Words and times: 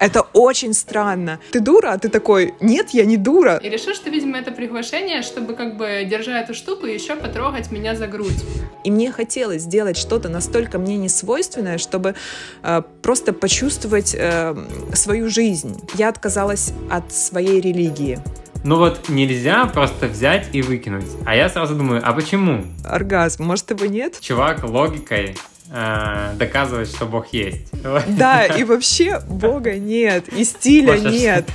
Это 0.00 0.22
очень 0.32 0.72
странно. 0.72 1.38
Ты 1.52 1.60
дура, 1.60 1.92
а 1.92 1.98
ты 1.98 2.08
такой, 2.08 2.54
нет, 2.60 2.90
я 2.90 3.04
не 3.04 3.18
дура. 3.18 3.60
И 3.62 3.68
решил, 3.68 3.94
что, 3.94 4.08
видимо, 4.08 4.38
это 4.38 4.50
приглашение, 4.50 5.20
чтобы 5.20 5.54
как 5.54 5.76
бы, 5.76 6.06
держа 6.10 6.40
эту 6.40 6.54
штуку, 6.54 6.86
еще 6.86 7.16
потрогать 7.16 7.70
меня 7.70 7.94
за 7.94 8.06
грудь. 8.06 8.42
И 8.82 8.90
мне 8.90 9.12
хотелось 9.12 9.62
сделать 9.62 9.98
что-то 9.98 10.30
настолько 10.30 10.78
мне 10.78 10.96
не 10.96 11.10
свойственное, 11.10 11.76
чтобы 11.76 12.14
э, 12.62 12.82
просто 13.02 13.34
почувствовать 13.34 14.16
э, 14.18 14.56
свою 14.94 15.28
жизнь. 15.28 15.78
Я 15.94 16.08
отказалась 16.08 16.72
от 16.90 17.12
своей 17.12 17.60
религии. 17.60 18.18
Ну 18.64 18.76
вот 18.76 19.10
нельзя 19.10 19.66
просто 19.66 20.06
взять 20.06 20.48
и 20.52 20.62
выкинуть. 20.62 21.06
А 21.26 21.36
я 21.36 21.50
сразу 21.50 21.74
думаю, 21.74 22.02
а 22.04 22.12
почему? 22.12 22.64
Оргазм, 22.84 23.44
может 23.44 23.70
его 23.70 23.84
нет? 23.84 24.18
Чувак 24.20 24.64
логикой 24.64 25.36
э, 25.70 26.34
доказывает, 26.36 26.88
что 26.88 27.06
Бог 27.06 27.32
есть. 27.32 27.72
Да, 28.08 28.46
и 28.46 28.64
вообще 28.64 29.20
Бога 29.28 29.78
нет, 29.78 30.28
и 30.28 30.44
стиля 30.44 30.98
нет. 30.98 31.48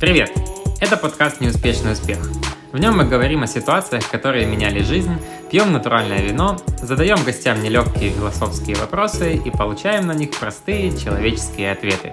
Привет! 0.00 0.30
Это 0.78 0.96
подкаст 0.98 1.40
«Неуспешный 1.40 1.92
успех». 1.92 2.18
В 2.72 2.78
нем 2.78 2.98
мы 2.98 3.04
говорим 3.04 3.42
о 3.42 3.46
ситуациях, 3.46 4.10
которые 4.10 4.44
меняли 4.44 4.82
жизнь, 4.82 5.12
пьем 5.50 5.72
натуральное 5.72 6.20
вино, 6.20 6.58
задаем 6.82 7.16
гостям 7.24 7.62
нелегкие 7.62 8.10
философские 8.10 8.76
вопросы 8.76 9.34
и 9.36 9.50
получаем 9.50 10.06
на 10.06 10.12
них 10.12 10.32
простые 10.32 10.94
человеческие 10.98 11.72
ответы. 11.72 12.12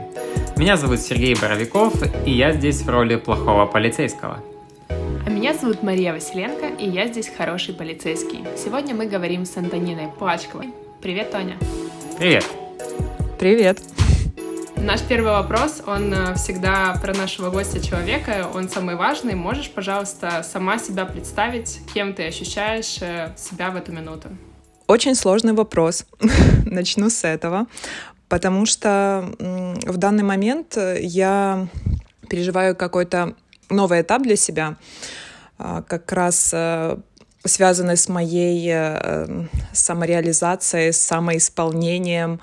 Меня 0.55 0.77
зовут 0.77 1.01
Сергей 1.01 1.35
Боровиков, 1.35 1.93
и 2.25 2.31
я 2.31 2.53
здесь 2.53 2.83
в 2.83 2.89
роли 2.89 3.17
плохого 3.17 3.65
полицейского. 3.65 4.39
А 5.25 5.29
меня 5.29 5.53
зовут 5.53 5.83
Мария 5.83 6.11
Василенко, 6.11 6.67
и 6.83 6.89
я 6.89 7.07
здесь 7.07 7.29
хороший 7.29 7.73
полицейский. 7.73 8.43
Сегодня 8.57 8.93
мы 8.93 9.05
говорим 9.05 9.45
с 9.45 9.55
Антониной 9.55 10.09
Плачковой. 10.19 10.73
Привет, 11.01 11.31
Тоня. 11.31 11.57
Привет. 12.19 12.45
Привет. 13.39 13.81
Наш 14.75 15.01
первый 15.03 15.31
вопрос, 15.31 15.81
он 15.87 16.13
э, 16.13 16.35
всегда 16.35 16.99
про 17.01 17.13
нашего 17.13 17.49
гостя 17.51 17.79
человека, 17.79 18.49
он 18.53 18.67
самый 18.67 18.97
важный. 18.97 19.33
Можешь, 19.33 19.71
пожалуйста, 19.71 20.43
сама 20.43 20.77
себя 20.77 21.05
представить, 21.05 21.79
кем 21.93 22.13
ты 22.13 22.27
ощущаешь 22.27 22.97
э, 23.01 23.33
себя 23.37 23.71
в 23.71 23.77
эту 23.77 23.93
минуту? 23.93 24.27
Очень 24.87 25.15
сложный 25.15 25.53
вопрос. 25.53 26.05
Начну 26.65 27.09
с 27.09 27.23
этого, 27.23 27.67
потому 28.27 28.65
что 28.65 29.31
в 29.39 29.95
данный 29.95 30.23
момент 30.23 30.77
я 30.99 31.69
переживаю 32.27 32.75
какой-то 32.75 33.35
новый 33.69 34.01
этап 34.01 34.23
для 34.23 34.35
себя, 34.35 34.77
а, 35.57 35.81
как 35.81 36.11
раз 36.11 36.51
э, 36.53 36.97
связанный 37.45 37.97
с 37.97 38.07
моей 38.07 38.73
самореализацией, 39.73 40.93
с 40.93 41.01
самоисполнением, 41.01 42.39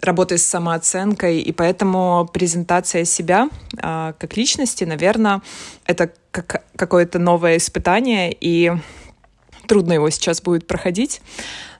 работой 0.00 0.38
с 0.38 0.46
самооценкой, 0.46 1.40
и 1.40 1.52
поэтому 1.52 2.28
презентация 2.32 3.04
себя 3.04 3.48
э, 3.76 4.12
как 4.18 4.36
личности, 4.36 4.84
наверное, 4.84 5.42
это 5.86 6.10
как 6.30 6.64
какое-то 6.76 7.18
новое 7.18 7.56
испытание, 7.56 8.34
и 8.38 8.72
трудно 9.66 9.94
его 9.94 10.10
сейчас 10.10 10.40
будет 10.40 10.66
проходить. 10.66 11.20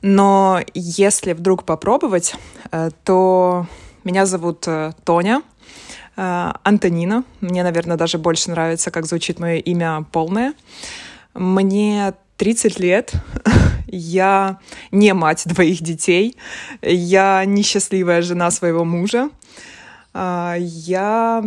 Но 0.03 0.61
если 0.75 1.33
вдруг 1.33 1.65
попробовать, 1.65 2.35
э, 2.71 2.91
то 3.05 3.67
меня 4.05 4.27
зовут 4.27 4.65
э, 4.67 4.93
Тоня, 5.05 5.43
э, 5.43 6.08
Антонина. 6.21 7.23
Мне, 7.41 7.63
наверное, 7.63 7.97
даже 7.97 8.19
больше 8.19 8.51
нравится, 8.51 8.91
как 8.91 9.07
звучит 9.07 9.39
мое 9.39 9.57
имя 9.57 10.05
полное. 10.11 10.55
Мне 11.33 12.13
30 12.39 12.81
лет. 12.81 13.13
Я 13.87 14.59
не 14.91 15.15
мать 15.15 15.45
двоих 15.47 15.81
детей. 15.81 16.37
Я 16.83 17.45
несчастливая 17.45 18.23
жена 18.23 18.51
своего 18.51 18.85
мужа. 18.85 19.31
А, 20.13 20.57
я 20.59 21.45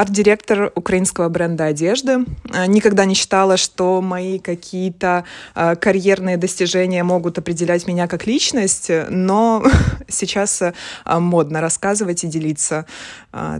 арт-директор 0.00 0.72
украинского 0.74 1.28
бренда 1.28 1.66
одежды. 1.66 2.24
А, 2.52 2.66
никогда 2.66 3.04
не 3.04 3.14
считала, 3.14 3.58
что 3.58 4.00
мои 4.00 4.38
какие-то 4.38 5.24
а, 5.54 5.76
карьерные 5.76 6.38
достижения 6.38 7.02
могут 7.02 7.36
определять 7.36 7.86
меня 7.86 8.08
как 8.08 8.26
личность, 8.26 8.90
но 9.10 9.62
сейчас 10.08 10.62
модно 11.06 11.60
рассказывать 11.60 12.24
и 12.24 12.28
делиться 12.28 12.86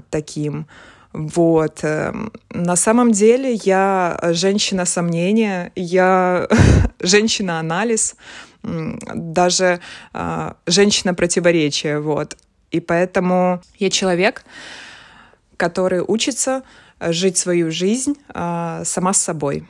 таким. 0.09 0.67
Вот. 1.13 1.81
Эм, 1.83 2.33
на 2.51 2.77
самом 2.77 3.13
деле 3.13 3.53
я 3.65 4.19
женщина 4.23 4.87
сомнения, 4.87 5.73
я 5.75 6.49
женщина-анализ, 7.01 8.17
даже 8.63 9.81
э, 10.15 10.53
женщина-противоречие. 10.67 12.01
Вот. 12.01 12.37
И 12.71 12.81
поэтому 12.81 13.61
я 13.79 13.91
человек, 13.91 14.45
который 15.61 16.01
учится 16.01 16.63
жить 17.01 17.37
свою 17.37 17.71
жизнь 17.71 18.15
э, 18.35 18.83
сама 18.85 19.13
с 19.13 19.21
собой. 19.21 19.67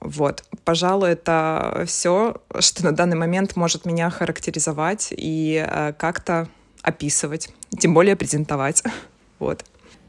Вот, 0.00 0.44
пожалуй, 0.64 1.10
это 1.10 1.84
все, 1.86 2.40
что 2.58 2.84
на 2.84 2.92
данный 2.92 3.16
момент 3.16 3.56
может 3.56 3.86
меня 3.86 4.10
характеризовать 4.10 5.08
и 5.16 5.64
э, 5.66 5.92
как-то 5.98 6.48
описывать, 6.82 7.48
тем 7.78 7.94
более 7.94 8.16
презентовать. 8.16 8.82
Вот. 9.38 9.64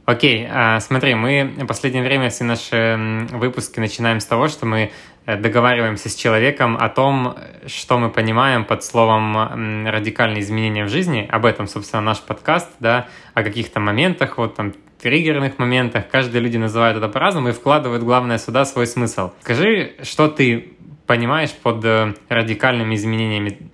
Окей, 0.06 0.48
а, 0.50 0.80
смотри, 0.80 1.14
мы 1.14 1.54
в 1.58 1.66
последнее 1.68 2.04
время 2.04 2.30
все 2.30 2.44
наши 2.44 3.28
выпуски 3.32 3.80
начинаем 3.80 4.20
с 4.20 4.26
того, 4.26 4.48
что 4.48 4.66
мы 4.66 4.92
э, 5.26 5.38
договариваемся 5.38 6.10
с 6.10 6.16
человеком 6.16 6.76
о 6.76 6.90
том, 6.90 7.36
что 7.68 8.00
мы 8.00 8.10
понимаем 8.10 8.66
под 8.66 8.84
словом 8.84 9.88
радикальные 9.88 10.42
изменения 10.42 10.86
в 10.86 10.90
жизни. 10.90 11.28
Об 11.32 11.46
этом, 11.46 11.68
собственно, 11.68 12.02
наш 12.02 12.20
подкаст, 12.20 12.70
да, 12.80 13.08
о 13.36 13.44
каких-то 13.44 13.80
моментах, 13.80 14.38
вот 14.38 14.56
там 14.56 14.74
триггерных 15.02 15.58
моментах. 15.60 16.10
Каждые 16.10 16.42
люди 16.42 16.58
называют 16.58 16.98
это 16.98 17.08
по-разному 17.08 17.50
и 17.50 17.52
вкладывают, 17.52 18.04
главное, 18.04 18.38
сюда 18.38 18.66
свой 18.66 18.88
смысл. 18.88 19.32
Скажи, 19.42 19.96
что 20.04 20.28
ты 20.28 20.74
понимаешь 21.08 21.52
под 21.52 21.84
э, 21.86 22.16
радикальными 22.30 22.96
изменениями, 22.96 23.72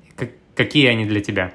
какие 0.55 0.87
они 0.87 1.05
для 1.05 1.21
тебя? 1.21 1.53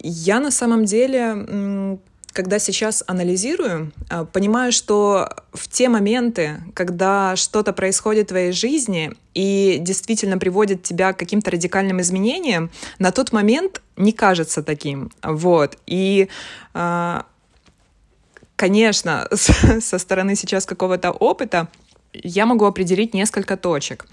Я 0.00 0.40
на 0.40 0.50
самом 0.50 0.84
деле 0.84 1.98
когда 2.38 2.60
сейчас 2.60 3.02
анализирую, 3.08 3.90
а, 4.08 4.24
понимаю, 4.24 4.70
что 4.70 5.28
в 5.52 5.66
те 5.66 5.88
моменты, 5.88 6.60
когда 6.72 7.34
что-то 7.34 7.72
происходит 7.72 8.26
в 8.26 8.28
твоей 8.28 8.52
жизни 8.52 9.10
и 9.34 9.78
действительно 9.80 10.38
приводит 10.38 10.84
тебя 10.84 11.12
к 11.12 11.18
каким-то 11.18 11.50
радикальным 11.50 12.00
изменениям, 12.00 12.70
на 13.00 13.10
тот 13.10 13.32
момент 13.32 13.82
не 13.96 14.12
кажется 14.12 14.62
таким. 14.62 15.10
Вот. 15.20 15.78
И 15.86 16.28
а, 16.74 17.26
конечно, 18.54 19.26
со 19.80 19.98
стороны 19.98 20.36
сейчас 20.36 20.64
какого-то 20.64 21.10
опыта 21.10 21.66
я 22.12 22.46
могу 22.46 22.66
определить 22.66 23.14
несколько 23.14 23.56
точек. 23.56 24.06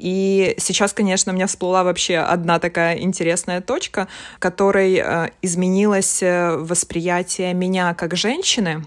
И 0.00 0.54
сейчас, 0.56 0.94
конечно, 0.94 1.30
у 1.30 1.34
меня 1.34 1.46
всплыла 1.46 1.84
вообще 1.84 2.16
одна 2.16 2.58
такая 2.58 2.98
интересная 2.98 3.60
точка, 3.60 4.08
которой 4.38 4.94
э, 4.94 5.28
изменилось 5.42 6.22
э, 6.22 6.56
восприятие 6.56 7.52
меня 7.52 7.92
как 7.92 8.16
женщины, 8.16 8.86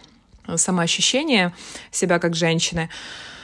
самоощущение 0.56 1.54
себя 1.92 2.18
как 2.18 2.36
женщины. 2.36 2.90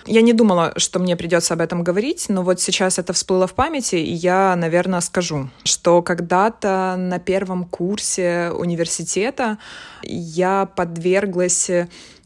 Я 0.07 0.21
не 0.23 0.33
думала, 0.33 0.73
что 0.77 0.97
мне 0.97 1.15
придется 1.15 1.53
об 1.53 1.61
этом 1.61 1.83
говорить, 1.83 2.25
но 2.27 2.41
вот 2.41 2.59
сейчас 2.59 2.97
это 2.97 3.13
всплыло 3.13 3.45
в 3.45 3.53
памяти, 3.53 3.97
и 3.97 4.13
я, 4.13 4.55
наверное, 4.55 5.01
скажу, 5.01 5.49
что 5.63 6.01
когда-то 6.01 6.95
на 6.97 7.19
первом 7.19 7.65
курсе 7.65 8.49
университета 8.57 9.59
я 10.01 10.65
подверглась, 10.65 11.69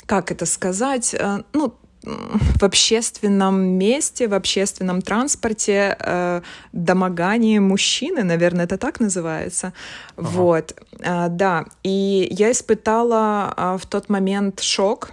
как 0.06 0.32
это 0.32 0.46
сказать, 0.46 1.14
э, 1.14 1.40
ну, 1.52 1.76
в 2.04 2.64
общественном 2.64 3.62
месте, 3.62 4.28
в 4.28 4.34
общественном 4.34 5.02
транспорте 5.02 5.96
э, 6.00 6.42
домогание 6.72 7.60
мужчины, 7.60 8.24
наверное, 8.24 8.66
это 8.66 8.78
так 8.78 9.00
называется. 9.00 9.74
Ага. 10.18 10.28
Вот, 10.28 10.76
э, 11.00 11.28
да. 11.30 11.66
И 11.84 12.28
я 12.32 12.52
испытала 12.52 13.54
э, 13.56 13.78
в 13.82 13.86
тот 13.86 14.10
момент 14.10 14.60
шок. 14.60 15.12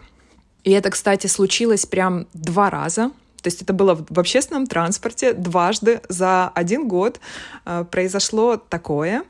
И 0.65 0.73
это, 0.73 0.91
кстати, 0.91 1.27
случилось 1.27 1.87
прям 1.87 2.27
два 2.35 2.71
раза. 2.71 3.11
То 3.43 3.47
есть 3.47 3.63
это 3.63 3.73
было 3.73 3.95
в 4.09 4.19
общественном 4.19 4.67
транспорте 4.67 5.33
дважды 5.33 6.01
за 6.09 6.49
один 6.49 6.89
год 6.89 7.21
э, 7.65 7.85
произошло 7.91 8.57
такое. 8.57 9.23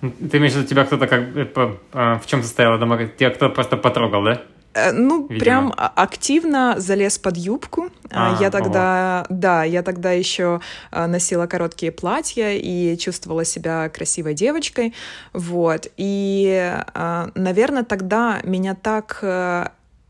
Ты 0.00 0.36
имеешь 0.38 0.52
в 0.52 0.56
виду, 0.56 0.68
тебя 0.68 0.84
кто-то 0.84 1.06
как 1.06 1.20
э, 1.20 1.46
э, 1.92 2.18
в 2.18 2.26
чем 2.26 2.42
состояло 2.42 2.78
домогание? 2.78 3.12
Тебя 3.16 3.30
кто-то 3.30 3.54
просто 3.54 3.76
потрогал, 3.76 4.24
да? 4.24 4.42
Э, 4.76 4.92
ну, 4.92 5.22
Видимо. 5.22 5.40
прям 5.40 5.74
активно 5.76 6.74
залез 6.76 7.18
под 7.18 7.36
юбку. 7.36 7.88
А, 8.10 8.36
я 8.40 8.50
тогда, 8.50 9.24
ого. 9.28 9.36
да, 9.40 9.64
я 9.64 9.82
тогда 9.82 10.12
еще 10.12 10.60
э, 10.92 11.06
носила 11.06 11.46
короткие 11.46 11.92
платья 11.92 12.52
и 12.52 12.96
чувствовала 12.98 13.44
себя 13.44 13.88
красивой 13.88 14.34
девочкой. 14.34 14.92
Вот. 15.32 15.86
И, 15.96 16.80
э, 16.94 17.28
наверное, 17.34 17.84
тогда 17.84 18.40
меня 18.44 18.74
так 18.74 19.24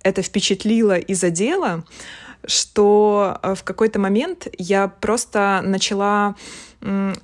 это 0.03 0.23
впечатлило 0.23 0.99
и 0.99 1.15
задело, 1.15 1.85
что 2.47 3.41
в 3.43 3.63
какой-то 3.65 3.99
момент 3.99 4.47
я 4.59 4.89
просто 4.89 5.61
начала 5.65 6.37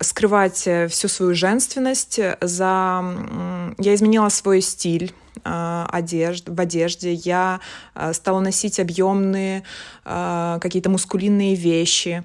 скрывать 0.00 0.68
всю 0.88 1.08
свою 1.08 1.34
женственность, 1.34 2.18
за... 2.40 3.04
я 3.78 3.94
изменила 3.94 4.28
свой 4.28 4.60
стиль, 4.60 5.12
а, 5.44 5.88
одежд, 5.90 6.48
в 6.48 6.60
одежде, 6.60 7.12
я 7.14 7.60
а, 7.94 8.12
стала 8.12 8.40
носить 8.40 8.78
объемные 8.78 9.64
какие-то 10.04 10.90
мускулинные 10.90 11.54
вещи. 11.54 12.24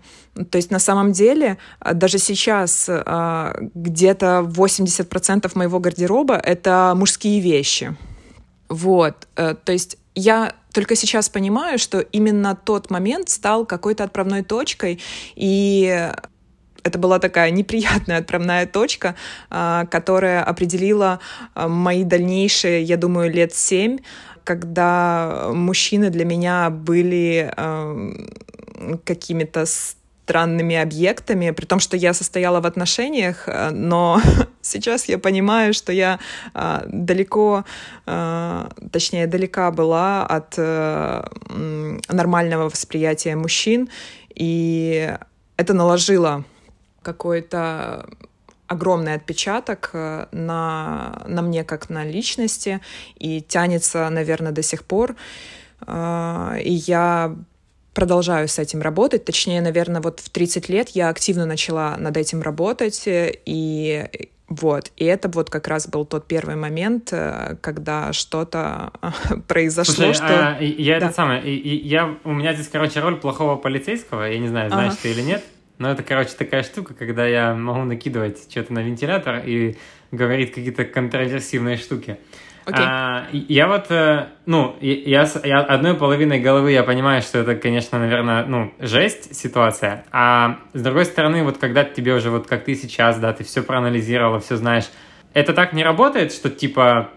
То 0.51 0.57
есть 0.57 0.71
на 0.71 0.79
самом 0.79 1.12
деле 1.12 1.57
даже 1.94 2.18
сейчас 2.18 2.89
где-то 3.73 4.47
80% 4.47 5.51
моего 5.56 5.80
гардероба— 5.80 6.35
это 6.44 6.94
мужские 6.95 7.39
вещи. 7.39 7.95
Вот, 8.69 9.27
э, 9.35 9.56
то 9.56 9.71
есть 9.71 9.97
я 10.15 10.53
только 10.73 10.95
сейчас 10.95 11.30
понимаю, 11.30 11.80
что 11.80 12.00
именно 12.00 12.56
тот 12.56 12.89
момент 12.89 13.30
стал 13.30 13.65
какой-то 13.65 14.03
отправной 14.03 14.44
точкой, 14.44 15.00
и 15.35 16.12
это 16.88 16.98
была 16.98 17.19
такая 17.19 17.51
неприятная 17.51 18.19
отправная 18.19 18.66
точка, 18.66 19.16
а, 19.50 19.86
которая 19.86 20.44
определила 20.44 21.19
а, 21.54 21.68
мои 21.68 22.04
дальнейшие, 22.04 22.81
я 22.84 22.98
думаю, 22.98 23.31
лет 23.31 23.54
семь, 23.54 24.00
когда 24.44 25.50
мужчины 25.54 26.10
для 26.10 26.25
меня 26.25 26.69
были 26.69 27.51
а, 27.56 27.95
какими-то 29.04 29.66
странными 29.66 30.75
объектами, 30.75 31.51
при 31.51 31.66
том, 31.66 31.80
что 31.80 31.95
я 31.95 32.13
состояла 32.13 32.60
в 32.60 32.66
отношениях, 32.66 33.48
но 33.72 34.22
сейчас 34.62 35.06
я 35.06 35.18
понимаю, 35.19 35.74
что 35.74 35.94
я 35.94 36.19
далеко, 36.86 37.63
точнее, 38.92 39.25
далека 39.28 39.72
была 39.72 40.25
от 40.25 40.57
нормального 42.10 42.69
восприятия 42.69 43.38
мужчин, 43.38 43.88
и 44.36 45.16
это 45.56 45.74
наложило 45.74 46.44
какой-то 47.07 48.06
огромный 48.68 49.13
отпечаток 49.13 49.92
э, 49.94 50.25
на, 50.33 51.24
на 51.25 51.42
мне 51.42 51.63
как 51.63 51.89
на 51.89 52.04
личности 52.04 52.81
и 53.15 53.39
тянется, 53.39 54.09
наверное, 54.09 54.51
до 54.51 54.62
сих 54.62 54.83
пор. 54.83 55.15
Э, 55.88 56.57
и 56.62 56.74
я 56.74 57.33
продолжаю 57.94 58.50
с 58.50 58.59
этим 58.59 58.81
работать. 58.81 59.24
Точнее, 59.24 59.62
наверное, 59.62 60.01
вот 60.01 60.19
в 60.19 60.30
30 60.30 60.68
лет 60.68 60.89
я 60.89 61.07
активно 61.07 61.45
начала 61.45 61.95
над 61.98 62.18
этим 62.18 62.42
работать. 62.42 63.04
И 63.06 64.06
вот, 64.50 64.92
и 64.98 65.06
это 65.06 65.30
вот 65.30 65.50
как 65.50 65.68
раз 65.68 65.88
был 65.88 66.06
тот 66.06 66.27
первый 66.27 66.56
момент, 66.56 67.09
э, 67.12 67.56
когда 67.62 68.12
что-то 68.12 68.92
произошло, 69.48 69.94
Слушай, 69.94 70.13
что... 70.13 70.57
А, 70.57 70.62
я 70.62 71.00
да. 71.00 71.06
это 71.06 71.15
самое, 71.15 71.57
я, 71.57 72.18
у 72.25 72.33
меня 72.33 72.54
здесь, 72.54 72.68
короче, 72.68 73.00
роль 73.00 73.15
плохого 73.15 73.56
полицейского, 73.56 74.24
я 74.24 74.39
не 74.39 74.50
знаю, 74.50 74.69
знаешь 74.69 74.94
ага. 74.94 75.01
ты 75.04 75.12
или 75.12 75.21
нет, 75.21 75.44
ну, 75.77 75.89
это, 75.89 76.03
короче, 76.03 76.31
такая 76.38 76.63
штука, 76.63 76.94
когда 76.94 77.25
я 77.25 77.53
могу 77.53 77.83
накидывать 77.83 78.50
что-то 78.50 78.74
на 78.74 78.79
вентилятор 78.79 79.44
и 79.45 79.77
говорить 80.12 80.53
какие-то 80.53 80.85
контроверсивные 80.85 81.77
штуки. 81.77 82.18
Okay. 82.65 82.83
А, 82.83 83.27
я 83.31 83.68
вот, 83.68 83.89
э, 83.91 84.27
ну, 84.45 84.75
я, 84.81 85.25
я 85.45 85.59
одной 85.59 85.94
половиной 85.94 86.41
головы 86.41 86.74
я 86.74 86.83
понимаю, 86.83 87.21
что 87.21 87.39
это, 87.39 87.56
конечно, 87.56 87.97
наверное, 87.97 88.45
ну, 88.45 88.74
жесть 88.79 89.33
ситуация. 89.35 90.03
А 90.12 90.59
с 90.74 90.81
другой 90.81 91.06
стороны, 91.06 91.44
вот 91.44 91.59
когда 91.59 91.85
тебе 91.85 92.13
уже, 92.13 92.30
вот 92.30 92.45
как 92.45 92.65
ты 92.65 92.75
сейчас, 92.75 93.19
да, 93.19 93.31
ты 93.31 93.45
все 93.45 93.63
проанализировала, 93.63 94.41
все 94.41 94.57
знаешь, 94.57 94.85
это 95.33 95.53
так 95.53 95.71
не 95.71 95.83
работает, 95.83 96.33
что 96.33 96.50
типа 96.50 97.12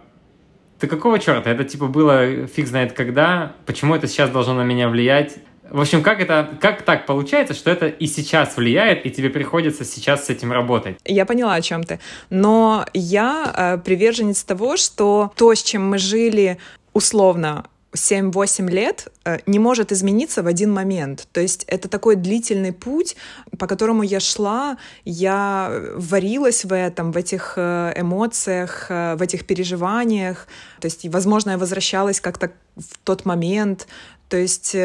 ты 0.78 0.86
какого 0.86 1.18
черта? 1.18 1.50
Это 1.50 1.64
типа 1.64 1.86
было 1.86 2.46
фиг 2.46 2.66
знает 2.66 2.92
когда, 2.92 3.52
почему 3.66 3.96
это 3.96 4.06
сейчас 4.06 4.30
должно 4.30 4.54
на 4.54 4.62
меня 4.62 4.88
влиять? 4.88 5.38
В 5.70 5.80
общем, 5.80 6.02
как 6.02 6.20
это, 6.20 6.50
как 6.60 6.82
так 6.82 7.06
получается, 7.06 7.54
что 7.54 7.70
это 7.70 7.86
и 7.86 8.06
сейчас 8.06 8.56
влияет, 8.56 9.06
и 9.06 9.10
тебе 9.10 9.30
приходится 9.30 9.84
сейчас 9.84 10.26
с 10.26 10.30
этим 10.30 10.52
работать? 10.52 10.96
Я 11.04 11.24
поняла, 11.26 11.54
о 11.54 11.62
чем 11.62 11.84
ты. 11.84 12.00
Но 12.28 12.84
я 12.92 13.52
э, 13.56 13.78
приверженец 13.78 14.42
того, 14.42 14.76
что 14.76 15.32
то, 15.36 15.54
с 15.54 15.62
чем 15.62 15.88
мы 15.88 15.98
жили 15.98 16.58
условно 16.92 17.64
7-8 17.92 18.70
лет 18.70 19.08
э, 19.24 19.38
не 19.46 19.58
может 19.58 19.92
измениться 19.92 20.42
в 20.42 20.46
один 20.46 20.72
момент. 20.72 21.26
То 21.32 21.40
есть 21.40 21.64
это 21.66 21.88
такой 21.88 22.16
длительный 22.16 22.72
путь, 22.72 23.16
по 23.58 23.66
которому 23.66 24.02
я 24.02 24.20
шла, 24.20 24.76
я 25.04 25.72
варилась 25.94 26.64
в 26.64 26.74
этом, 26.74 27.12
в 27.12 27.16
этих 27.16 27.54
э, 27.56 27.92
эмоциях, 27.96 28.86
э, 28.88 29.16
в 29.16 29.22
этих 29.22 29.46
переживаниях. 29.46 30.46
То 30.80 30.86
есть, 30.86 31.06
возможно, 31.08 31.50
я 31.50 31.58
возвращалась 31.58 32.20
как-то 32.20 32.52
в 32.76 32.98
тот 33.04 33.24
момент. 33.24 33.88
То 34.28 34.36
есть 34.36 34.76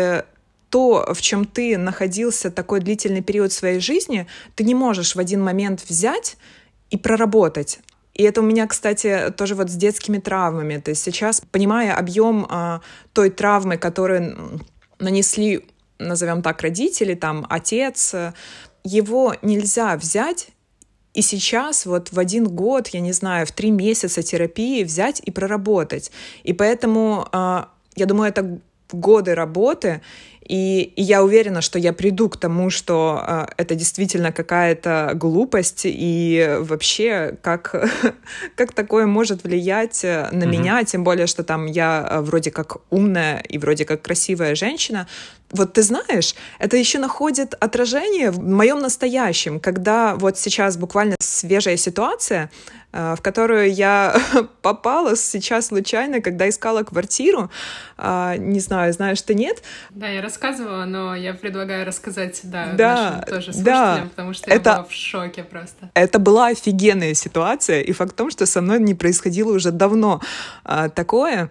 то, 0.70 1.14
в 1.14 1.22
чем 1.22 1.46
ты 1.46 1.78
находился 1.78 2.52
такой 2.52 2.80
длительный 2.80 3.22
период 3.22 3.52
своей 3.52 3.80
жизни, 3.80 4.28
ты 4.56 4.64
не 4.64 4.76
можешь 4.76 5.16
в 5.16 5.20
один 5.20 5.42
момент 5.42 5.84
взять 5.88 6.38
и 6.90 6.98
проработать. 6.98 7.80
И 8.14 8.24
это 8.24 8.42
у 8.42 8.46
меня, 8.46 8.66
кстати, 8.68 9.34
тоже 9.36 9.56
вот 9.56 9.70
с 9.70 9.76
детскими 9.76 10.20
травмами. 10.20 10.78
То 10.78 10.92
есть 10.92 11.04
сейчас, 11.04 11.42
понимая 11.52 11.96
объем 11.96 12.46
а, 12.50 12.82
той 13.14 13.30
травмы, 13.30 13.78
которую 13.78 14.62
нанесли, 15.00 15.66
назовем 16.00 16.42
так, 16.42 16.62
родители, 16.62 17.14
там, 17.14 17.46
отец, 17.50 18.16
его 18.84 19.36
нельзя 19.42 19.98
взять 19.98 20.50
и 21.16 21.22
сейчас 21.22 21.86
вот 21.86 22.12
в 22.12 22.20
один 22.20 22.44
год, 22.44 22.90
я 22.90 23.00
не 23.00 23.14
знаю, 23.14 23.48
в 23.48 23.52
три 23.54 23.72
месяца 23.72 24.22
терапии 24.22 24.84
взять 24.84 25.22
и 25.22 25.32
проработать. 25.32 26.12
И 26.44 26.52
поэтому, 26.52 27.28
а, 27.32 27.70
я 27.96 28.06
думаю, 28.06 28.30
это 28.30 28.60
годы 28.92 29.34
работы, 29.34 30.02
и, 30.47 30.94
и 30.95 31.01
я 31.01 31.24
уверена, 31.24 31.62
что 31.62 31.80
я 31.80 31.92
приду 31.92 32.30
к 32.30 32.38
тому, 32.38 32.69
что 32.69 33.24
э, 33.25 33.45
это 33.57 33.74
действительно 33.74 34.31
какая-то 34.31 35.12
глупость, 35.15 35.81
и 35.86 36.57
вообще, 36.59 37.36
как, 37.42 37.89
как 38.56 38.74
такое 38.74 39.07
может 39.07 39.44
влиять 39.44 40.03
э, 40.03 40.30
на 40.31 40.44
mm-hmm. 40.44 40.47
меня, 40.47 40.83
тем 40.83 41.03
более, 41.03 41.25
что 41.25 41.44
там 41.44 41.65
я 41.65 42.07
э, 42.09 42.21
вроде 42.21 42.51
как 42.51 42.77
умная 42.92 43.39
и 43.39 43.57
вроде 43.57 43.86
как 43.86 44.03
красивая 44.03 44.53
женщина. 44.53 45.07
Вот 45.51 45.74
ты 45.74 45.81
знаешь, 45.81 46.36
это 46.59 46.77
еще 46.77 47.00
находит 47.00 47.56
отражение 47.59 48.30
в 48.30 48.39
моем 48.39 48.80
настоящем, 48.80 49.59
когда 49.59 50.15
вот 50.15 50.38
сейчас 50.38 50.77
буквально 50.77 51.15
свежая 51.19 51.77
ситуация, 51.77 52.51
Э, 52.95 53.15
в 53.18 53.21
которую 53.21 53.74
я 53.74 54.15
попала 54.62 55.18
сейчас 55.18 55.68
случайно, 55.68 56.21
когда 56.21 56.47
искала 56.47 56.83
квартиру. 56.83 57.51
А, 57.97 58.38
не 58.38 58.62
знаю, 58.62 58.94
знаешь 58.94 59.21
ты, 59.21 59.36
нет? 59.36 59.62
Да, 59.89 60.07
я 60.07 60.21
рассказывала, 60.36 60.86
но 60.86 61.16
я 61.16 61.34
предлагаю 61.34 61.86
рассказать, 61.86 62.42
да, 62.44 62.74
да 62.74 62.96
нашим 62.96 63.22
тоже 63.22 63.54
слушателям, 63.54 63.64
да. 63.64 64.08
потому 64.10 64.34
что 64.34 64.52
это, 64.52 64.70
я 64.70 64.76
была 64.76 64.86
в 64.86 64.92
шоке 64.92 65.44
просто. 65.44 65.90
Это 65.94 66.20
была 66.20 66.48
офигенная 66.48 67.14
ситуация, 67.14 67.82
и 67.82 67.92
факт 67.94 68.12
в 68.12 68.16
том, 68.16 68.30
что 68.30 68.46
со 68.46 68.62
мной 68.62 68.80
не 68.80 68.94
происходило 68.94 69.54
уже 69.54 69.71
давно 69.71 70.21
а, 70.64 70.90
такое. 70.90 71.50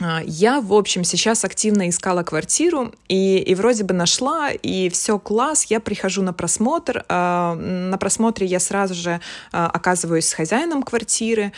А, 0.00 0.22
я, 0.24 0.60
в 0.60 0.72
общем, 0.72 1.04
сейчас 1.04 1.44
активно 1.44 1.88
искала 1.88 2.22
квартиру, 2.22 2.92
и, 3.08 3.38
и 3.38 3.54
вроде 3.54 3.84
бы 3.84 3.94
нашла, 3.94 4.50
и 4.50 4.88
все 4.88 5.18
класс, 5.18 5.64
я 5.64 5.78
прихожу 5.78 6.22
на 6.22 6.32
просмотр, 6.32 7.04
а, 7.08 7.54
на 7.54 7.96
просмотре 7.96 8.46
я 8.46 8.58
сразу 8.58 8.94
же 8.94 9.20
а, 9.52 9.68
оказываюсь 9.68 10.26
с 10.26 10.32
хозяином 10.32 10.82
квартиры, 10.82 11.52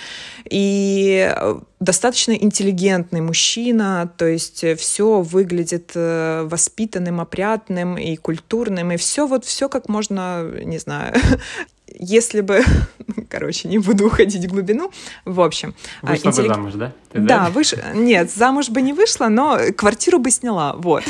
и 0.51 1.35
достаточно 1.81 2.33
интеллигентный 2.33 3.21
мужчина, 3.21 4.11
то 4.17 4.27
есть 4.27 4.65
все 4.79 5.21
выглядит 5.21 5.93
э, 5.95 6.47
воспитанным, 6.51 7.21
опрятным 7.21 7.99
и 7.99 8.17
культурным, 8.17 8.93
и 8.93 8.97
все 8.97 9.27
вот 9.27 9.45
все 9.45 9.69
как 9.69 9.89
можно, 9.89 10.43
не 10.65 10.79
знаю, 10.79 11.15
если 11.99 12.41
бы, 12.41 12.63
короче, 13.29 13.69
не 13.69 13.79
буду 13.79 14.07
уходить 14.07 14.45
в 14.45 14.49
глубину, 14.49 14.91
в 15.25 15.41
общем. 15.41 15.75
А, 16.03 16.13
вышла 16.13 16.29
интеллиг... 16.29 16.51
бы 16.51 16.55
замуж, 16.55 16.73
да? 16.75 16.93
Ты 17.13 17.21
да, 17.21 17.45
да? 17.45 17.51
Выш... 17.51 17.75
нет, 17.95 18.31
замуж 18.31 18.69
бы 18.69 18.83
не 18.83 18.93
вышла, 18.93 19.29
но 19.29 19.59
квартиру 19.77 20.19
бы 20.19 20.31
сняла, 20.31 20.75
вот. 20.75 21.05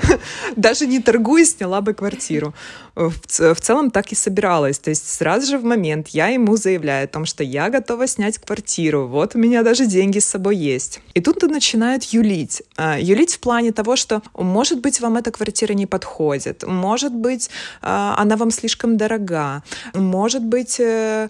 Даже 0.56 0.86
не 0.86 1.00
торгуясь, 1.00 1.56
сняла 1.56 1.80
бы 1.80 1.94
квартиру. 1.94 2.54
В, 2.94 3.12
в 3.28 3.60
целом 3.60 3.90
так 3.90 4.12
и 4.12 4.14
собиралась, 4.14 4.78
то 4.78 4.88
есть 4.88 5.06
сразу 5.06 5.46
же 5.46 5.58
в 5.58 5.64
момент 5.64 6.08
я 6.08 6.28
ему 6.28 6.56
заявляю 6.56 7.04
о 7.04 7.08
том, 7.08 7.26
что 7.26 7.44
я 7.44 7.68
готова 7.68 8.06
снять 8.06 8.38
квартиру, 8.38 9.06
вот 9.06 9.34
у 9.34 9.38
меня 9.38 9.62
даже 9.62 9.84
деньги 9.86 10.18
с 10.18 10.24
собой 10.24 10.56
есть. 10.56 11.00
И 11.12 11.20
тут 11.20 11.44
он 11.44 11.50
начинает 11.50 12.04
юлить. 12.04 12.62
А, 12.76 12.98
юлить 12.98 13.34
в 13.34 13.40
плане 13.40 13.72
того, 13.72 13.96
что, 13.96 14.22
может 14.34 14.80
быть, 14.80 15.00
вам 15.00 15.18
эта 15.18 15.30
квартира 15.30 15.74
не 15.74 15.86
подходит, 15.86 16.64
может 16.66 17.12
быть, 17.12 17.50
а, 17.82 18.14
она 18.16 18.36
вам 18.36 18.50
слишком 18.50 18.96
дорога, 18.96 19.62
может 19.92 20.25
быть, 20.42 20.80
э, 20.80 21.28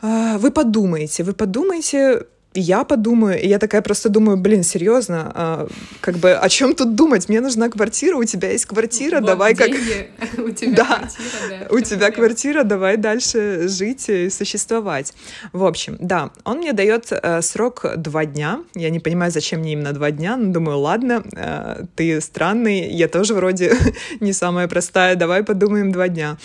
а, 0.00 0.38
вы 0.38 0.50
подумаете, 0.50 1.24
вы 1.24 1.32
подумаете, 1.32 2.26
я 2.54 2.84
подумаю, 2.84 3.40
и 3.40 3.46
я 3.46 3.58
такая 3.58 3.82
просто 3.82 4.08
думаю, 4.08 4.36
блин, 4.36 4.62
серьезно, 4.62 5.30
а, 5.34 5.68
как 6.00 6.16
бы 6.16 6.32
о 6.32 6.48
чем 6.48 6.74
тут 6.74 6.94
думать? 6.94 7.28
Мне 7.28 7.40
нужна 7.40 7.68
квартира, 7.68 8.16
у 8.16 8.24
тебя 8.24 8.50
есть 8.50 8.66
квартира, 8.66 9.20
вот 9.20 9.26
давай 9.26 9.54
деньги, 9.54 10.08
как... 10.18 10.38
у 10.44 10.50
тебя 10.50 10.76
да, 10.76 10.84
квартира, 10.84 11.48
да. 11.50 11.66
У 11.70 11.80
тебя 11.80 12.10
квартира, 12.10 12.62
давай 12.64 12.96
дальше 12.96 13.68
жить 13.68 14.08
и 14.08 14.30
существовать. 14.30 15.14
В 15.52 15.64
общем, 15.64 15.96
да, 16.00 16.30
он 16.44 16.58
мне 16.58 16.72
дает 16.72 17.12
э, 17.12 17.42
срок 17.42 17.84
два 17.96 18.24
дня. 18.24 18.62
Я 18.74 18.90
не 18.90 18.98
понимаю, 18.98 19.30
зачем 19.30 19.60
мне 19.60 19.74
именно 19.74 19.92
два 19.92 20.10
дня, 20.10 20.36
но 20.36 20.52
думаю, 20.52 20.78
ладно, 20.78 21.22
э, 21.36 21.84
ты 21.96 22.20
странный, 22.20 22.88
я 22.90 23.08
тоже 23.08 23.34
вроде 23.34 23.76
не 24.20 24.32
самая 24.32 24.68
простая, 24.68 25.16
давай 25.16 25.44
подумаем 25.44 25.92
два 25.92 26.08
дня. 26.08 26.38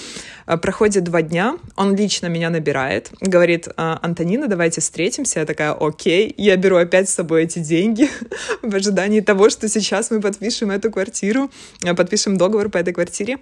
Проходит 0.45 1.03
два 1.03 1.21
дня, 1.21 1.57
он 1.75 1.95
лично 1.95 2.27
меня 2.27 2.49
набирает, 2.49 3.11
говорит, 3.21 3.67
Антонина, 3.75 4.47
давайте 4.47 4.81
встретимся. 4.81 5.39
Я 5.39 5.45
такая, 5.45 5.71
окей, 5.71 6.33
я 6.37 6.57
беру 6.57 6.77
опять 6.77 7.09
с 7.09 7.13
собой 7.13 7.43
эти 7.43 7.59
деньги 7.59 8.09
в 8.61 8.75
ожидании 8.75 9.21
того, 9.21 9.49
что 9.49 9.69
сейчас 9.69 10.11
мы 10.11 10.19
подпишем 10.19 10.71
эту 10.71 10.91
квартиру, 10.91 11.49
подпишем 11.95 12.37
договор 12.37 12.69
по 12.69 12.77
этой 12.77 12.93
квартире. 12.93 13.39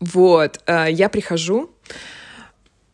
Вот, 0.00 0.60
я 0.66 1.08
прихожу, 1.08 1.70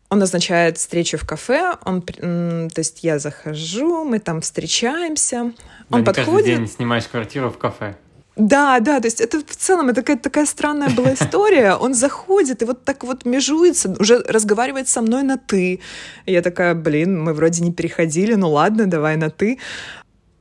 он 0.08 0.18
назначает 0.18 0.78
встречу 0.78 1.18
в 1.18 1.26
кафе, 1.26 1.74
он, 1.84 2.02
то 2.02 2.70
есть 2.76 3.02
я 3.02 3.18
захожу, 3.18 4.04
мы 4.04 4.18
там 4.18 4.40
встречаемся, 4.40 5.52
он 5.90 6.04
да, 6.04 6.12
подходит. 6.12 6.46
каждый 6.46 6.56
день 6.56 6.68
снимаешь 6.68 7.04
квартиру 7.06 7.50
в 7.50 7.58
кафе. 7.58 7.96
Да, 8.36 8.80
да, 8.80 9.00
то 9.00 9.06
есть 9.06 9.22
это 9.22 9.38
в 9.38 9.56
целом 9.56 9.88
это 9.88 10.02
такая, 10.02 10.18
такая 10.18 10.44
странная 10.44 10.90
была 10.90 11.14
история. 11.14 11.74
Он 11.74 11.94
заходит 11.94 12.62
и 12.62 12.66
вот 12.66 12.84
так 12.84 13.02
вот 13.02 13.24
межуется, 13.24 13.96
уже 13.98 14.18
разговаривает 14.18 14.88
со 14.88 15.00
мной 15.00 15.22
на 15.22 15.38
«ты». 15.38 15.80
Я 16.26 16.42
такая, 16.42 16.74
блин, 16.74 17.18
мы 17.18 17.32
вроде 17.32 17.62
не 17.62 17.72
переходили, 17.72 18.34
ну 18.34 18.50
ладно, 18.50 18.86
давай 18.86 19.16
на 19.16 19.30
«ты». 19.30 19.58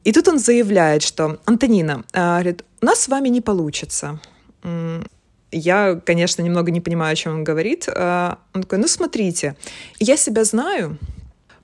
И 0.04 0.12
тут 0.12 0.28
он 0.28 0.40
заявляет, 0.40 1.04
что 1.04 1.40
«Антонина, 1.46 2.04
а, 2.14 2.40
говорит, 2.40 2.66
у 2.82 2.86
нас 2.86 3.00
с 3.00 3.08
вами 3.08 3.30
не 3.30 3.42
получится». 3.42 4.20
Я, 5.52 6.02
конечно, 6.06 6.42
немного 6.42 6.72
не 6.72 6.82
понимаю, 6.82 7.14
о 7.14 7.16
чем 7.16 7.34
он 7.36 7.44
говорит. 7.46 7.88
А, 7.88 8.40
он 8.54 8.64
такой, 8.64 8.80
ну 8.80 8.88
смотрите, 8.88 9.56
я 10.00 10.18
себя 10.18 10.44
знаю, 10.44 10.98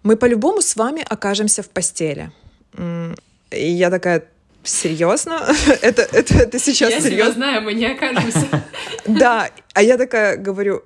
мы 0.04 0.16
по-любому 0.16 0.62
с 0.62 0.78
вами 0.78 1.04
окажемся 1.08 1.62
в 1.62 1.70
постели. 1.70 2.32
И 3.52 3.70
я 3.70 3.90
такая, 3.90 4.24
серьезно? 4.64 5.48
это, 5.82 6.02
это, 6.02 6.34
это 6.36 6.60
сейчас 6.60 6.92
я 6.92 7.02
серьезно? 7.02 7.28
Я 7.28 7.32
знаю, 7.32 7.62
мы 7.62 7.74
не 7.74 7.86
окажемся. 7.86 8.48
да, 9.06 9.50
а 9.74 9.82
я 9.82 9.98
такая 9.98 10.38
говорю, 10.38 10.84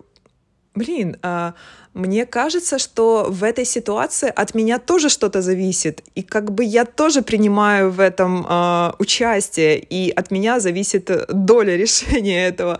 блин, 0.75 1.17
а, 1.22 1.53
мне 1.96 2.25
кажется, 2.25 2.77
что 2.77 3.27
в 3.29 3.44
этой 3.44 3.65
ситуации 3.65 4.32
от 4.36 4.53
меня 4.53 4.79
тоже 4.79 5.10
что-то 5.10 5.41
зависит, 5.41 6.03
и 6.13 6.24
как 6.24 6.51
бы 6.51 6.65
я 6.65 6.84
тоже 6.84 7.22
принимаю 7.22 7.89
в 7.89 8.01
этом 8.01 8.46
э, 8.48 8.91
участие, 9.00 9.79
и 9.79 10.12
от 10.12 10.29
меня 10.29 10.60
зависит 10.60 11.10
доля 11.29 11.77
решения 11.77 12.48
этого. 12.48 12.79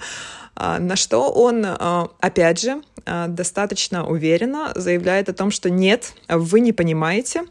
А, 0.56 0.80
на 0.80 0.96
что 0.96 1.30
он, 1.32 1.66
а, 1.66 2.10
опять 2.20 2.62
же, 2.62 2.82
а, 3.06 3.28
достаточно 3.28 4.08
уверенно 4.08 4.72
заявляет 4.76 5.30
о 5.30 5.34
том, 5.34 5.52
что 5.52 5.70
нет, 5.70 6.14
вы 6.30 6.62
не 6.62 6.74
понимаете, 6.74 7.44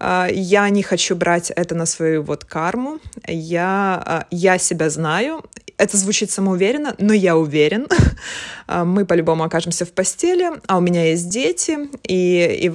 я 0.00 0.68
не 0.68 0.82
хочу 0.82 1.16
брать 1.16 1.50
это 1.50 1.74
на 1.74 1.86
свою 1.86 2.24
вот 2.24 2.44
карму, 2.44 2.98
я, 3.26 4.26
я 4.30 4.58
себя 4.58 4.90
знаю, 4.90 5.42
это 5.78 5.96
звучит 5.96 6.30
самоуверенно, 6.30 6.94
но 6.98 7.14
я 7.14 7.38
уверен, 7.38 7.86
мы 8.68 9.06
по-любому 9.06 9.44
окажемся 9.44 9.86
в 9.86 9.92
постели, 9.92 10.50
а 10.66 10.76
у 10.76 10.80
меня 10.80 11.06
есть 11.06 11.30
дети, 11.30 11.78
и, 12.02 12.70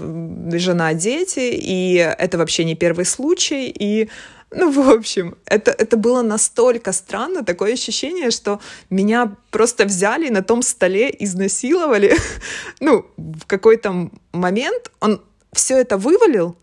и 0.52 0.58
жена, 0.58 0.94
дети, 0.94 1.52
и 1.54 1.96
это 1.96 2.40
вообще 2.40 2.64
не 2.64 2.76
первый 2.76 3.06
случай, 3.06 3.68
и 3.68 4.10
ну, 4.52 4.72
в 4.72 4.90
общем, 4.90 5.38
это, 5.46 5.72
это 5.72 5.96
было 5.96 6.22
настолько 6.24 6.92
странно, 6.92 7.44
такое 7.44 7.74
ощущение, 7.74 8.32
что 8.32 8.60
меня 8.90 9.36
просто 9.52 9.86
взяли 9.86 10.30
на 10.30 10.42
том 10.42 10.64
столе, 10.64 11.16
изнасиловали. 11.20 12.18
ну, 12.80 13.06
в 13.18 13.46
какой-то 13.46 14.10
момент 14.32 14.92
он 15.00 15.22
все 15.54 15.78
это 15.78 15.98
вывалил, 15.98 16.58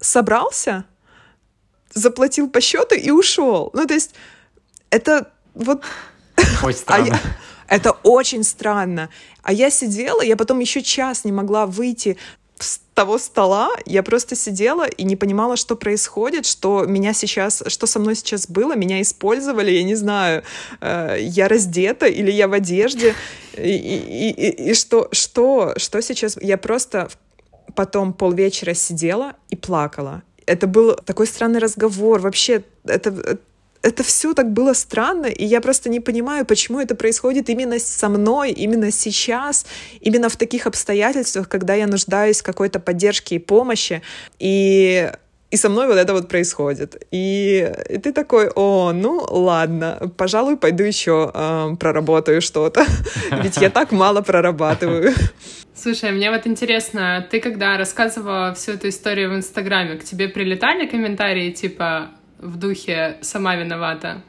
собрался, 0.00 0.84
заплатил 1.94 2.50
по 2.50 2.60
счету 2.60 2.96
и 2.96 3.10
ушел. 3.10 3.70
Ну, 3.72 3.86
то 3.86 3.94
есть 3.94 4.14
это 4.90 5.30
вот... 5.54 5.84
Очень 6.62 6.78
странно. 6.78 7.04
А 7.04 7.08
я... 7.08 7.20
Это 7.68 7.92
очень 8.02 8.44
странно. 8.44 9.08
А 9.42 9.50
я 9.50 9.70
сидела, 9.70 10.20
я 10.20 10.36
потом 10.36 10.58
еще 10.58 10.82
час 10.82 11.24
не 11.24 11.32
могла 11.32 11.64
выйти 11.64 12.18
того 12.94 13.18
стола 13.18 13.70
я 13.86 14.02
просто 14.02 14.36
сидела 14.36 14.86
и 14.86 15.04
не 15.04 15.16
понимала, 15.16 15.56
что 15.56 15.76
происходит, 15.76 16.46
что 16.46 16.84
меня 16.84 17.12
сейчас, 17.12 17.62
что 17.66 17.86
со 17.86 17.98
мной 17.98 18.14
сейчас 18.14 18.46
было, 18.46 18.74
меня 18.74 19.00
использовали, 19.00 19.70
я 19.70 19.82
не 19.82 19.94
знаю, 19.94 20.42
э, 20.80 21.16
я 21.20 21.48
раздета 21.48 22.06
или 22.06 22.30
я 22.30 22.48
в 22.48 22.52
одежде, 22.52 23.14
и, 23.56 23.70
и, 23.70 24.30
и, 24.30 24.70
и 24.70 24.74
что, 24.74 25.08
что, 25.12 25.74
что 25.76 26.02
сейчас, 26.02 26.36
я 26.40 26.58
просто 26.58 27.08
потом 27.74 28.12
полвечера 28.12 28.74
сидела 28.74 29.34
и 29.48 29.56
плакала. 29.56 30.22
Это 30.46 30.66
был 30.66 30.94
такой 30.94 31.26
странный 31.26 31.60
разговор, 31.60 32.20
вообще 32.20 32.62
это 32.84 33.38
это 33.82 34.02
все 34.02 34.32
так 34.34 34.52
было 34.52 34.72
странно, 34.74 35.26
и 35.26 35.44
я 35.44 35.60
просто 35.60 35.90
не 35.90 36.00
понимаю, 36.00 36.46
почему 36.46 36.80
это 36.80 36.94
происходит 36.94 37.48
именно 37.50 37.78
со 37.78 38.08
мной, 38.08 38.52
именно 38.52 38.90
сейчас, 38.90 39.66
именно 40.00 40.28
в 40.28 40.36
таких 40.36 40.66
обстоятельствах, 40.66 41.48
когда 41.48 41.74
я 41.74 41.86
нуждаюсь 41.86 42.40
в 42.40 42.44
какой-то 42.44 42.80
поддержке 42.80 43.36
и 43.36 43.38
помощи, 43.38 44.02
и 44.38 45.10
и 45.52 45.56
со 45.56 45.68
мной 45.68 45.86
вот 45.86 45.98
это 45.98 46.14
вот 46.14 46.28
происходит. 46.28 47.06
И, 47.10 47.70
ты 48.02 48.14
такой, 48.14 48.48
о, 48.54 48.92
ну 48.92 49.22
ладно, 49.28 50.10
пожалуй, 50.16 50.56
пойду 50.56 50.82
еще 50.82 51.30
э, 51.34 51.76
проработаю 51.78 52.40
что-то, 52.40 52.86
ведь 53.30 53.58
я 53.58 53.68
так 53.68 53.92
мало 53.92 54.22
прорабатываю. 54.22 55.12
Слушай, 55.74 56.12
мне 56.12 56.30
вот 56.30 56.46
интересно, 56.46 57.26
ты 57.30 57.38
когда 57.38 57.76
рассказывала 57.76 58.54
всю 58.54 58.72
эту 58.72 58.88
историю 58.88 59.30
в 59.30 59.36
Инстаграме, 59.36 59.98
к 59.98 60.04
тебе 60.04 60.28
прилетали 60.28 60.86
комментарии 60.86 61.50
типа 61.50 62.12
в 62.42 62.56
духе 62.56 63.16
«сама 63.22 63.56
виновата»? 63.56 64.22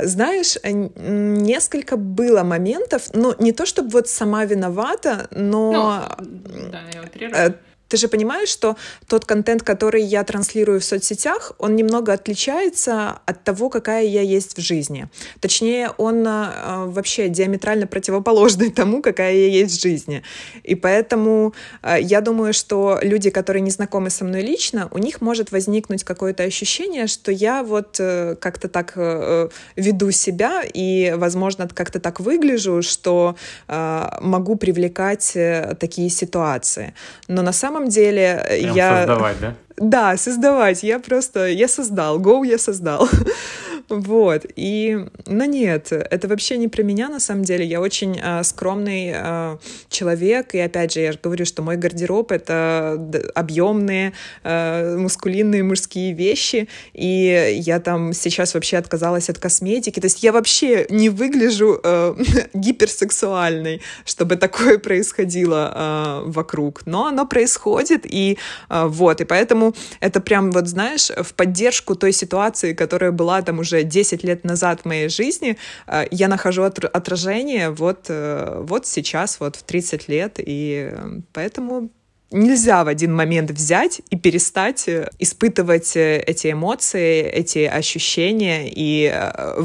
Знаешь, 0.00 0.56
несколько 0.64 1.96
было 1.96 2.42
моментов, 2.42 3.10
ну, 3.14 3.34
не 3.38 3.52
то 3.52 3.64
чтобы 3.64 3.90
вот 3.90 4.08
сама 4.08 4.44
виновата, 4.44 5.28
но... 5.30 6.16
Ну, 6.18 6.70
да, 6.70 6.80
я 6.92 7.02
утрирую 7.02 7.54
ты 7.94 7.98
же 7.98 8.08
понимаешь, 8.08 8.48
что 8.48 8.76
тот 9.06 9.24
контент, 9.24 9.62
который 9.62 10.02
я 10.02 10.24
транслирую 10.24 10.80
в 10.80 10.84
соцсетях, 10.84 11.52
он 11.58 11.76
немного 11.76 12.12
отличается 12.12 13.20
от 13.24 13.44
того, 13.44 13.70
какая 13.70 14.02
я 14.04 14.20
есть 14.20 14.58
в 14.58 14.60
жизни. 14.60 15.06
Точнее, 15.38 15.90
он 15.96 16.26
э, 16.26 16.86
вообще 16.86 17.28
диаметрально 17.28 17.86
противоположный 17.86 18.70
тому, 18.74 19.00
какая 19.00 19.32
я 19.34 19.46
есть 19.46 19.78
в 19.78 19.80
жизни. 19.80 20.24
И 20.64 20.74
поэтому 20.74 21.54
э, 21.82 21.98
я 22.00 22.20
думаю, 22.20 22.52
что 22.52 22.98
люди, 23.00 23.30
которые 23.30 23.62
не 23.62 23.70
знакомы 23.70 24.10
со 24.10 24.24
мной 24.24 24.42
лично, 24.42 24.88
у 24.90 24.98
них 24.98 25.20
может 25.20 25.52
возникнуть 25.52 26.02
какое-то 26.02 26.42
ощущение, 26.42 27.06
что 27.06 27.30
я 27.30 27.62
вот 27.62 28.00
э, 28.00 28.34
как-то 28.40 28.68
так 28.68 28.94
э, 28.96 29.50
веду 29.76 30.10
себя 30.10 30.62
и, 30.64 31.14
возможно, 31.16 31.68
как-то 31.72 32.00
так 32.00 32.18
выгляжу, 32.18 32.82
что 32.82 33.36
э, 33.68 34.18
могу 34.20 34.56
привлекать 34.56 35.36
э, 35.36 35.76
такие 35.78 36.10
ситуации. 36.10 36.92
Но 37.28 37.42
на 37.42 37.52
самом 37.52 37.83
самом 37.84 37.88
деле 37.88 38.44
э, 38.48 38.62
Прям 38.62 38.76
я... 38.76 38.96
создавать, 38.98 39.36
да? 39.40 39.54
Да, 39.76 40.16
создавать. 40.16 40.82
Я 40.82 40.98
просто... 40.98 41.46
Я 41.48 41.68
создал. 41.68 42.20
Go 42.20 42.46
я 42.46 42.58
создал. 42.58 43.08
Вот. 43.88 44.46
И, 44.56 44.98
но 45.26 45.44
нет, 45.44 45.92
это 45.92 46.28
вообще 46.28 46.56
не 46.56 46.68
про 46.68 46.82
меня, 46.82 47.08
на 47.08 47.20
самом 47.20 47.44
деле. 47.44 47.64
Я 47.64 47.80
очень 47.80 48.18
э, 48.22 48.42
скромный 48.42 49.12
э, 49.14 49.56
человек, 49.88 50.54
и 50.54 50.58
опять 50.58 50.92
же, 50.92 51.00
я 51.00 51.12
же 51.12 51.18
говорю, 51.22 51.44
что 51.44 51.62
мой 51.62 51.76
гардероб— 51.76 52.32
это 52.32 52.98
объемные, 53.34 54.14
э, 54.42 54.96
мускулинные 54.96 55.62
мужские 55.62 56.14
вещи, 56.14 56.68
и 56.94 57.60
я 57.60 57.78
там 57.80 58.12
сейчас 58.12 58.54
вообще 58.54 58.78
отказалась 58.78 59.28
от 59.28 59.38
косметики. 59.38 60.00
То 60.00 60.06
есть 60.06 60.22
я 60.22 60.32
вообще 60.32 60.86
не 60.88 61.10
выгляжу 61.10 61.80
э, 61.82 62.14
гиперсексуальной, 62.54 63.82
чтобы 64.04 64.36
такое 64.36 64.78
происходило 64.78 65.72
э, 65.74 66.30
вокруг. 66.30 66.86
Но 66.86 67.06
оно 67.06 67.26
происходит, 67.26 68.02
и 68.04 68.38
э, 68.70 68.84
вот, 68.86 69.20
и 69.20 69.24
поэтому 69.24 69.74
это 70.00 70.20
прям 70.20 70.50
вот, 70.52 70.68
знаешь, 70.68 71.10
в 71.10 71.34
поддержку 71.34 71.94
той 71.94 72.12
ситуации, 72.12 72.72
которая 72.72 73.12
была 73.12 73.42
там 73.42 73.58
уже 73.58 73.73
уже 73.74 73.84
10 73.84 74.24
лет 74.24 74.44
назад 74.44 74.80
в 74.82 74.84
моей 74.84 75.08
жизни, 75.08 75.56
э, 75.86 76.04
я 76.10 76.28
нахожу 76.28 76.62
отражение 76.62 77.70
вот, 77.70 78.06
э, 78.08 78.62
вот 78.68 78.86
сейчас, 78.86 79.40
вот 79.40 79.56
в 79.56 79.62
30 79.62 80.08
лет, 80.08 80.38
и 80.38 80.90
э, 80.92 81.20
поэтому 81.32 81.90
нельзя 82.30 82.84
в 82.84 82.88
один 82.88 83.14
момент 83.14 83.50
взять 83.50 84.00
и 84.10 84.16
перестать 84.16 84.88
испытывать 85.20 85.92
эти 85.94 86.50
эмоции, 86.50 87.22
эти 87.22 87.58
ощущения 87.58 88.68
и 88.68 89.12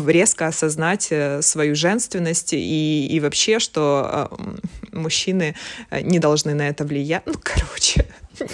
резко 0.08 0.48
осознать 0.48 1.12
свою 1.42 1.74
женственность 1.76 2.54
и, 2.54 3.08
и 3.08 3.20
вообще, 3.20 3.58
что 3.58 4.30
мужчины 4.92 5.56
не 6.04 6.20
должны 6.20 6.54
на 6.54 6.68
это 6.68 6.84
влиять. 6.84 7.24
Ну, 7.26 7.34
короче, 7.42 8.06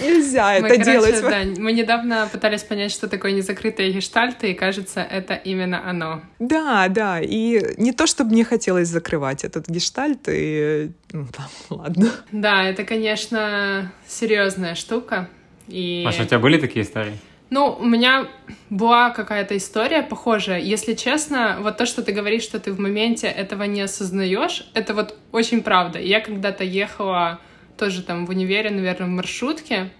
Нельзя 0.02 0.58
мы, 0.60 0.66
это 0.66 0.68
короче, 0.68 0.92
делать. 0.92 1.20
Да, 1.22 1.62
мы 1.62 1.72
недавно 1.72 2.28
пытались 2.30 2.62
понять, 2.62 2.92
что 2.92 3.08
такое 3.08 3.32
незакрытые 3.32 3.92
гештальты, 3.92 4.50
и 4.50 4.54
кажется, 4.54 5.00
это 5.00 5.34
именно 5.34 5.88
оно. 5.88 6.22
Да, 6.38 6.88
да. 6.88 7.20
И 7.20 7.74
не 7.76 7.92
то, 7.92 8.06
чтобы 8.06 8.30
мне 8.32 8.44
хотелось 8.44 8.88
закрывать 8.88 9.44
этот 9.44 9.68
гештальт, 9.68 10.28
и 10.28 10.90
ну, 11.12 11.26
там, 11.36 11.46
ладно. 11.78 12.10
Да, 12.32 12.64
это, 12.64 12.84
конечно, 12.84 13.92
серьезная 14.06 14.74
штука. 14.74 15.28
И... 15.68 16.02
Маша, 16.04 16.22
у 16.22 16.26
тебя 16.26 16.38
были 16.38 16.58
такие 16.58 16.84
истории? 16.84 17.18
Ну, 17.48 17.76
у 17.78 17.84
меня 17.84 18.26
была 18.70 19.10
какая-то 19.10 19.56
история 19.56 20.02
похожая. 20.02 20.60
Если 20.60 20.94
честно, 20.94 21.58
вот 21.60 21.76
то, 21.76 21.86
что 21.86 22.02
ты 22.02 22.10
говоришь, 22.10 22.42
что 22.42 22.58
ты 22.58 22.72
в 22.72 22.80
моменте 22.80 23.28
этого 23.28 23.62
не 23.64 23.82
осознаешь, 23.82 24.68
это 24.74 24.94
вот 24.94 25.16
очень 25.30 25.62
правда. 25.62 26.00
Я 26.00 26.20
когда-то 26.20 26.64
ехала 26.64 27.40
тоже 27.76 28.02
там 28.02 28.26
в 28.26 28.30
универе, 28.30 28.70
наверное, 28.70 29.06
в 29.06 29.10
маршрутке, 29.10 29.90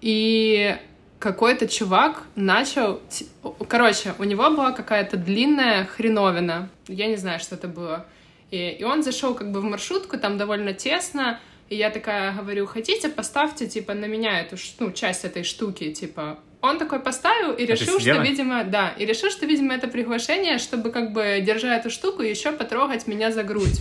и 0.00 0.76
какой-то 1.18 1.66
чувак 1.66 2.22
начал... 2.36 3.00
Короче, 3.68 4.14
у 4.18 4.24
него 4.24 4.50
была 4.50 4.72
какая-то 4.72 5.16
длинная 5.16 5.84
хреновина. 5.84 6.68
Я 6.86 7.06
не 7.06 7.16
знаю, 7.16 7.40
что 7.40 7.56
это 7.56 7.68
было. 7.68 8.06
И, 8.50 8.70
и 8.70 8.84
он 8.84 9.02
зашел 9.02 9.34
как 9.34 9.50
бы 9.50 9.60
в 9.60 9.64
маршрутку, 9.64 10.18
там 10.18 10.38
довольно 10.38 10.72
тесно, 10.72 11.40
и 11.68 11.76
я 11.76 11.90
такая 11.90 12.32
говорю, 12.32 12.66
хотите, 12.66 13.08
поставьте, 13.08 13.66
типа, 13.66 13.92
на 13.94 14.06
меня 14.06 14.40
эту, 14.40 14.56
ну, 14.78 14.90
часть 14.92 15.24
этой 15.24 15.44
штуки, 15.44 15.92
типа, 15.92 16.38
он 16.62 16.78
такой 16.78 17.00
поставил 17.00 17.52
и 17.52 17.66
решил, 17.66 18.00
что, 18.00 18.22
видимо, 18.22 18.64
да, 18.64 18.94
и 18.96 19.04
решил, 19.04 19.30
что, 19.30 19.44
видимо, 19.44 19.74
это 19.74 19.86
приглашение, 19.86 20.58
чтобы 20.58 20.90
как 20.90 21.12
бы, 21.12 21.42
держа 21.44 21.76
эту 21.76 21.90
штуку, 21.90 22.22
еще 22.22 22.52
потрогать 22.52 23.06
меня 23.06 23.30
за 23.30 23.42
грудь. 23.42 23.80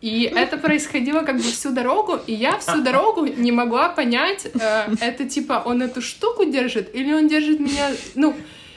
И 0.00 0.22
это 0.22 0.56
происходило 0.56 1.22
как 1.22 1.36
бы 1.36 1.42
всю 1.42 1.72
дорогу, 1.72 2.18
и 2.26 2.32
я 2.32 2.58
всю 2.58 2.80
дорогу 2.80 3.26
не 3.26 3.52
могла 3.52 3.90
понять, 3.90 4.46
э, 4.46 4.94
это 4.98 5.28
типа 5.28 5.62
он 5.66 5.82
эту 5.82 6.00
штуку 6.00 6.46
держит 6.46 6.94
или 6.94 7.12
он 7.12 7.28
держит 7.28 7.60
меня, 7.60 7.90
ну, 8.14 8.34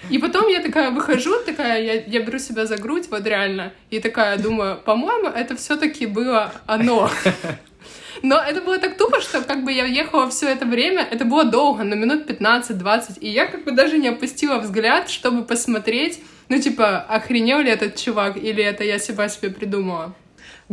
и 0.09 0.17
потом 0.17 0.49
я 0.49 0.61
такая 0.61 0.91
выхожу, 0.91 1.39
такая, 1.45 1.81
я, 1.81 1.93
я 2.01 2.19
беру 2.19 2.39
себя 2.39 2.65
за 2.65 2.77
грудь, 2.77 3.07
вот 3.09 3.25
реально, 3.25 3.71
и 3.89 3.99
такая 3.99 4.37
думаю, 4.37 4.77
по-моему, 4.83 5.29
это 5.29 5.55
все-таки 5.55 6.05
было 6.05 6.51
оно. 6.65 7.09
Но 8.21 8.37
это 8.37 8.61
было 8.61 8.77
так 8.77 8.97
тупо, 8.97 9.19
что 9.21 9.41
как 9.41 9.63
бы 9.63 9.71
я 9.71 9.85
ехала 9.85 10.29
все 10.29 10.49
это 10.49 10.65
время, 10.65 11.05
это 11.09 11.25
было 11.25 11.45
долго, 11.45 11.83
на 11.83 11.93
минут 11.93 12.29
15-20, 12.29 13.19
и 13.19 13.29
я 13.29 13.45
как 13.45 13.63
бы 13.63 13.71
даже 13.71 13.97
не 13.97 14.09
опустила 14.09 14.59
взгляд, 14.59 15.09
чтобы 15.09 15.43
посмотреть, 15.43 16.21
ну 16.47 16.59
типа, 16.59 16.99
охренел 17.01 17.59
ли 17.59 17.69
этот 17.69 17.95
чувак, 17.95 18.37
или 18.37 18.63
это 18.63 18.83
я 18.83 18.99
себя 18.99 19.29
себе 19.29 19.49
придумала. 19.49 20.13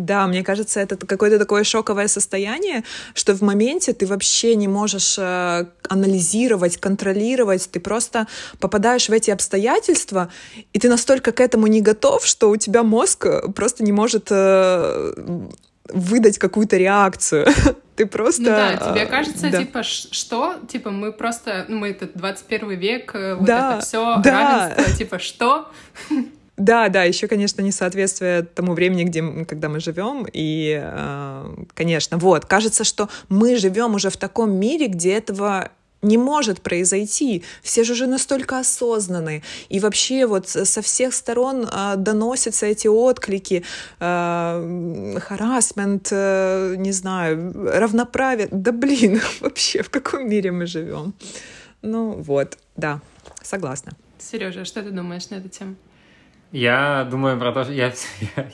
Да, 0.04 0.26
мне 0.26 0.42
кажется, 0.42 0.80
это 0.80 0.97
какое-то 0.97 1.38
такое 1.38 1.62
шоковое 1.62 2.09
состояние, 2.09 2.85
что 3.14 3.35
в 3.35 3.42
моменте 3.42 3.92
ты 3.92 4.07
вообще 4.07 4.54
не 4.54 4.66
можешь 4.66 5.16
э, 5.19 5.66
анализировать, 5.88 6.78
контролировать, 6.78 7.69
ты 7.71 7.80
просто 7.80 8.26
попадаешь 8.59 9.09
в 9.09 9.12
эти 9.12 9.30
обстоятельства, 9.30 10.30
и 10.73 10.78
ты 10.78 10.88
настолько 10.88 11.33
к 11.33 11.40
этому 11.40 11.66
не 11.66 11.83
готов, 11.83 12.25
что 12.25 12.50
у 12.50 12.57
тебя 12.57 12.83
мозг 12.83 13.26
просто 13.54 13.85
не 13.85 13.92
может 13.92 14.28
э, 14.30 15.12
выдать 15.88 16.38
какую-то 16.38 16.76
реакцию. 16.76 17.47
Ты 17.97 18.07
просто... 18.07 18.42
Ну 18.42 18.49
да, 18.49 18.76
тебе 18.76 19.04
кажется, 19.04 19.50
да. 19.50 19.59
типа, 19.59 19.83
что? 19.83 20.54
Типа, 20.69 20.90
мы 20.90 21.12
просто, 21.12 21.66
ну, 21.69 21.80
мы 21.80 21.90
этот 21.90 22.12
21 22.14 22.71
век, 22.71 23.14
э, 23.14 23.35
вот 23.35 23.45
да, 23.45 23.75
это 23.75 23.87
все 23.87 24.16
да. 24.25 24.71
равенство, 24.71 24.97
типа, 24.97 25.19
что? 25.19 25.71
Да, 26.60 26.90
да, 26.90 27.04
еще, 27.04 27.26
конечно, 27.26 27.62
несоответствие 27.62 28.42
тому 28.42 28.74
времени, 28.74 29.04
где, 29.04 29.22
когда 29.46 29.70
мы 29.70 29.80
живем. 29.80 30.26
И, 30.30 30.78
э, 30.78 31.54
конечно, 31.72 32.18
вот, 32.18 32.44
кажется, 32.44 32.84
что 32.84 33.08
мы 33.30 33.56
живем 33.56 33.94
уже 33.94 34.10
в 34.10 34.18
таком 34.18 34.52
мире, 34.52 34.88
где 34.88 35.14
этого 35.14 35.70
не 36.02 36.18
может 36.18 36.60
произойти. 36.60 37.44
Все 37.62 37.82
же 37.82 37.94
уже 37.94 38.06
настолько 38.06 38.58
осознаны. 38.58 39.42
И 39.70 39.80
вообще 39.80 40.26
вот 40.26 40.48
со 40.48 40.82
всех 40.82 41.14
сторон 41.14 41.64
э, 41.64 41.94
доносятся 41.96 42.66
эти 42.66 42.88
отклики, 42.88 43.64
э, 43.98 45.18
харасмент, 45.18 46.08
э, 46.10 46.74
не 46.76 46.92
знаю, 46.92 47.54
равноправие. 47.54 48.48
Да 48.50 48.72
блин, 48.72 49.22
вообще, 49.40 49.82
в 49.82 49.88
каком 49.88 50.28
мире 50.28 50.52
мы 50.52 50.66
живем? 50.66 51.14
Ну 51.80 52.10
вот, 52.10 52.58
да, 52.76 53.00
согласна. 53.42 53.92
Сережа, 54.18 54.66
что 54.66 54.82
ты 54.82 54.90
думаешь 54.90 55.30
на 55.30 55.36
эту 55.36 55.48
тему? 55.48 55.76
Я 56.52 57.07
думаю 57.09 57.38
про 57.38 57.52
то, 57.52 57.62
что 57.62 57.73
я, 57.73 57.92
я, 58.37 58.47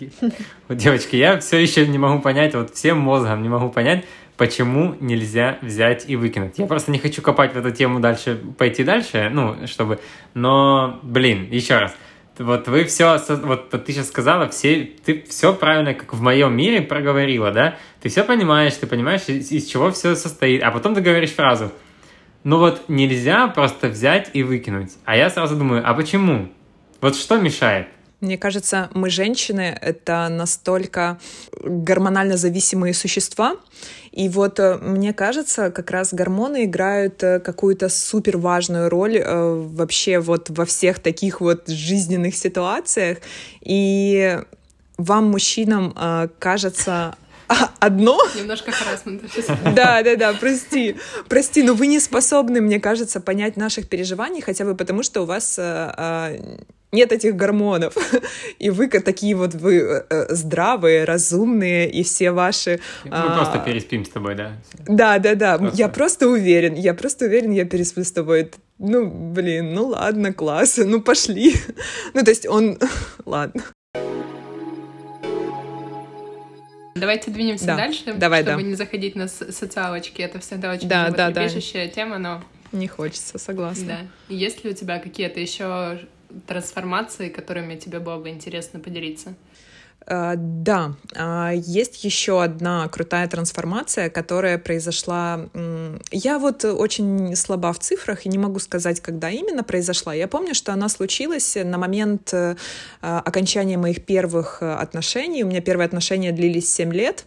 вот, 0.69 0.77
девочки, 0.77 1.17
я 1.17 1.39
все 1.41 1.59
еще 1.59 1.87
не 1.87 1.97
могу 1.97 2.21
понять, 2.21 2.55
вот 2.55 2.75
всем 2.75 2.99
мозгом 2.99 3.43
не 3.43 3.49
могу 3.49 3.71
понять, 3.71 4.05
почему 4.37 4.95
нельзя 5.01 5.57
взять 5.63 6.05
и 6.07 6.15
выкинуть. 6.15 6.59
Я 6.59 6.67
просто 6.67 6.91
не 6.91 6.99
хочу 6.99 7.23
копать 7.23 7.55
в 7.55 7.57
эту 7.57 7.71
тему 7.71 8.01
дальше, 8.01 8.39
пойти 8.59 8.85
дальше, 8.85 9.31
ну, 9.33 9.67
чтобы... 9.67 9.99
Но, 10.35 11.01
блин, 11.03 11.49
еще 11.51 11.79
раз, 11.79 11.97
вот 12.39 12.69
вы 12.69 12.85
все, 12.85 13.19
вот 13.29 13.71
ты 13.71 13.93
сейчас 13.93 14.09
сказала, 14.09 14.51
все, 14.51 14.85
ты 15.05 15.25
все 15.27 15.55
правильно, 15.55 15.95
как 15.95 16.13
в 16.13 16.21
моем 16.21 16.55
мире 16.55 16.83
проговорила, 16.83 17.51
да? 17.51 17.77
Ты 18.03 18.11
все 18.11 18.25
понимаешь, 18.25 18.75
ты 18.75 18.87
понимаешь, 18.87 19.23
из, 19.29 19.51
из 19.51 19.67
чего 19.67 19.91
все 19.91 20.15
состоит, 20.17 20.63
а 20.63 20.71
потом 20.71 20.95
ты 20.95 21.01
говоришь 21.01 21.31
фразу, 21.31 21.73
ну 22.45 22.59
вот 22.59 22.89
нельзя 22.89 23.49
просто 23.49 23.89
взять 23.89 24.31
и 24.35 24.43
выкинуть. 24.43 24.93
А 25.07 25.17
я 25.17 25.31
сразу 25.31 25.57
думаю, 25.57 25.83
а 25.85 25.95
почему? 25.95 26.51
Вот 27.01 27.17
что 27.17 27.37
мешает? 27.39 27.89
Мне 28.21 28.39
кажется, 28.39 28.89
мы 28.95 29.11
женщины— 29.11 29.77
это 29.81 30.29
настолько 30.31 31.19
гормонально 31.63 32.39
зависимые 32.39 32.95
существа, 32.95 33.57
и 34.17 34.31
вот 34.31 34.59
э, 34.59 34.79
мне 34.79 35.13
кажется, 35.13 35.71
как 35.71 35.91
раз 35.91 36.15
гормоны 36.15 36.65
играют 36.65 37.23
э, 37.23 37.39
какую-то 37.41 37.91
супер 37.91 38.39
важную 38.39 38.89
роль 38.89 39.19
э, 39.19 39.67
вообще 39.75 40.21
вот 40.21 40.49
во 40.49 40.65
всех 40.65 41.01
таких 41.01 41.43
вот 41.43 41.69
жизненных 41.69 42.35
ситуациях. 42.35 43.19
И 43.61 44.41
вам, 44.97 45.31
мужчинам, 45.31 45.95
кажется 46.39 47.15
одно. 47.79 48.19
Немножко 48.35 48.73
харасмента 48.73 49.27
Да, 49.77 50.03
да, 50.03 50.17
да, 50.17 50.33
прости. 50.33 50.97
Прости, 51.29 51.63
но 51.63 51.75
вы 51.75 51.87
не 51.87 52.01
способны, 52.01 52.63
мне 52.63 52.81
кажется, 52.81 53.21
понять 53.21 53.59
наших 53.59 53.91
переживаний, 53.91 54.41
хотя 54.41 54.65
бы 54.65 54.75
потому, 54.75 55.03
что 55.03 55.21
у 55.21 55.27
вас 55.27 55.61
нет 56.97 57.13
этих 57.13 57.37
гормонов. 57.37 57.95
И 58.59 58.71
вы 58.71 58.89
такие 58.89 59.37
вот 59.37 59.55
вы 59.55 59.77
э, 59.77 60.05
э, 60.09 60.35
здравые, 60.35 61.05
разумные, 61.05 61.91
и 61.91 62.03
все 62.03 62.33
ваши... 62.33 62.81
Мы 63.05 63.11
а... 63.13 63.37
просто 63.37 63.59
переспим 63.59 64.05
с 64.05 64.09
тобой, 64.09 64.35
да? 64.35 64.57
Да, 64.89 65.19
да, 65.19 65.35
да. 65.35 65.59
Просто. 65.59 65.77
Я 65.77 65.89
просто 65.89 66.29
уверен, 66.29 66.75
я 66.75 66.95
просто 66.95 67.27
уверен, 67.27 67.53
я 67.53 67.65
пересплю 67.65 68.03
с 68.03 68.13
тобой. 68.13 68.51
Ну, 68.79 69.07
блин, 69.07 69.75
ну 69.75 69.89
ладно, 69.89 70.33
класс, 70.33 70.79
ну 70.85 71.03
пошли. 71.03 71.55
ну, 72.15 72.25
то 72.25 72.31
есть 72.31 72.47
он... 72.47 72.79
ладно. 73.25 73.63
Давайте 76.95 77.31
двинемся 77.31 77.67
да. 77.67 77.77
дальше, 77.77 78.15
Давай, 78.17 78.43
чтобы 78.43 78.63
да. 78.63 78.69
не 78.69 78.75
заходить 78.75 79.17
на 79.17 79.29
социалочки. 79.29 80.23
Это 80.23 80.39
всегда 80.39 80.73
очень 80.73 80.89
да, 80.89 81.11
да, 81.11 81.31
да. 81.31 81.49
тема, 81.49 82.17
но... 82.17 82.43
Не 82.73 82.89
хочется, 82.89 83.39
согласна. 83.39 83.87
Да. 84.29 84.35
Есть 84.35 84.65
ли 84.65 84.71
у 84.71 84.75
тебя 84.75 84.99
какие-то 84.99 85.39
еще 85.39 86.01
трансформации, 86.47 87.29
которыми 87.29 87.77
тебе 87.77 87.99
было 87.99 88.19
бы 88.19 88.29
интересно 88.29 88.81
поделиться? 88.81 89.35
Uh, 90.07 90.35
да, 90.37 90.93
uh, 91.15 91.53
есть 91.57 92.05
еще 92.05 92.41
одна 92.41 92.87
крутая 92.87 93.27
трансформация, 93.27 94.09
которая 94.09 94.57
произошла. 94.57 95.49
Я 96.13 96.39
вот 96.39 96.65
очень 96.65 97.35
слаба 97.35 97.73
в 97.73 97.81
цифрах 97.81 98.25
и 98.25 98.29
не 98.29 98.39
могу 98.39 98.61
сказать, 98.61 99.01
когда 99.01 99.31
именно 99.31 99.65
произошла. 99.65 100.15
Я 100.15 100.29
помню, 100.29 100.55
что 100.55 100.73
она 100.73 100.89
случилась 100.89 101.57
на 101.57 101.77
момент 101.77 102.33
uh, 102.33 102.57
окончания 103.01 103.79
моих 103.79 104.05
первых 104.05 104.63
отношений. 104.63 105.43
У 105.43 105.49
меня 105.49 105.61
первые 105.61 105.87
отношения 105.87 106.31
длились 106.31 106.73
7 106.73 106.93
лет. 106.93 107.25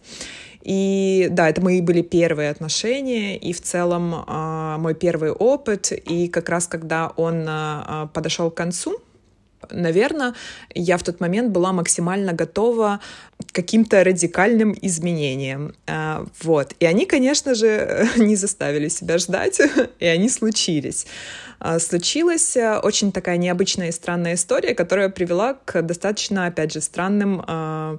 И 0.62 1.28
да, 1.30 1.48
это 1.48 1.62
мои 1.62 1.80
были 1.80 2.02
первые 2.02 2.50
отношения, 2.50 3.36
и 3.36 3.52
в 3.52 3.60
целом 3.60 4.14
э, 4.14 4.76
мой 4.78 4.94
первый 4.94 5.32
опыт. 5.32 5.92
И 5.92 6.28
как 6.28 6.48
раз 6.48 6.66
когда 6.66 7.12
он 7.16 7.46
э, 7.48 8.08
подошел 8.12 8.50
к 8.50 8.54
концу, 8.56 9.00
наверное, 9.70 10.34
я 10.74 10.96
в 10.96 11.02
тот 11.02 11.20
момент 11.20 11.50
была 11.50 11.72
максимально 11.72 12.32
готова 12.32 13.00
к 13.46 13.52
каким-то 13.52 14.02
радикальным 14.04 14.76
изменениям. 14.80 15.74
А, 15.86 16.26
вот. 16.42 16.74
И 16.80 16.86
они, 16.86 17.06
конечно 17.06 17.54
же, 17.54 18.08
не 18.16 18.36
заставили 18.36 18.88
себя 18.88 19.18
ждать, 19.18 19.60
и 19.98 20.06
они 20.06 20.28
случились. 20.28 21.06
А, 21.60 21.78
случилась 21.78 22.56
э, 22.56 22.78
очень 22.78 23.12
такая 23.12 23.36
необычная 23.36 23.88
и 23.88 23.92
странная 23.92 24.34
история, 24.34 24.74
которая 24.74 25.10
привела 25.10 25.54
к 25.54 25.82
достаточно, 25.82 26.46
опять 26.46 26.72
же, 26.72 26.80
странным 26.80 27.44
а, 27.46 27.98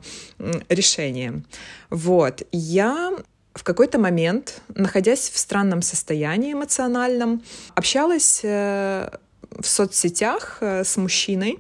решениям. 0.68 1.46
Вот. 1.90 2.42
Я 2.52 3.14
в 3.54 3.64
какой-то 3.64 4.00
момент, 4.00 4.62
находясь 4.74 5.30
в 5.30 5.38
странном 5.38 5.82
состоянии 5.82 6.54
эмоциональном, 6.54 7.44
общалась 7.76 8.42
э, 8.44 9.10
в 9.52 9.68
соцсетях 9.68 10.58
э, 10.62 10.84
с 10.84 10.98
мужчиной. 10.98 11.60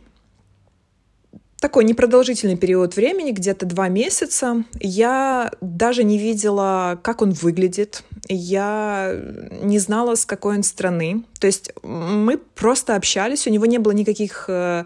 Такой 1.61 1.83
непродолжительный 1.83 2.57
период 2.57 2.95
времени, 2.95 3.29
где-то 3.29 3.67
два 3.67 3.87
месяца. 3.87 4.63
Я 4.79 5.51
даже 5.61 6.03
не 6.03 6.17
видела, 6.17 6.99
как 7.03 7.21
он 7.21 7.33
выглядит. 7.33 8.03
Я 8.27 9.15
не 9.61 9.77
знала, 9.77 10.15
с 10.15 10.25
какой 10.25 10.55
он 10.55 10.63
страны. 10.63 11.23
То 11.39 11.45
есть 11.45 11.71
мы 11.83 12.39
просто 12.39 12.95
общались, 12.95 13.45
у 13.45 13.51
него 13.51 13.67
не 13.67 13.77
было 13.77 13.91
никаких 13.91 14.45
э, 14.47 14.85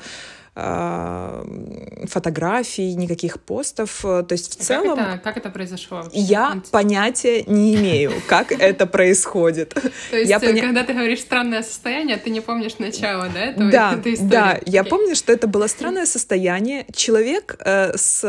фотографий, 2.07 2.95
никаких 2.95 3.41
постов. 3.41 3.99
То 4.01 4.25
есть 4.29 4.53
в 4.53 4.57
как 4.57 4.65
целом... 4.65 4.99
Это, 4.99 5.19
как 5.21 5.35
это 5.37 5.49
произошло? 5.49 5.97
Вообще? 5.97 6.17
Я 6.17 6.61
понятия 6.71 7.43
не 7.43 7.75
имею, 7.75 8.13
как 8.27 8.51
это 8.59 8.87
происходит. 8.87 9.73
То 10.11 10.17
есть, 10.17 10.31
когда 10.33 10.83
ты 10.83 10.93
говоришь 10.93 11.19
странное 11.19 11.61
состояние, 11.61 12.15
ты 12.17 12.29
не 12.29 12.39
помнишь 12.39 12.77
начало, 12.79 13.27
да, 13.33 13.39
этого, 13.41 13.71
да, 13.71 13.93
этой 13.99 14.13
истории? 14.13 14.29
Да, 14.29 14.59
я 14.65 14.83
помню, 14.85 15.15
что 15.15 15.33
это 15.33 15.47
было 15.47 15.67
странное 15.67 16.05
состояние. 16.05 16.85
Человек 16.93 17.57
э, 17.59 17.97
с 17.97 18.23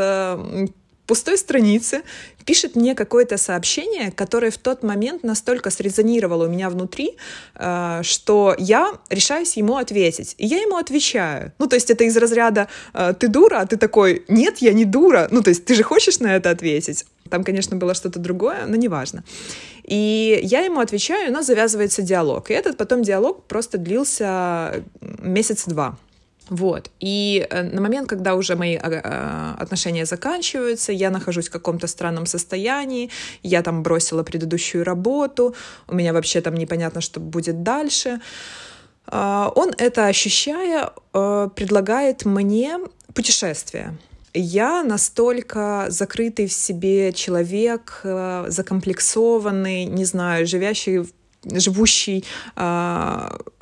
пустой 1.06 1.38
странице 1.38 2.02
пишет 2.44 2.76
мне 2.76 2.94
какое-то 2.94 3.36
сообщение, 3.36 4.12
которое 4.12 4.50
в 4.50 4.58
тот 4.58 4.82
момент 4.82 5.24
настолько 5.24 5.70
срезонировало 5.70 6.46
у 6.46 6.50
меня 6.50 6.70
внутри, 6.70 7.16
э, 7.54 8.00
что 8.02 8.54
я 8.58 8.92
решаюсь 9.10 9.56
ему 9.56 9.76
ответить. 9.76 10.34
И 10.38 10.46
я 10.46 10.58
ему 10.58 10.76
отвечаю. 10.76 11.52
Ну, 11.58 11.66
то 11.66 11.76
есть 11.76 11.90
это 11.90 12.04
из 12.04 12.16
разряда 12.16 12.68
э, 12.94 13.14
«ты 13.18 13.28
дура», 13.28 13.60
а 13.60 13.66
ты 13.66 13.76
такой 13.76 14.24
«нет, 14.28 14.58
я 14.58 14.72
не 14.72 14.84
дура». 14.84 15.28
Ну, 15.30 15.42
то 15.42 15.50
есть 15.50 15.64
ты 15.64 15.74
же 15.74 15.82
хочешь 15.82 16.20
на 16.20 16.36
это 16.36 16.50
ответить? 16.50 17.06
Там, 17.30 17.44
конечно, 17.44 17.76
было 17.76 17.94
что-то 17.94 18.20
другое, 18.20 18.66
но 18.66 18.76
неважно. 18.76 19.24
И 19.82 20.40
я 20.42 20.60
ему 20.60 20.80
отвечаю, 20.80 21.32
но 21.32 21.42
завязывается 21.42 22.02
диалог. 22.02 22.50
И 22.50 22.54
этот 22.54 22.76
потом 22.76 23.02
диалог 23.02 23.44
просто 23.44 23.78
длился 23.78 24.84
месяц 25.00 25.64
два. 25.66 25.96
Вот. 26.48 26.90
И 27.00 27.46
э, 27.50 27.62
на 27.62 27.80
момент, 27.80 28.08
когда 28.08 28.34
уже 28.34 28.54
мои 28.54 28.76
а, 28.76 29.00
а, 29.04 29.62
отношения 29.62 30.06
заканчиваются, 30.06 30.92
я 30.92 31.10
нахожусь 31.10 31.48
в 31.48 31.52
каком-то 31.52 31.86
странном 31.88 32.26
состоянии, 32.26 33.10
я 33.42 33.62
там 33.62 33.82
бросила 33.82 34.22
предыдущую 34.22 34.84
работу, 34.84 35.54
у 35.88 35.94
меня 35.94 36.12
вообще 36.12 36.40
там 36.40 36.54
непонятно, 36.54 37.00
что 37.00 37.18
будет 37.20 37.62
дальше. 37.62 38.20
А, 39.06 39.50
он 39.56 39.72
это 39.76 40.06
ощущая, 40.06 40.90
э, 41.12 41.48
предлагает 41.54 42.24
мне 42.24 42.78
путешествие. 43.12 43.96
Я 44.32 44.84
настолько 44.84 45.86
закрытый 45.88 46.46
в 46.46 46.52
себе 46.52 47.12
человек, 47.12 48.00
э, 48.04 48.44
закомплексованный, 48.48 49.86
не 49.86 50.04
знаю, 50.04 50.46
живящий 50.46 51.00
живущий 51.52 52.24
э, 52.56 52.60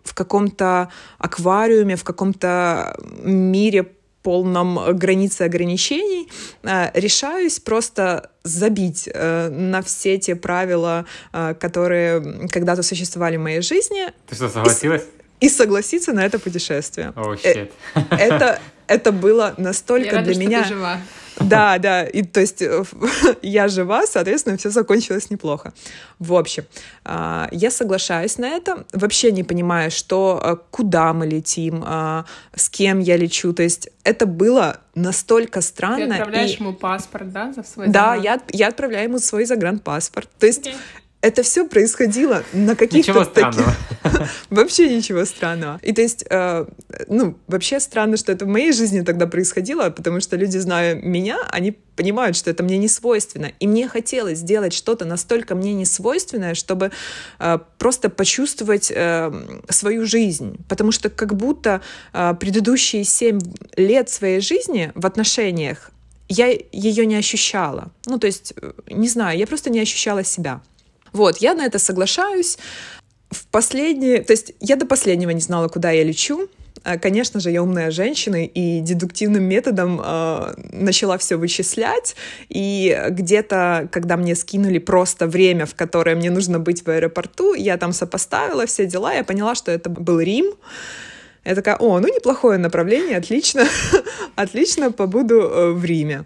в 0.04 0.14
каком-то 0.14 0.90
аквариуме, 1.18 1.96
в 1.96 2.04
каком-то 2.04 2.96
мире 3.22 3.86
полном 4.22 4.96
границы 4.96 5.42
ограничений, 5.42 6.28
э, 6.62 6.90
решаюсь 6.94 7.60
просто 7.60 8.30
забить 8.42 9.08
э, 9.12 9.48
на 9.50 9.82
все 9.82 10.18
те 10.18 10.34
правила, 10.34 11.04
э, 11.32 11.54
которые 11.60 12.48
когда-то 12.48 12.82
существовали 12.82 13.36
в 13.36 13.40
моей 13.40 13.60
жизни. 13.60 14.06
Ты 14.26 14.34
что, 14.34 14.48
согласилась? 14.48 15.02
И, 15.40 15.46
и 15.46 15.48
согласиться 15.50 16.12
на 16.12 16.24
это 16.24 16.38
путешествие. 16.38 17.12
Oh, 17.16 17.36
shit. 17.36 17.70
Это, 18.10 18.60
это 18.86 19.12
было 19.12 19.54
настолько 19.58 20.06
Я 20.06 20.12
рада, 20.12 20.32
для 20.32 20.40
меня... 20.40 20.62
Ты 20.62 20.68
жива. 20.68 20.98
Да, 21.40 21.78
да, 21.78 22.04
и 22.04 22.22
то 22.22 22.40
есть 22.40 22.62
э, 22.62 22.84
я 23.42 23.68
жива, 23.68 24.06
соответственно, 24.06 24.56
все 24.56 24.70
закончилось 24.70 25.30
неплохо. 25.30 25.72
В 26.18 26.34
общем, 26.34 26.64
а, 27.04 27.48
я 27.50 27.70
соглашаюсь 27.70 28.38
на 28.38 28.46
это, 28.46 28.84
вообще 28.92 29.32
не 29.32 29.42
понимая, 29.42 29.90
что, 29.90 30.40
э, 30.42 30.56
куда 30.70 31.12
мы 31.12 31.26
летим, 31.26 31.82
а, 31.84 32.24
с 32.54 32.68
кем 32.68 33.00
я 33.00 33.16
лечу, 33.16 33.52
то 33.52 33.62
есть 33.62 33.88
это 34.04 34.26
было 34.26 34.78
настолько 34.94 35.60
странно. 35.60 36.06
Ты 36.06 36.12
отправляешь 36.12 36.52
и... 36.52 36.62
ему 36.62 36.72
паспорт, 36.72 37.32
да, 37.32 37.52
за 37.52 37.62
свой 37.62 37.88
Да, 37.88 38.14
я, 38.14 38.40
я 38.52 38.68
отправляю 38.68 39.08
ему 39.08 39.18
свой 39.18 39.44
загранпаспорт. 39.44 40.28
То 40.38 40.46
есть 40.46 40.66
okay 40.66 40.74
это 41.24 41.42
все 41.42 41.66
происходило 41.66 42.44
на 42.52 42.76
каких-то 42.76 43.24
таких... 43.24 43.64
вообще 44.50 44.94
ничего 44.94 45.24
странного. 45.24 45.80
И 45.82 45.92
то 45.92 46.02
есть, 46.02 46.22
э, 46.28 46.66
ну, 47.08 47.38
вообще 47.46 47.80
странно, 47.80 48.18
что 48.18 48.30
это 48.30 48.44
в 48.44 48.48
моей 48.48 48.72
жизни 48.72 49.00
тогда 49.00 49.26
происходило, 49.26 49.88
потому 49.88 50.20
что 50.20 50.36
люди, 50.36 50.58
зная 50.58 50.94
меня, 50.94 51.38
они 51.50 51.70
понимают, 51.96 52.36
что 52.36 52.50
это 52.50 52.62
мне 52.62 52.76
не 52.76 52.88
свойственно. 52.88 53.50
И 53.58 53.66
мне 53.66 53.88
хотелось 53.88 54.40
сделать 54.40 54.74
что-то 54.74 55.06
настолько 55.06 55.54
мне 55.54 55.72
не 55.72 55.86
свойственное, 55.86 56.54
чтобы 56.54 56.90
э, 57.38 57.58
просто 57.78 58.10
почувствовать 58.10 58.92
э, 58.94 59.32
свою 59.70 60.04
жизнь. 60.04 60.58
Потому 60.68 60.92
что 60.92 61.08
как 61.08 61.34
будто 61.34 61.80
э, 62.12 62.34
предыдущие 62.38 63.04
семь 63.04 63.40
лет 63.76 64.10
своей 64.10 64.40
жизни 64.40 64.92
в 64.94 65.06
отношениях 65.06 65.90
я 66.28 66.54
ее 66.72 67.06
не 67.06 67.16
ощущала. 67.16 67.92
Ну, 68.06 68.18
то 68.18 68.26
есть, 68.26 68.52
э, 68.60 68.72
не 68.88 69.08
знаю, 69.08 69.38
я 69.38 69.46
просто 69.46 69.70
не 69.70 69.80
ощущала 69.80 70.22
себя. 70.22 70.60
Вот, 71.14 71.38
я 71.38 71.54
на 71.54 71.64
это 71.64 71.78
соглашаюсь. 71.78 72.58
В 73.30 73.46
последние... 73.46 74.20
То 74.22 74.32
есть 74.32 74.52
я 74.60 74.76
до 74.76 74.84
последнего 74.84 75.30
не 75.30 75.40
знала, 75.40 75.68
куда 75.68 75.92
я 75.92 76.02
лечу. 76.02 76.48
А, 76.82 76.98
конечно 76.98 77.40
же, 77.40 77.50
я 77.50 77.62
умная 77.62 77.92
женщина 77.92 78.44
и 78.44 78.80
дедуктивным 78.80 79.44
методом 79.44 80.00
э, 80.04 80.54
начала 80.72 81.16
все 81.16 81.36
вычислять. 81.36 82.16
И 82.48 83.00
где-то, 83.10 83.88
когда 83.92 84.16
мне 84.16 84.34
скинули 84.34 84.78
просто 84.78 85.28
время, 85.28 85.66
в 85.66 85.74
которое 85.76 86.16
мне 86.16 86.30
нужно 86.30 86.58
быть 86.58 86.84
в 86.84 86.90
аэропорту, 86.90 87.54
я 87.54 87.78
там 87.78 87.92
сопоставила 87.92 88.66
все 88.66 88.84
дела, 88.84 89.14
я 89.14 89.22
поняла, 89.22 89.54
что 89.54 89.70
это 89.70 89.88
был 89.88 90.20
Рим. 90.20 90.52
Я 91.44 91.54
такая, 91.54 91.76
о, 91.76 92.00
ну 92.00 92.08
неплохое 92.08 92.58
направление, 92.58 93.18
отлично, 93.18 93.66
отлично, 94.34 94.90
побуду 94.90 95.40
э, 95.42 95.70
в 95.70 95.84
Риме. 95.84 96.24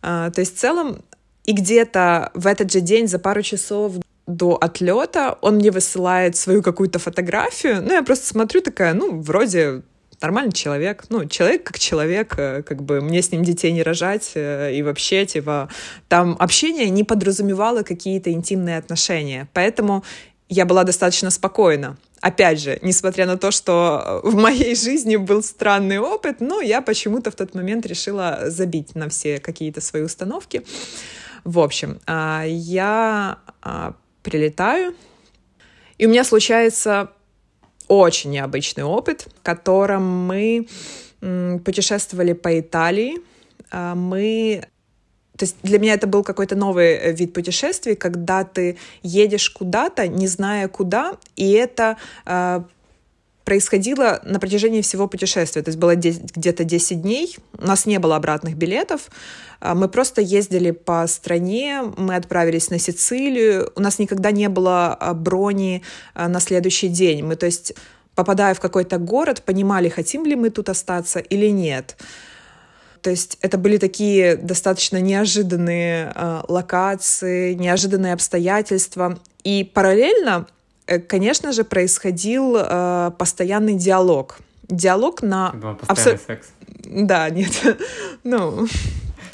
А, 0.00 0.30
то 0.30 0.40
есть 0.40 0.56
в 0.56 0.58
целом 0.60 1.02
и 1.44 1.52
где-то 1.52 2.30
в 2.34 2.46
этот 2.46 2.70
же 2.70 2.80
день 2.80 3.08
за 3.08 3.18
пару 3.18 3.42
часов 3.42 3.94
до 4.26 4.56
отлета 4.56 5.38
он 5.40 5.56
мне 5.56 5.70
высылает 5.70 6.36
свою 6.36 6.62
какую-то 6.62 6.98
фотографию. 6.98 7.82
Ну, 7.82 7.92
я 7.92 8.02
просто 8.02 8.26
смотрю 8.26 8.60
такая, 8.60 8.94
ну, 8.94 9.20
вроде 9.20 9.82
нормальный 10.20 10.52
человек, 10.52 11.04
ну, 11.08 11.26
человек 11.26 11.64
как 11.64 11.78
человек, 11.78 12.34
э, 12.38 12.62
как 12.62 12.82
бы 12.82 13.00
мне 13.00 13.20
с 13.22 13.32
ним 13.32 13.42
детей 13.42 13.72
не 13.72 13.82
рожать, 13.82 14.32
э, 14.34 14.72
и 14.72 14.82
вообще, 14.82 15.26
типа, 15.26 15.68
там 16.08 16.36
общение 16.38 16.88
не 16.90 17.02
подразумевало 17.04 17.82
какие-то 17.82 18.30
интимные 18.30 18.78
отношения, 18.78 19.48
поэтому 19.52 20.04
я 20.48 20.64
была 20.64 20.84
достаточно 20.84 21.30
спокойна. 21.30 21.96
Опять 22.20 22.60
же, 22.60 22.78
несмотря 22.82 23.26
на 23.26 23.36
то, 23.36 23.50
что 23.50 24.20
в 24.22 24.36
моей 24.36 24.76
жизни 24.76 25.16
был 25.16 25.42
странный 25.42 25.98
опыт, 25.98 26.40
но 26.40 26.60
я 26.60 26.80
почему-то 26.80 27.32
в 27.32 27.34
тот 27.34 27.54
момент 27.54 27.84
решила 27.84 28.42
забить 28.46 28.94
на 28.94 29.08
все 29.08 29.40
какие-то 29.40 29.80
свои 29.80 30.02
установки. 30.02 30.62
В 31.42 31.58
общем, 31.58 31.98
а, 32.06 32.44
я 32.46 33.38
а, 33.60 33.94
прилетаю, 34.22 34.94
и 35.98 36.06
у 36.06 36.08
меня 36.08 36.24
случается 36.24 37.12
очень 37.88 38.30
необычный 38.30 38.84
опыт, 38.84 39.28
в 39.38 39.42
котором 39.42 40.26
мы 40.26 40.66
путешествовали 41.64 42.32
по 42.32 42.58
Италии. 42.58 43.18
А, 43.70 43.94
мы 43.94 44.66
то 45.36 45.44
есть 45.44 45.56
для 45.62 45.78
меня 45.78 45.94
это 45.94 46.06
был 46.06 46.22
какой-то 46.22 46.56
новый 46.56 46.92
э, 46.92 47.12
вид 47.12 47.32
путешествий, 47.32 47.96
когда 47.96 48.44
ты 48.44 48.76
едешь 49.02 49.48
куда-то, 49.50 50.06
не 50.06 50.26
зная 50.26 50.68
куда, 50.68 51.16
и 51.36 51.52
это 51.52 51.96
э, 52.26 52.62
происходило 53.52 54.18
на 54.24 54.40
протяжении 54.40 54.80
всего 54.80 55.08
путешествия. 55.08 55.60
То 55.60 55.68
есть 55.68 55.78
было 55.78 55.94
где-то 55.94 56.64
10 56.64 57.02
дней, 57.02 57.36
у 57.58 57.66
нас 57.66 57.84
не 57.84 57.98
было 57.98 58.16
обратных 58.16 58.56
билетов, 58.56 59.10
а, 59.60 59.74
мы 59.74 59.88
просто 59.88 60.22
ездили 60.22 60.70
по 60.70 61.06
стране, 61.06 61.82
мы 61.98 62.16
отправились 62.16 62.70
на 62.70 62.78
Сицилию, 62.78 63.70
у 63.76 63.82
нас 63.82 63.98
никогда 63.98 64.30
не 64.30 64.48
было 64.48 64.94
а, 64.94 65.12
брони 65.12 65.82
а, 66.14 66.28
на 66.28 66.40
следующий 66.40 66.88
день. 66.88 67.26
Мы, 67.26 67.36
то 67.36 67.44
есть, 67.44 67.74
попадая 68.14 68.54
в 68.54 68.60
какой-то 68.60 68.96
город, 68.96 69.42
понимали, 69.42 69.90
хотим 69.90 70.24
ли 70.24 70.34
мы 70.34 70.48
тут 70.48 70.70
остаться 70.70 71.18
или 71.18 71.48
нет. 71.48 71.98
То 73.02 73.10
есть 73.10 73.36
это 73.42 73.58
были 73.58 73.76
такие 73.76 74.36
достаточно 74.36 74.98
неожиданные 74.98 76.10
э, 76.14 76.40
локации, 76.48 77.52
неожиданные 77.52 78.14
обстоятельства. 78.14 79.18
И 79.44 79.64
параллельно, 79.64 80.46
конечно 81.08 81.52
же, 81.52 81.64
происходил 81.64 82.56
э, 82.56 83.10
постоянный 83.18 83.74
диалог. 83.74 84.38
Диалог 84.68 85.22
на... 85.22 85.50
Думал, 85.52 85.76
постоянный 85.76 86.14
Абсо... 86.14 86.26
секс. 86.26 86.52
Да, 86.84 87.30
нет. 87.30 87.52
ну, 88.24 88.66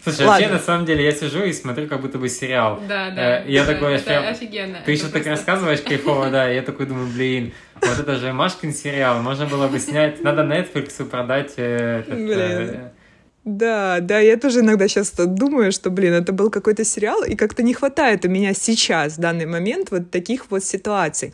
Слушай, 0.03 0.27
Ладно. 0.27 0.47
вообще, 0.47 0.49
на 0.49 0.59
самом 0.59 0.87
деле, 0.87 1.05
я 1.05 1.13
сижу 1.13 1.43
и 1.45 1.53
смотрю 1.53 1.87
как 1.87 2.01
будто 2.01 2.19
бы 2.19 2.29
сериал. 2.29 2.81
Да, 2.89 3.11
да. 3.11 3.41
Э, 3.41 3.45
я 3.51 3.63
это, 3.63 3.75
такой, 3.75 3.95
это 3.95 4.05
прям... 4.05 4.27
офигенно. 4.27 4.79
Ты 4.85 4.93
еще 4.93 5.09
так 5.09 5.27
рассказываешь 5.27 5.81
кайфово, 5.81 6.31
да, 6.31 6.49
я 6.49 6.63
такой 6.63 6.87
думаю, 6.87 7.09
блин, 7.09 7.53
вот 7.81 7.99
это 7.99 8.17
же 8.17 8.33
Машкин 8.33 8.73
сериал, 8.73 9.21
можно 9.23 9.47
было 9.47 9.69
бы 9.69 9.79
снять, 9.79 10.23
надо 10.23 10.43
Netflix 10.43 11.05
продать 11.05 11.55
э, 11.57 12.05
этот... 12.07 12.93
Да, 13.49 14.01
да, 14.01 14.19
я 14.19 14.37
тоже 14.37 14.61
иногда 14.61 14.89
сейчас 14.89 15.11
думаю, 15.13 15.73
что, 15.73 15.89
блин, 15.89 16.13
это 16.13 16.35
был 16.35 16.51
какой-то 16.51 16.85
сериал, 16.85 17.25
и 17.25 17.35
как-то 17.35 17.63
не 17.63 17.73
хватает 17.73 18.27
у 18.27 18.29
меня 18.29 18.53
сейчас, 18.53 19.15
в 19.15 19.21
данный 19.21 19.47
момент, 19.47 19.91
вот 19.91 20.11
таких 20.11 20.51
вот 20.51 20.63
ситуаций. 20.63 21.33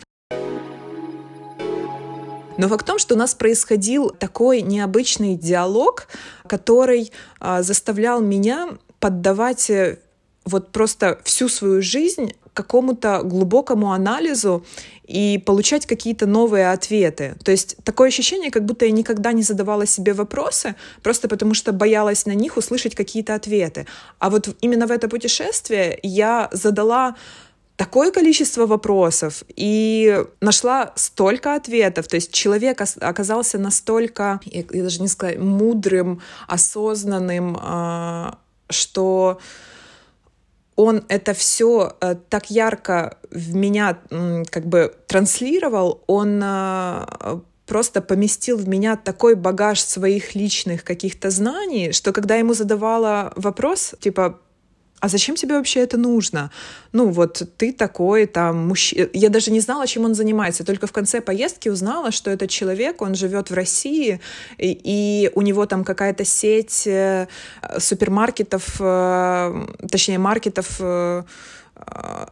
Но 2.57 2.68
факт 2.68 2.85
в 2.85 2.87
том, 2.87 3.00
что 3.00 3.16
у 3.16 3.18
нас 3.18 3.35
происходил 3.35 4.11
такой 4.11 4.62
необычный 4.62 5.35
диалог, 5.35 6.07
который 6.46 7.11
а, 7.40 7.62
заставлял 7.62 8.20
меня 8.20 8.79
поддавать 9.00 9.68
э, 9.70 9.98
вот 10.44 10.70
просто 10.70 11.18
всю 11.24 11.48
свою 11.48 11.83
жизнь 11.83 12.33
какому-то 12.55 13.21
глубокому 13.23 13.93
анализу 13.93 14.64
и 15.07 15.43
получать 15.45 15.87
какие-то 15.87 16.27
новые 16.27 16.71
ответы. 16.71 17.35
То 17.45 17.51
есть 17.51 17.77
такое 17.85 18.09
ощущение, 18.09 18.51
как 18.51 18.64
будто 18.64 18.87
я 18.87 18.93
никогда 18.93 19.33
не 19.33 19.43
задавала 19.43 19.87
себе 19.87 20.14
вопросы, 20.14 20.77
просто 21.03 21.29
потому 21.29 21.53
что 21.55 21.73
боялась 21.73 22.27
на 22.27 22.35
них 22.35 22.57
услышать 22.57 22.95
какие-то 22.95 23.35
ответы. 23.35 23.87
А 24.19 24.31
вот 24.31 24.49
именно 24.62 24.87
в 24.87 24.90
это 24.90 25.09
путешествие 25.09 25.99
я 26.03 26.49
задала 26.53 27.17
такое 27.77 28.12
количество 28.12 28.67
вопросов 28.67 29.43
и 29.57 30.25
нашла 30.40 30.93
столько 30.95 31.55
ответов. 31.57 32.07
То 32.07 32.17
есть 32.17 32.33
человек 32.33 32.81
оказался 33.01 33.59
настолько, 33.59 34.40
я, 34.45 34.62
даже 34.62 35.03
не 35.03 35.09
сказать, 35.09 35.38
мудрым, 35.38 36.23
осознанным, 36.47 37.59
а, 37.61 38.38
что 38.71 39.38
он 40.77 41.05
это 41.09 41.35
все 41.35 41.97
э, 42.01 42.17
так 42.29 42.51
ярко 42.51 43.19
в 43.31 43.55
меня 43.55 43.99
как 44.51 44.67
бы 44.67 44.95
транслировал, 45.07 46.03
он 46.07 46.41
э, 46.43 47.41
просто 47.67 48.01
поместил 48.03 48.59
в 48.59 48.69
меня 48.69 48.97
такой 48.97 49.35
багаж 49.35 49.81
своих 49.81 50.35
личных 50.35 50.85
каких-то 50.85 51.31
знаний, 51.31 51.93
что 51.93 52.13
когда 52.13 52.37
ему 52.37 52.55
задавала 52.55 53.33
вопрос, 53.37 53.95
типа, 54.01 54.41
а 55.01 55.09
зачем 55.09 55.37
тебе 55.37 55.57
вообще 55.57 55.81
это 55.81 55.99
нужно? 55.99 56.51
Ну, 56.93 57.11
вот 57.11 57.43
ты 57.59 57.73
такой 57.73 58.27
там 58.27 58.69
мужчина. 58.69 59.09
Я 59.13 59.29
даже 59.29 59.51
не 59.51 59.61
знала, 59.61 59.87
чем 59.87 60.05
он 60.05 60.15
занимается. 60.15 60.65
Только 60.65 60.87
в 60.87 60.93
конце 60.93 61.21
поездки 61.21 61.69
узнала, 61.69 62.11
что 62.11 62.31
этот 62.31 62.49
человек, 62.49 63.03
он 63.03 63.15
живет 63.15 63.51
в 63.51 63.55
России, 63.55 64.21
и, 64.57 64.81
и 64.83 65.31
у 65.35 65.43
него 65.43 65.67
там 65.67 65.85
какая-то 65.85 66.25
сеть 66.25 66.87
э, 66.87 67.29
супермаркетов, 67.79 68.77
э, 68.81 69.67
точнее, 69.91 70.19
маркетов 70.19 70.77
э, 70.81 71.25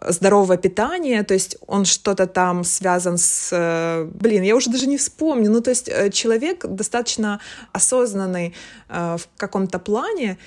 здорового 0.09 0.57
питания, 0.57 1.25
то 1.25 1.35
есть 1.35 1.59
он 1.67 1.85
что-то 1.85 2.27
там 2.27 2.65
связан 2.65 3.19
с... 3.19 4.09
Блин, 4.15 4.45
я 4.45 4.57
уже 4.57 4.71
даже 4.71 4.87
не 4.87 4.97
вспомню. 4.97 5.51
Ну, 5.51 5.61
то 5.61 5.71
есть 5.71 5.91
человек 6.13 6.65
достаточно 6.65 7.41
осознанный 7.73 8.55
в 8.89 9.21
каком-то 9.37 9.79
плане, 9.79 10.39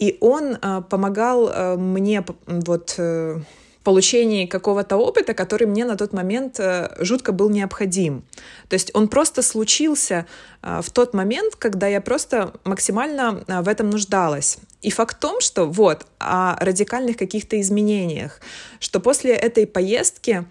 и 0.00 0.16
он 0.20 0.56
э, 0.60 0.82
помогал 0.88 1.48
э, 1.48 1.76
мне 1.76 2.24
вот 2.46 2.94
э, 2.96 3.38
получении 3.84 4.46
какого-то 4.46 4.96
опыта, 4.96 5.34
который 5.34 5.66
мне 5.66 5.84
на 5.84 5.96
тот 5.96 6.14
момент 6.14 6.58
э, 6.58 6.88
жутко 7.00 7.32
был 7.32 7.50
необходим. 7.50 8.24
То 8.68 8.74
есть 8.74 8.90
он 8.94 9.08
просто 9.08 9.42
случился 9.42 10.26
в 10.62 10.90
тот 10.90 11.12
момент, 11.14 11.54
когда 11.56 11.86
я 11.86 12.00
просто 12.00 12.54
максимально 12.64 13.44
в 13.46 13.68
этом 13.68 13.90
нуждалась. 13.90 14.58
И 14.80 14.90
факт 14.90 15.16
в 15.16 15.20
том, 15.20 15.40
что 15.40 15.66
вот 15.66 16.06
о 16.18 16.56
радикальных 16.64 17.18
каких-то 17.18 17.60
изменениях, 17.60 18.40
что 18.78 19.00
после 19.00 19.34
этой 19.34 19.66
поездки 19.66 20.46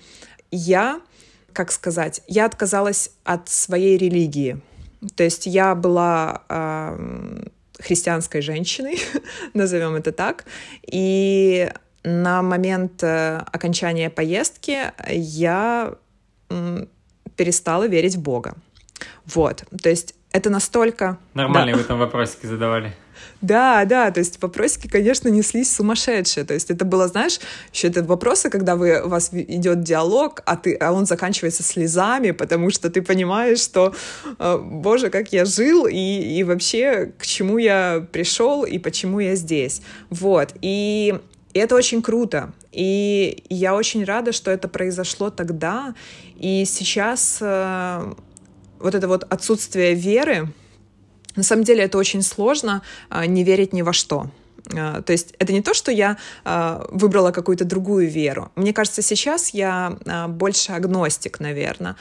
я, 0.52 1.02
как 1.54 1.72
сказать, 1.72 2.22
я 2.28 2.46
отказалась 2.46 3.12
от 3.24 3.50
своей 3.50 3.98
религии. 3.98 4.62
То 5.16 5.24
есть 5.24 5.46
я 5.46 5.76
была 5.76 6.44
христианской 7.80 8.42
женщиной, 8.42 9.00
назовем 9.54 9.96
это 9.96 10.12
так. 10.12 10.46
И 10.86 11.72
на 12.04 12.42
момент 12.42 13.04
э, 13.04 13.38
окончания 13.52 14.10
поездки 14.10 14.92
я 15.10 15.96
перестала 17.36 17.88
верить 17.88 18.16
в 18.16 18.22
Бога. 18.22 18.56
Вот, 19.26 19.64
то 19.82 19.90
есть 19.90 20.16
это 20.32 20.50
настолько... 20.50 21.18
Нормальные 21.34 21.76
да. 21.76 21.82
вы 21.82 21.88
там 21.88 22.00
вопросики 22.00 22.46
задавали. 22.46 22.94
Да, 23.42 23.86
да, 23.86 24.12
то 24.12 24.20
есть 24.20 24.42
вопросики, 24.42 24.88
конечно, 24.88 25.30
неслись 25.30 25.74
сумасшедшие. 25.74 26.44
То 26.44 26.54
есть 26.54 26.70
это 26.70 26.86
было, 26.86 27.08
знаешь, 27.08 27.40
еще 27.74 27.88
это 27.88 28.04
вопросы, 28.04 28.50
когда 28.50 28.76
вы, 28.76 29.02
у 29.02 29.08
вас 29.08 29.30
идет 29.32 29.82
диалог, 29.84 30.42
а, 30.46 30.56
ты, 30.58 30.76
а 30.76 30.92
он 30.92 31.06
заканчивается 31.06 31.64
слезами, 31.64 32.32
потому 32.32 32.70
что 32.70 32.90
ты 32.90 33.02
понимаешь, 33.02 33.60
что, 33.60 33.94
э, 34.38 34.58
боже, 34.58 35.10
как 35.10 35.32
я 35.32 35.46
жил, 35.46 35.86
и, 35.86 35.96
и 35.96 36.44
вообще, 36.44 37.14
к 37.18 37.26
чему 37.26 37.58
я 37.58 38.06
пришел, 38.12 38.64
и 38.64 38.78
почему 38.78 39.20
я 39.20 39.36
здесь. 39.36 39.82
Вот, 40.10 40.54
и, 40.62 41.18
и 41.54 41.60
это 41.60 41.76
очень 41.76 42.02
круто. 42.02 42.52
И 42.72 43.44
я 43.50 43.76
очень 43.76 44.04
рада, 44.04 44.32
что 44.32 44.52
это 44.52 44.68
произошло 44.68 45.30
тогда. 45.30 45.96
И 46.38 46.66
сейчас 46.66 47.40
э, 47.42 48.14
вот 48.80 48.96
это 48.96 49.08
вот 49.08 49.26
отсутствие 49.30 49.94
веры, 49.96 50.50
на 51.36 51.44
самом 51.44 51.64
деле 51.64 51.84
это 51.84 51.98
очень 51.98 52.22
сложно 52.22 52.82
а, 53.10 53.26
не 53.26 53.44
верить 53.44 53.74
ни 53.74 53.82
во 53.82 53.94
что. 53.94 54.30
А, 54.76 55.02
то 55.02 55.12
есть 55.12 55.34
это 55.40 55.54
не 55.54 55.62
то, 55.62 55.74
что 55.74 55.92
я 55.92 56.18
а, 56.44 56.88
выбрала 56.92 57.32
какую-то 57.32 57.66
другую 57.66 58.10
веру. 58.10 58.52
Мне 58.56 58.74
кажется, 58.74 59.02
сейчас 59.02 59.50
я 59.50 59.98
больше 60.28 60.72
агностик, 60.72 61.40
наверное. 61.40 61.96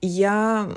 Я 0.00 0.68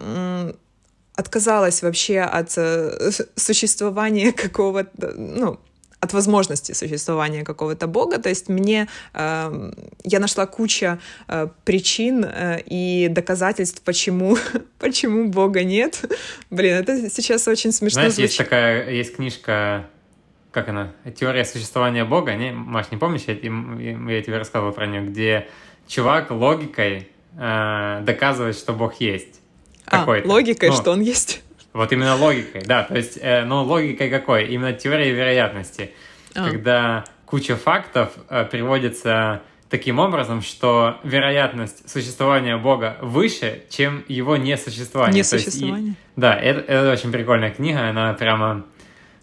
отказалась 1.18 1.82
вообще 1.82 2.20
от 2.20 2.54
э, 2.58 3.12
существования 3.36 4.32
какого-то, 4.44 5.14
ну, 5.18 5.60
от 6.00 6.14
возможности 6.14 6.74
существования 6.74 7.44
какого-то 7.44 7.88
бога. 7.88 8.20
То 8.20 8.30
есть 8.30 8.50
мне 8.50 8.88
э, 9.14 9.72
я 10.04 10.20
нашла 10.20 10.46
куча 10.46 11.00
э, 11.28 11.48
причин 11.66 12.24
э, 12.24 12.62
и 12.66 13.08
доказательств, 13.10 13.82
почему 13.82 14.38
почему 14.80 15.30
бога 15.30 15.64
нет. 15.64 16.06
Блин, 16.50 16.76
это 16.76 17.10
сейчас 17.10 17.48
очень 17.48 17.72
смешно 17.72 18.02
Знаешь, 18.02 18.14
звучит. 18.14 18.30
есть 18.30 18.38
такая 18.38 18.92
есть 18.92 19.16
книжка 19.16 19.88
как 20.52 20.70
она? 20.70 20.94
Теория 21.16 21.46
существования 21.46 22.04
Бога, 22.04 22.34
не? 22.34 22.52
Маш, 22.52 22.90
не 22.90 22.98
помнишь, 22.98 23.26
я, 23.28 23.34
я 23.34 24.22
тебе 24.24 24.38
рассказывал 24.40 24.72
про 24.74 24.88
нее, 24.88 25.04
где 25.04 25.48
чувак 25.88 26.32
логикой 26.32 27.10
э, 27.38 28.02
доказывает, 28.04 28.58
что 28.58 28.74
Бог 28.74 28.96
есть. 29.00 29.40
А, 29.86 30.04
логикой, 30.26 30.70
ну, 30.70 30.76
что 30.76 30.92
он 30.92 31.02
есть. 31.02 31.44
Вот 31.78 31.92
именно 31.92 32.16
логикой, 32.16 32.64
да. 32.66 32.84
То 32.84 32.96
есть, 32.96 33.20
э, 33.22 33.46
ну, 33.46 33.64
логикой 33.64 34.10
какой? 34.10 34.48
Именно 34.48 34.74
теорией 34.74 35.12
вероятности. 35.12 35.92
А. 36.34 36.50
Когда 36.50 37.06
куча 37.26 37.56
фактов 37.56 38.14
э, 38.30 38.46
приводится 38.46 39.44
таким 39.70 40.00
образом, 40.00 40.42
что 40.42 40.98
вероятность 41.04 41.88
существования 41.88 42.58
Бога 42.58 42.98
выше, 43.02 43.62
чем 43.70 44.04
его 44.08 44.38
несуществование. 44.38 45.20
Несуществование. 45.20 45.90
Есть, 45.90 45.98
и, 45.98 46.20
да, 46.20 46.36
это, 46.36 46.60
это 46.62 46.92
очень 46.92 47.12
прикольная 47.12 47.52
книга, 47.52 47.90
она 47.90 48.12
прямо 48.14 48.66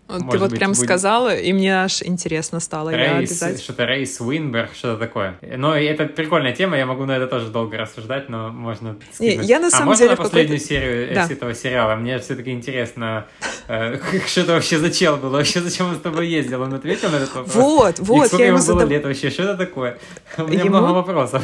может 0.06 0.30
Ты 0.30 0.38
вот 0.38 0.50
быть, 0.50 0.58
прям 0.58 0.72
будет... 0.72 0.84
сказала, 0.84 1.34
и 1.34 1.52
мне 1.52 1.82
аж 1.82 2.02
интересно 2.02 2.60
стало. 2.60 2.90
Рейс. 2.90 3.42
Что-то 3.60 3.86
Рейс 3.86 4.20
Уинберг, 4.20 4.74
что-то 4.74 4.98
такое. 4.98 5.38
Но 5.56 5.74
это 5.74 6.04
прикольная 6.04 6.54
тема, 6.54 6.76
я 6.76 6.84
могу 6.84 7.06
на 7.06 7.12
это 7.12 7.26
тоже 7.26 7.48
долго 7.48 7.78
рассуждать, 7.78 8.28
но 8.28 8.50
можно 8.50 8.96
Не, 9.18 9.36
я 9.36 9.60
на 9.60 9.68
а 9.68 9.70
самом 9.70 9.86
можно 9.88 10.04
деле 10.04 10.16
на 10.16 10.22
последнюю 10.22 10.60
серию 10.60 11.14
да. 11.14 11.26
этого 11.26 11.54
сериала? 11.54 11.96
Мне 11.96 12.18
все-таки 12.18 12.50
интересно, 12.50 13.26
э, 13.66 13.98
что 14.26 14.42
это 14.42 14.52
вообще 14.52 14.78
за 14.78 14.90
чел 14.90 15.16
был, 15.16 15.30
вообще 15.30 15.60
зачем 15.60 15.88
он 15.88 15.96
с 15.96 16.00
тобой 16.00 16.28
ездил? 16.28 16.60
Он 16.62 16.74
ответил 16.74 17.08
на 17.08 17.16
этот 17.16 17.34
вопрос? 17.34 17.54
Вот, 17.54 17.98
вот. 18.00 18.24
И 18.24 18.28
сколько 18.28 18.42
я 18.44 18.48
ему 18.50 18.62
было 18.62 18.82
лет 18.82 19.04
вообще? 19.04 19.30
Что 19.30 19.44
это 19.44 19.56
такое? 19.56 19.98
У 20.36 20.42
меня 20.42 20.64
ему... 20.64 20.70
много 20.70 20.92
вопросов. 20.92 21.42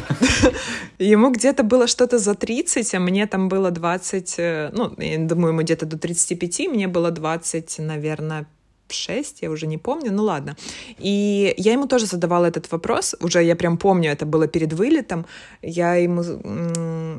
Ему 0.99 1.31
где-то 1.31 1.62
было 1.62 1.87
что-то 1.87 2.18
за 2.18 2.35
30, 2.35 2.94
а 2.94 3.01
мне 3.01 3.27
там 3.27 3.49
было 3.49 3.70
20, 3.70 4.35
э, 4.38 4.70
ну, 4.73 4.92
я 4.99 5.18
думаю, 5.18 5.53
ему 5.53 5.62
где-то 5.62 5.87
до 5.87 5.99
35, 5.99 6.68
мне 6.68 6.88
было 6.88 7.11
20, 7.11 7.79
наверное, 7.79 8.46
6, 8.92 9.42
я 9.42 9.50
уже 9.50 9.66
не 9.66 9.79
помню, 9.79 10.12
ну 10.12 10.24
ладно. 10.24 10.57
И 10.98 11.55
я 11.57 11.72
ему 11.72 11.87
тоже 11.87 12.07
задавала 12.07 12.46
этот 12.46 12.70
вопрос, 12.72 13.14
уже 13.20 13.42
я 13.42 13.57
прям 13.57 13.76
помню, 13.76 14.11
это 14.11 14.26
было 14.26 14.46
перед 14.46 14.72
вылетом, 14.72 15.26
я 15.62 15.94
ему, 15.94 16.22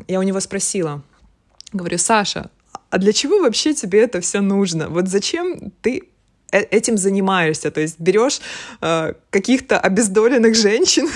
я 0.07 0.19
у 0.19 0.23
него 0.23 0.39
спросила, 0.39 1.01
говорю, 1.73 1.97
Саша, 1.97 2.49
а 2.89 2.97
для 2.97 3.13
чего 3.13 3.39
вообще 3.39 3.73
тебе 3.73 4.01
это 4.01 4.19
все 4.19 4.41
нужно? 4.41 4.89
Вот 4.89 5.07
зачем 5.07 5.71
ты 5.81 6.03
э, 6.51 6.59
этим 6.59 6.97
занимаешься, 6.97 7.71
то 7.71 7.81
есть 7.81 7.99
берешь 7.99 8.41
э, 8.81 9.13
каких-то 9.29 9.79
обездоленных 9.79 10.55
женщин. 10.55 11.09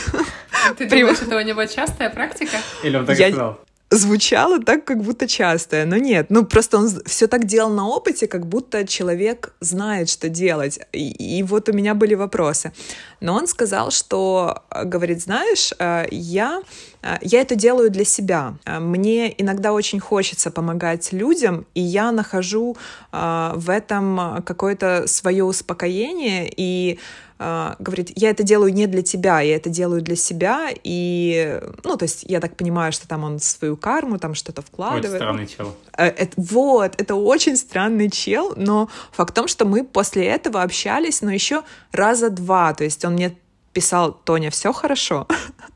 Ты 0.77 0.89
думаешь, 0.89 1.21
это 1.21 1.35
у 1.35 1.41
него 1.41 1.65
частая 1.65 2.09
практика? 2.09 2.57
Или 2.83 2.97
он 2.97 3.05
так 3.05 3.19
я... 3.19 3.27
сказал? 3.27 3.59
Звучало 3.95 4.59
так, 4.59 4.85
как 4.85 5.01
будто 5.03 5.27
частое, 5.27 5.85
но 5.85 5.97
нет. 5.97 6.27
Ну, 6.29 6.45
просто 6.45 6.77
он 6.77 6.89
все 7.05 7.27
так 7.27 7.45
делал 7.45 7.69
на 7.69 7.87
опыте, 7.87 8.27
как 8.27 8.45
будто 8.45 8.85
человек 8.87 9.53
знает, 9.59 10.09
что 10.09 10.29
делать. 10.29 10.79
И, 10.91 11.39
и 11.39 11.43
вот 11.43 11.69
у 11.69 11.73
меня 11.73 11.93
были 11.93 12.15
вопросы. 12.15 12.71
Но 13.19 13.35
он 13.35 13.47
сказал, 13.47 13.91
что, 13.91 14.63
говорит, 14.83 15.21
знаешь, 15.21 15.73
э, 15.79 16.05
я, 16.11 16.61
э, 17.01 17.15
я 17.21 17.41
это 17.41 17.55
делаю 17.55 17.89
для 17.89 18.05
себя. 18.05 18.55
Мне 18.65 19.33
иногда 19.41 19.73
очень 19.73 19.99
хочется 19.99 20.51
помогать 20.51 21.13
людям, 21.13 21.65
и 21.73 21.81
я 21.81 22.11
нахожу 22.11 22.77
э, 23.11 23.51
в 23.55 23.69
этом 23.69 24.43
какое-то 24.45 25.07
свое 25.07 25.43
успокоение 25.43 26.51
и 26.55 26.99
говорит, 27.37 28.11
я 28.15 28.29
это 28.29 28.43
делаю 28.43 28.73
не 28.73 28.87
для 28.87 29.01
тебя, 29.01 29.41
я 29.41 29.55
это 29.55 29.69
делаю 29.69 30.01
для 30.01 30.15
себя, 30.15 30.69
и, 30.83 31.61
ну, 31.83 31.97
то 31.97 32.03
есть 32.03 32.23
я 32.23 32.39
так 32.39 32.55
понимаю, 32.55 32.91
что 32.93 33.07
там 33.07 33.23
он 33.23 33.39
свою 33.39 33.75
карму, 33.75 34.19
там 34.19 34.35
что-то 34.35 34.61
вкладывает. 34.61 35.05
Очень 35.05 35.15
странный 35.15 35.47
чел. 35.47 35.75
Uh, 35.97 36.05
это, 36.05 36.33
вот, 36.37 36.93
это 36.97 37.15
очень 37.15 37.57
странный 37.57 38.09
чел, 38.09 38.53
но 38.55 38.89
факт 39.11 39.31
в 39.31 39.33
том, 39.33 39.47
что 39.47 39.65
мы 39.65 39.83
после 39.83 40.25
этого 40.25 40.61
общались, 40.61 41.21
но 41.21 41.31
еще 41.31 41.63
раза 41.91 42.29
два, 42.29 42.73
то 42.73 42.83
есть 42.83 43.03
он 43.03 43.13
мне 43.13 43.35
писал, 43.73 44.13
Тоня, 44.13 44.49
все 44.49 44.71
хорошо, 44.71 45.27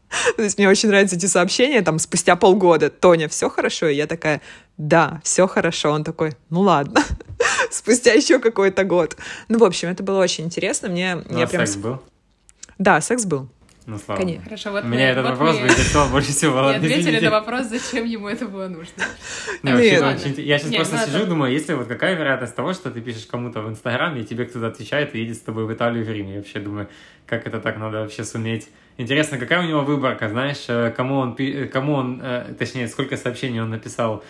То 0.38 0.44
есть 0.44 0.58
мне 0.58 0.70
очень 0.70 0.90
нравятся 0.90 1.16
эти 1.16 1.28
сообщения, 1.28 1.82
там, 1.82 2.00
спустя 2.00 2.36
полгода. 2.36 2.90
Тоня, 2.90 3.28
все 3.28 3.50
хорошо? 3.50 3.88
И 3.88 3.96
я 3.96 4.08
такая, 4.08 4.42
да, 4.78 5.22
все 5.24 5.48
хорошо. 5.48 5.92
Он 5.92 6.04
такой, 6.04 6.34
ну 6.50 6.62
ладно. 6.62 7.04
спустя 7.72 8.14
еще 8.14 8.40
какой-то 8.40 8.84
год. 8.84 9.18
Ну, 9.48 9.60
в 9.60 9.64
общем, 9.64 9.90
это 9.90 10.04
было 10.04 10.20
очень 10.22 10.46
интересно. 10.46 10.90
Мне, 10.90 11.16
ну, 11.30 11.38
я 11.38 11.46
а 11.46 11.48
прям... 11.48 11.66
секс 11.66 11.78
был? 11.78 12.02
Да, 12.78 13.02
секс 13.02 13.26
был. 13.26 13.50
Ну, 13.90 13.98
слава 13.98 14.22
Конечно. 14.22 14.44
Хорошо, 14.44 14.72
вот 14.72 14.84
меня 14.84 14.96
мы, 14.96 15.02
этот 15.02 15.24
вот 15.24 15.32
вопрос 15.32 15.56
мы 15.56 15.62
бы 15.62 15.68
интересовал 15.68 16.10
больше 16.10 16.32
всего. 16.32 16.56
Ладно, 16.62 16.76
ответили 16.76 17.20
на 17.20 17.32
вопрос, 17.32 17.66
зачем 17.68 18.06
ему 18.06 18.28
это 18.28 18.46
было 18.46 18.68
нужно. 18.68 19.04
Не, 19.64 19.72
вообще, 19.72 19.92
Нет. 19.92 20.02
это 20.02 20.30
очень 20.30 20.46
Я 20.46 20.60
сейчас 20.60 20.70
Не, 20.70 20.78
просто 20.78 20.96
ну 20.96 21.06
сижу 21.06 21.18
это- 21.18 21.26
и 21.26 21.30
думаю, 21.30 21.52
если 21.52 21.74
вот 21.74 21.88
какая 21.88 22.16
вероятность 22.16 22.56
того, 22.56 22.74
что 22.74 22.92
ты 22.92 23.02
пишешь 23.02 23.26
кому-то 23.26 23.62
в 23.62 23.70
Инстаграме, 23.70 24.22
и 24.22 24.26
тебе 24.26 24.46
кто-то 24.46 24.68
отвечает 24.68 25.16
и 25.16 25.20
едет 25.20 25.38
с 25.38 25.40
тобой 25.40 25.66
в 25.66 25.74
Италию 25.74 26.06
в 26.06 26.10
Рим. 26.10 26.30
Я 26.30 26.38
вообще 26.38 26.60
думаю, 26.60 26.88
как 27.26 27.48
это 27.48 27.60
так 27.60 27.78
надо 27.78 28.02
вообще 28.02 28.24
суметь. 28.24 28.68
Интересно, 28.98 29.40
какая 29.40 29.62
у 29.62 29.68
него 29.68 29.82
выборка, 29.82 30.30
знаешь, 30.30 30.66
э, 30.68 30.94
кому 30.96 31.16
он, 31.16 31.34
пи- 31.36 31.64
э, 31.64 31.66
кому 31.66 31.94
он, 31.94 32.22
э, 32.22 32.54
точнее, 32.60 32.88
сколько 32.90 33.18
сообщений 33.18 33.60
он 33.60 33.72
написал. 33.72 34.24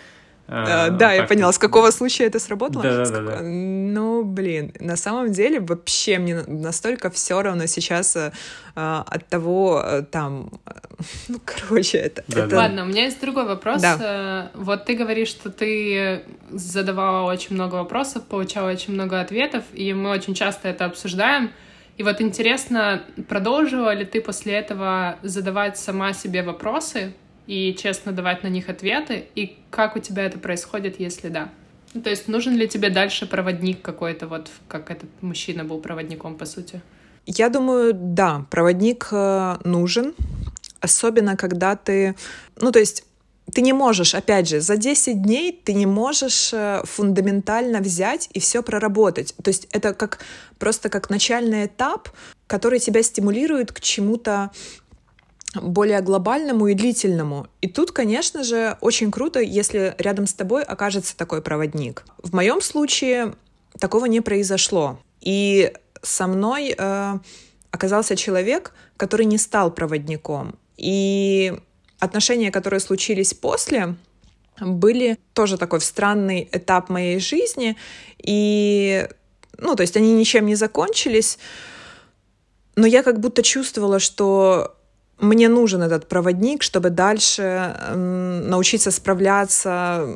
Э, 0.50 0.86
Э, 0.88 0.90
да, 0.90 1.12
я 1.12 1.22
поняла. 1.24 1.52
С 1.52 1.58
какого 1.58 1.90
случая 1.92 2.26
это 2.26 2.38
сработало? 2.40 2.82
С 3.04 3.10
какого- 3.10 3.30
да. 3.30 3.40
Ну, 3.42 4.24
блин, 4.24 4.72
на 4.80 4.96
самом 4.96 5.32
деле 5.32 5.60
вообще 5.60 6.18
мне 6.18 6.34
на- 6.34 6.46
настолько 6.46 7.08
все 7.10 7.40
равно 7.42 7.66
сейчас 7.66 8.16
э, 8.16 8.32
э, 8.76 9.02
от 9.06 9.26
того, 9.28 9.82
э, 9.84 10.02
там, 10.10 10.50
э, 10.66 10.70
ну, 11.28 11.40
короче, 11.44 11.98
это... 11.98 12.22
Да, 12.28 12.38
это- 12.40 12.48
да. 12.48 12.56
Ладно, 12.56 12.82
у 12.82 12.86
меня 12.86 13.04
есть 13.04 13.20
другой 13.20 13.46
вопрос. 13.46 13.80
Да. 13.82 14.50
Вот 14.54 14.84
ты 14.84 14.94
говоришь, 14.96 15.28
что 15.28 15.50
ты 15.50 16.22
задавала 16.50 17.30
очень 17.30 17.54
много 17.54 17.76
вопросов, 17.76 18.24
получала 18.24 18.70
очень 18.70 18.94
много 18.94 19.20
ответов, 19.20 19.62
и 19.72 19.94
мы 19.94 20.10
очень 20.10 20.34
часто 20.34 20.68
это 20.68 20.84
обсуждаем. 20.84 21.50
И 21.96 22.02
вот 22.02 22.20
интересно, 22.22 23.02
продолжила 23.28 23.92
ли 23.94 24.04
ты 24.06 24.20
после 24.22 24.54
этого 24.54 25.16
задавать 25.22 25.76
сама 25.78 26.12
себе 26.14 26.42
вопросы 26.42 27.12
и 27.50 27.74
честно 27.74 28.12
давать 28.12 28.44
на 28.44 28.48
них 28.48 28.68
ответы, 28.68 29.24
и 29.34 29.56
как 29.70 29.96
у 29.96 29.98
тебя 29.98 30.24
это 30.24 30.38
происходит, 30.38 31.00
если 31.00 31.28
да? 31.30 31.48
Ну, 31.94 32.00
то 32.00 32.08
есть 32.08 32.28
нужен 32.28 32.56
ли 32.56 32.68
тебе 32.68 32.90
дальше 32.90 33.26
проводник 33.26 33.82
какой-то, 33.82 34.28
вот 34.28 34.50
как 34.68 34.92
этот 34.92 35.10
мужчина 35.20 35.64
был 35.64 35.80
проводником, 35.80 36.36
по 36.36 36.46
сути? 36.46 36.80
Я 37.26 37.48
думаю, 37.48 37.92
да, 37.92 38.46
проводник 38.50 39.08
э, 39.10 39.56
нужен, 39.64 40.14
особенно 40.80 41.36
когда 41.36 41.74
ты, 41.74 42.14
ну, 42.60 42.70
то 42.70 42.78
есть 42.78 43.04
ты 43.52 43.62
не 43.62 43.72
можешь, 43.72 44.14
опять 44.14 44.48
же, 44.48 44.60
за 44.60 44.76
10 44.76 45.20
дней 45.20 45.50
ты 45.50 45.74
не 45.74 45.86
можешь 45.86 46.52
э, 46.52 46.82
фундаментально 46.84 47.80
взять 47.80 48.28
и 48.32 48.38
все 48.38 48.62
проработать. 48.62 49.34
То 49.42 49.48
есть 49.48 49.66
это 49.72 49.92
как 49.92 50.20
просто 50.60 50.88
как 50.88 51.10
начальный 51.10 51.66
этап, 51.66 52.10
который 52.46 52.78
тебя 52.78 53.02
стимулирует 53.02 53.72
к 53.72 53.80
чему-то 53.80 54.52
более 55.54 56.00
глобальному 56.00 56.68
и 56.68 56.74
длительному. 56.74 57.48
И 57.60 57.68
тут, 57.68 57.92
конечно 57.92 58.44
же, 58.44 58.76
очень 58.80 59.10
круто, 59.10 59.40
если 59.40 59.94
рядом 59.98 60.26
с 60.26 60.34
тобой 60.34 60.62
окажется 60.62 61.16
такой 61.16 61.42
проводник. 61.42 62.04
В 62.22 62.34
моем 62.34 62.60
случае 62.60 63.34
такого 63.78 64.06
не 64.06 64.20
произошло. 64.20 64.98
И 65.20 65.72
со 66.02 66.26
мной 66.26 66.74
э, 66.76 67.18
оказался 67.70 68.16
человек, 68.16 68.72
который 68.96 69.26
не 69.26 69.38
стал 69.38 69.72
проводником. 69.72 70.54
И 70.76 71.52
отношения, 71.98 72.50
которые 72.50 72.80
случились 72.80 73.34
после, 73.34 73.96
были 74.60 75.18
тоже 75.32 75.58
такой 75.58 75.80
странный 75.80 76.48
этап 76.52 76.88
моей 76.88 77.18
жизни. 77.18 77.76
И, 78.18 79.08
ну, 79.58 79.74
то 79.74 79.82
есть 79.82 79.96
они 79.96 80.12
ничем 80.12 80.46
не 80.46 80.54
закончились, 80.54 81.38
но 82.76 82.86
я 82.86 83.02
как 83.02 83.20
будто 83.20 83.42
чувствовала, 83.42 83.98
что 83.98 84.76
мне 85.20 85.48
нужен 85.48 85.82
этот 85.82 86.08
проводник, 86.08 86.62
чтобы 86.62 86.90
дальше 86.90 87.74
научиться 87.94 88.90
справляться, 88.90 90.06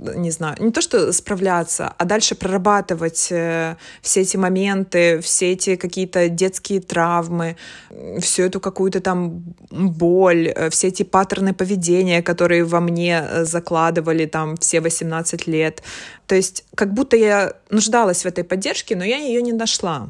не 0.00 0.30
знаю, 0.30 0.56
не 0.60 0.72
то 0.72 0.80
что 0.80 1.12
справляться, 1.12 1.92
а 1.98 2.04
дальше 2.04 2.34
прорабатывать 2.34 3.28
э, 3.30 3.76
все 4.02 4.20
эти 4.22 4.36
моменты, 4.36 5.20
все 5.20 5.52
эти 5.52 5.76
какие-то 5.76 6.28
детские 6.28 6.80
травмы, 6.80 7.56
всю 8.18 8.44
эту 8.44 8.60
какую-то 8.60 9.00
там 9.00 9.42
боль, 9.70 10.48
э, 10.48 10.70
все 10.70 10.88
эти 10.88 11.02
паттерны 11.02 11.54
поведения, 11.54 12.22
которые 12.22 12.64
во 12.64 12.80
мне 12.80 13.22
э, 13.22 13.44
закладывали 13.44 14.26
там 14.26 14.56
все 14.56 14.80
18 14.80 15.46
лет. 15.46 15.82
То 16.26 16.34
есть 16.34 16.64
как 16.74 16.92
будто 16.92 17.16
я 17.16 17.54
нуждалась 17.70 18.22
в 18.22 18.26
этой 18.26 18.44
поддержке, 18.44 18.96
но 18.96 19.04
я 19.04 19.18
ее 19.18 19.42
не 19.42 19.52
нашла. 19.52 20.08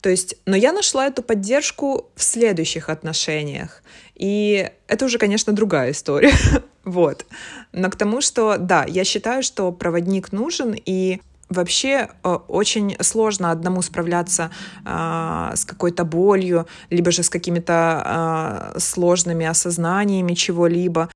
То 0.00 0.08
есть, 0.08 0.36
но 0.46 0.56
я 0.56 0.72
нашла 0.72 1.06
эту 1.06 1.22
поддержку 1.22 2.10
в 2.14 2.22
следующих 2.22 2.88
отношениях. 2.88 3.82
И 4.14 4.70
это 4.88 5.04
уже, 5.04 5.18
конечно, 5.18 5.52
другая 5.52 5.90
история. 5.92 6.32
вот. 6.84 7.26
Но 7.72 7.90
к 7.90 7.96
тому, 7.96 8.20
что, 8.20 8.56
да, 8.58 8.84
я 8.88 9.04
считаю, 9.04 9.42
что 9.42 9.72
проводник 9.72 10.32
нужен, 10.32 10.74
и 10.74 11.20
вообще 11.50 12.08
э, 12.24 12.28
очень 12.48 12.96
сложно 13.00 13.50
одному 13.50 13.82
справляться 13.82 14.50
э, 14.86 15.52
с 15.54 15.64
какой-то 15.64 16.04
болью, 16.04 16.66
либо 16.88 17.10
же 17.10 17.22
с 17.22 17.28
какими-то 17.28 18.72
э, 18.74 18.78
сложными 18.78 19.44
осознаниями 19.44 20.34
чего-либо. 20.34 21.10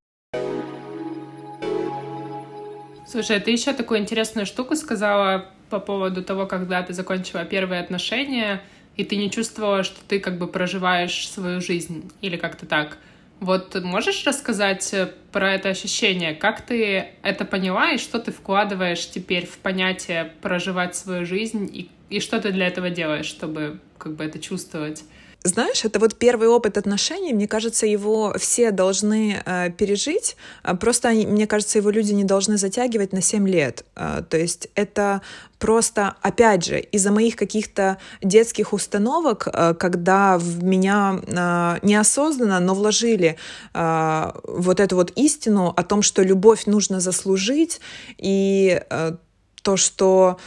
Слушай, 3.07 3.39
ты 3.39 3.53
еще 3.53 3.73
такую 3.73 4.01
интересную 4.01 4.45
штуку 4.45 4.75
сказала 4.75 5.47
по 5.71 5.79
поводу 5.79 6.23
того, 6.23 6.47
когда 6.47 6.83
ты 6.83 6.93
закончила 6.93 7.45
первые 7.45 7.81
отношения, 7.81 8.61
и 8.97 9.05
ты 9.05 9.17
не 9.17 9.31
чувствовала, 9.31 9.83
что 9.83 10.01
ты 10.07 10.21
как 10.21 10.39
бы 10.39 10.47
проживаешь 10.47 11.29
свою 11.29 11.61
жизнь, 11.61 12.11
или 12.21 12.37
как-то 12.37 12.67
так. 12.67 12.99
Вот 13.41 13.75
можешь 13.83 14.25
рассказать 14.25 14.95
э, 14.95 15.11
про 15.33 15.53
это 15.53 15.69
ощущение? 15.69 16.35
Как 16.35 16.63
ты 16.63 17.09
это 17.23 17.45
поняла, 17.45 17.93
и 17.93 17.99
что 17.99 18.19
ты 18.19 18.33
вкладываешь 18.33 19.11
теперь 19.11 19.47
в 19.47 19.59
понятие 19.59 20.33
проживать 20.41 20.97
свою 20.97 21.27
жизнь, 21.27 21.69
и, 21.73 21.91
и 22.11 22.21
что 22.21 22.41
ты 22.41 22.53
для 22.53 22.69
этого 22.69 22.91
делаешь, 22.91 23.27
чтобы 23.27 23.81
как 23.99 24.15
бы 24.15 24.25
это 24.25 24.39
чувствовать? 24.39 25.05
Знаешь, 25.47 25.85
это 25.85 25.99
вот 25.99 26.15
первый 26.15 26.49
опыт 26.49 26.79
отношений, 26.79 27.35
мне 27.35 27.47
кажется, 27.47 27.85
его 27.85 28.35
все 28.39 28.71
должны 28.71 29.43
э, 29.45 29.71
пережить, 29.77 30.39
э, 30.63 30.75
просто, 30.75 31.11
мне 31.11 31.47
кажется, 31.47 31.77
его 31.77 31.91
люди 31.91 32.15
не 32.15 32.25
должны 32.25 32.57
затягивать 32.57 33.13
на 33.13 33.21
7 33.21 33.47
лет. 33.47 33.85
Э, 33.95 34.23
то 34.27 34.39
есть 34.39 34.69
это 34.75 35.21
просто, 35.59 36.15
опять 36.23 36.65
же, 36.65 36.81
из-за 36.81 37.13
моих 37.13 37.37
каких-то 37.37 37.99
детских 38.23 38.73
установок, 38.73 39.47
э, 39.53 39.75
когда 39.75 40.39
в 40.39 40.65
меня 40.65 41.21
э, 41.27 41.87
неосознанно, 41.87 42.59
но 42.61 42.75
вложили 42.75 43.37
э, 43.75 44.33
вот 44.45 44.81
эту 44.81 44.97
вот 44.97 45.13
истину 45.15 45.75
о 45.77 45.83
том, 45.83 46.01
что 46.01 46.23
любовь 46.23 46.65
нужно 46.65 47.01
заслужить, 47.01 47.83
и 48.17 48.81
э, 48.89 49.13
то, 49.61 49.77
что 49.77 50.39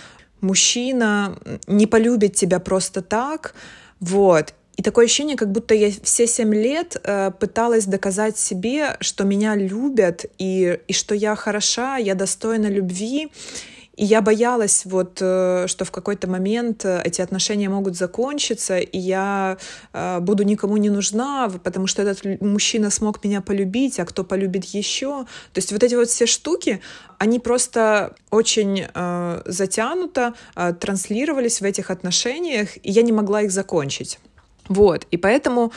мужчина 0.42 1.38
не 1.68 1.86
полюбит 1.86 2.34
тебя 2.34 2.60
просто 2.60 3.04
так, 3.04 3.54
вот. 4.00 4.56
И 4.78 4.84
такое 4.84 5.06
ощущение, 5.06 5.36
как 5.36 5.52
будто 5.52 5.74
я 5.74 5.92
все 6.04 6.28
семь 6.28 6.54
лет 6.54 6.98
э, 7.04 7.32
пыталась 7.32 7.86
доказать 7.86 8.38
себе, 8.38 8.96
что 9.00 9.24
меня 9.24 9.56
любят 9.56 10.26
и, 10.38 10.80
и 10.88 10.94
что 10.94 11.16
я 11.16 11.36
хороша, 11.36 11.98
я 11.98 12.13
достойна 12.13 12.68
любви. 12.68 13.32
И 13.96 14.06
я 14.06 14.22
боялась, 14.22 14.84
вот, 14.86 15.18
э, 15.20 15.66
что 15.68 15.84
в 15.84 15.90
какой-то 15.90 16.30
момент 16.30 16.86
э, 16.86 17.02
эти 17.04 17.22
отношения 17.22 17.68
могут 17.70 17.96
закончиться, 17.96 18.78
и 18.78 19.00
я 19.00 19.58
э, 19.94 20.20
буду 20.20 20.44
никому 20.44 20.78
не 20.78 20.92
нужна, 20.92 21.50
потому 21.63 21.88
что 21.88 22.04
этот 22.04 22.40
мужчина 22.40 22.92
смог 22.92 23.24
меня 23.24 23.42
полюбить, 23.42 24.00
а 24.00 24.06
кто 24.06 24.24
полюбит 24.24 24.66
еще. 24.66 25.26
То 25.54 25.58
есть 25.58 25.72
вот 25.72 25.82
эти 25.82 25.96
вот 25.96 26.10
все 26.10 26.28
штуки, 26.28 26.80
они 27.18 27.40
просто 27.40 28.16
очень 28.30 28.86
э, 28.94 29.42
затянуто 29.46 30.36
э, 30.56 30.74
транслировались 30.80 31.62
в 31.62 31.63
этих 31.63 31.90
отношениях, 31.90 32.78
и 32.84 32.92
я 32.92 33.02
не 33.02 33.12
могла 33.12 33.42
их 33.42 33.52
закончить. 33.52 34.20
Вот, 34.70 35.06
и 35.12 35.18
поэтому 35.18 35.72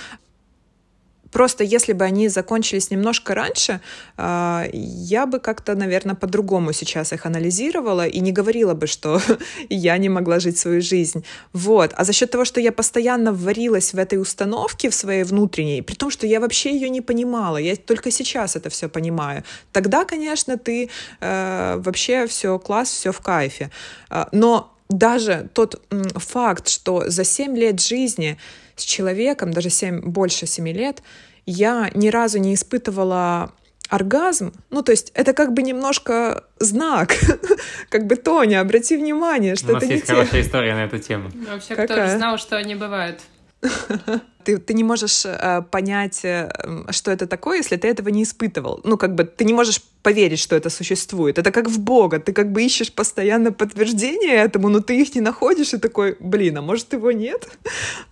просто 1.30 1.64
если 1.64 1.92
бы 1.92 2.04
они 2.04 2.28
закончились 2.28 2.90
немножко 2.90 3.34
раньше, 3.34 3.80
а, 4.16 4.66
я 4.72 5.26
бы 5.26 5.38
как-то, 5.38 5.74
наверное, 5.74 6.14
по-другому 6.14 6.72
сейчас 6.72 7.12
их 7.12 7.26
анализировала 7.26 8.06
и 8.06 8.20
не 8.20 8.32
говорила 8.32 8.74
бы, 8.74 8.86
что 8.86 9.20
я 9.68 9.98
не 9.98 10.08
могла 10.08 10.40
жить 10.40 10.58
свою 10.58 10.82
жизнь. 10.82 11.24
Вот. 11.52 11.92
А 11.96 12.04
за 12.04 12.12
счет 12.12 12.30
того, 12.30 12.44
что 12.44 12.60
я 12.60 12.72
постоянно 12.72 13.32
варилась 13.32 13.94
в 13.94 13.98
этой 13.98 14.20
установке 14.20 14.90
в 14.90 14.94
своей 14.94 15.24
внутренней, 15.24 15.82
при 15.82 15.94
том, 15.94 16.10
что 16.10 16.26
я 16.26 16.40
вообще 16.40 16.74
ее 16.74 16.90
не 16.90 17.00
понимала, 17.00 17.56
я 17.58 17.76
только 17.76 18.10
сейчас 18.10 18.56
это 18.56 18.68
все 18.70 18.88
понимаю, 18.88 19.44
тогда, 19.72 20.04
конечно, 20.04 20.56
ты 20.56 20.90
э, 21.20 21.76
вообще 21.78 22.26
все 22.26 22.58
класс, 22.58 22.90
все 22.90 23.12
в 23.12 23.20
кайфе. 23.20 23.70
А, 24.08 24.28
Но 24.32 24.72
даже 24.88 25.48
тот 25.54 25.80
факт, 26.16 26.68
что 26.68 27.08
за 27.08 27.24
7 27.24 27.56
лет 27.56 27.80
жизни 27.80 28.36
с 28.80 28.84
человеком, 28.84 29.52
даже 29.52 29.70
7, 29.70 30.00
больше 30.00 30.46
7 30.46 30.68
лет, 30.68 31.02
я 31.46 31.90
ни 31.94 32.08
разу 32.08 32.38
не 32.38 32.54
испытывала 32.54 33.52
оргазм, 33.88 34.52
ну, 34.70 34.82
то 34.82 34.92
есть 34.92 35.10
это 35.14 35.32
как 35.32 35.52
бы 35.52 35.62
немножко 35.62 36.44
знак, 36.58 37.14
как 37.88 38.06
бы, 38.06 38.16
Тоня, 38.16 38.60
обрати 38.60 38.96
внимание, 38.96 39.56
что 39.56 39.70
У 39.70 39.74
нас 39.74 39.82
это 39.82 39.86
не 39.86 39.94
есть 39.94 40.06
те. 40.06 40.12
хорошая 40.14 40.42
история 40.42 40.74
на 40.74 40.84
эту 40.84 40.98
тему. 40.98 41.30
Вообще, 41.50 41.74
кто 41.74 41.94
же 41.94 42.16
знал, 42.16 42.38
что 42.38 42.56
они 42.56 42.76
бывают? 42.76 43.20
Ты, 44.44 44.58
ты 44.58 44.74
не 44.74 44.84
можешь 44.84 45.24
э, 45.24 45.62
понять, 45.70 46.24
э, 46.24 46.50
что 46.90 47.10
это 47.10 47.26
такое, 47.26 47.58
если 47.58 47.76
ты 47.76 47.88
этого 47.88 48.08
не 48.08 48.22
испытывал. 48.22 48.80
Ну, 48.84 48.96
как 48.96 49.14
бы 49.14 49.24
ты 49.24 49.44
не 49.44 49.52
можешь 49.52 49.80
поверить, 50.02 50.38
что 50.38 50.56
это 50.56 50.70
существует. 50.70 51.38
Это 51.38 51.50
как 51.50 51.68
в 51.68 51.78
Бога. 51.78 52.18
Ты 52.18 52.32
как 52.32 52.52
бы 52.52 52.62
ищешь 52.62 52.92
постоянно 52.92 53.52
подтверждение 53.52 54.36
этому, 54.36 54.68
но 54.68 54.80
ты 54.80 55.00
их 55.00 55.14
не 55.14 55.20
находишь 55.20 55.74
и 55.74 55.78
такой, 55.78 56.16
блин, 56.20 56.58
а 56.58 56.62
может 56.62 56.92
его 56.92 57.12
нет? 57.12 57.48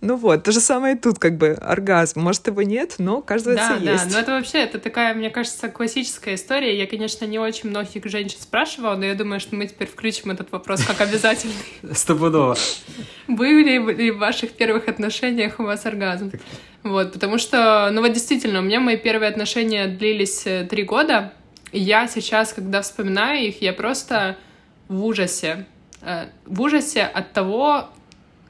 Ну 0.01 0.15
вот, 0.15 0.43
то 0.43 0.51
же 0.51 0.59
самое 0.59 0.95
и 0.95 0.97
тут, 0.97 1.19
как 1.19 1.37
бы 1.37 1.49
оргазм. 1.49 2.21
Может 2.21 2.47
его 2.47 2.61
нет, 2.61 2.95
но, 2.99 3.17
оказывается, 3.17 3.77
да, 3.79 3.91
есть. 3.91 4.07
Да, 4.07 4.13
но 4.13 4.19
это 4.19 4.31
вообще, 4.31 4.59
это 4.59 4.79
такая, 4.79 5.13
мне 5.13 5.29
кажется, 5.29 5.67
классическая 5.67 6.35
история. 6.35 6.77
Я, 6.77 6.87
конечно, 6.87 7.25
не 7.25 7.37
очень 7.37 7.69
многих 7.69 8.05
женщин 8.05 8.37
спрашивала, 8.39 8.95
но 8.95 9.05
я 9.05 9.15
думаю, 9.15 9.39
что 9.39 9.55
мы 9.55 9.67
теперь 9.67 9.87
включим 9.87 10.31
этот 10.31 10.51
вопрос 10.51 10.83
как 10.85 11.01
обязательный. 11.01 11.53
Стопудово. 11.93 12.55
Были 13.27 13.93
ли 13.93 14.11
в 14.11 14.17
ваших 14.17 14.51
первых 14.51 14.87
отношениях 14.87 15.59
у 15.59 15.63
вас 15.63 15.85
оргазм? 15.85 16.18
Вот, 16.83 17.13
потому 17.13 17.37
что, 17.37 17.89
ну 17.91 18.01
вот 18.01 18.13
действительно, 18.13 18.59
у 18.59 18.61
меня 18.61 18.79
мои 18.79 18.97
первые 18.97 19.29
отношения 19.29 19.87
длились 19.87 20.47
э, 20.47 20.65
три 20.69 20.83
года, 20.83 21.33
я 21.71 22.07
сейчас, 22.07 22.53
когда 22.53 22.81
вспоминаю 22.81 23.47
их, 23.47 23.61
я 23.61 23.73
просто 23.73 24.37
в 24.87 25.03
ужасе. 25.03 25.65
Э, 26.01 26.27
в 26.45 26.61
ужасе 26.61 27.03
от 27.03 27.33
того, 27.33 27.89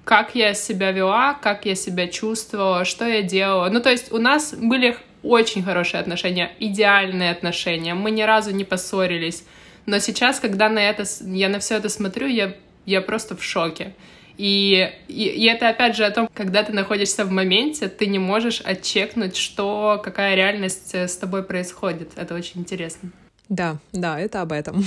как 0.03 0.35
я 0.35 0.53
себя 0.53 0.91
вела, 0.91 1.33
как 1.33 1.65
я 1.65 1.75
себя 1.75 2.07
чувствовала, 2.07 2.85
что 2.85 3.05
я 3.05 3.21
делала. 3.21 3.69
Ну, 3.69 3.79
то 3.79 3.89
есть 3.89 4.11
у 4.11 4.17
нас 4.17 4.53
были 4.53 4.97
очень 5.21 5.63
хорошие 5.63 6.01
отношения, 6.01 6.51
идеальные 6.59 7.31
отношения. 7.31 7.93
Мы 7.93 8.11
ни 8.11 8.21
разу 8.21 8.51
не 8.51 8.63
поссорились. 8.63 9.43
Но 9.85 9.99
сейчас, 9.99 10.39
когда 10.39 10.69
на 10.69 10.79
это, 10.79 11.03
я 11.21 11.49
на 11.49 11.59
все 11.59 11.75
это 11.75 11.89
смотрю, 11.89 12.27
я, 12.27 12.55
я 12.85 13.01
просто 13.01 13.35
в 13.35 13.43
шоке. 13.43 13.93
И, 14.39 14.89
и, 15.09 15.25
и 15.25 15.45
это 15.47 15.67
опять 15.67 15.97
же 15.97 16.05
о 16.05 16.11
том, 16.11 16.29
когда 16.33 16.63
ты 16.63 16.71
находишься 16.71 17.25
в 17.25 17.31
моменте, 17.31 17.89
ты 17.89 18.07
не 18.07 18.19
можешь 18.19 18.61
отчекнуть, 18.61 19.35
что, 19.35 19.99
какая 20.01 20.35
реальность 20.35 20.91
э, 20.93 21.09
с 21.09 21.17
тобой 21.17 21.43
происходит. 21.43 22.11
Это 22.15 22.35
очень 22.35 22.61
интересно. 22.61 23.09
Да, 23.49 23.79
да, 23.91 24.17
это 24.17 24.41
об 24.41 24.53
этом. 24.53 24.85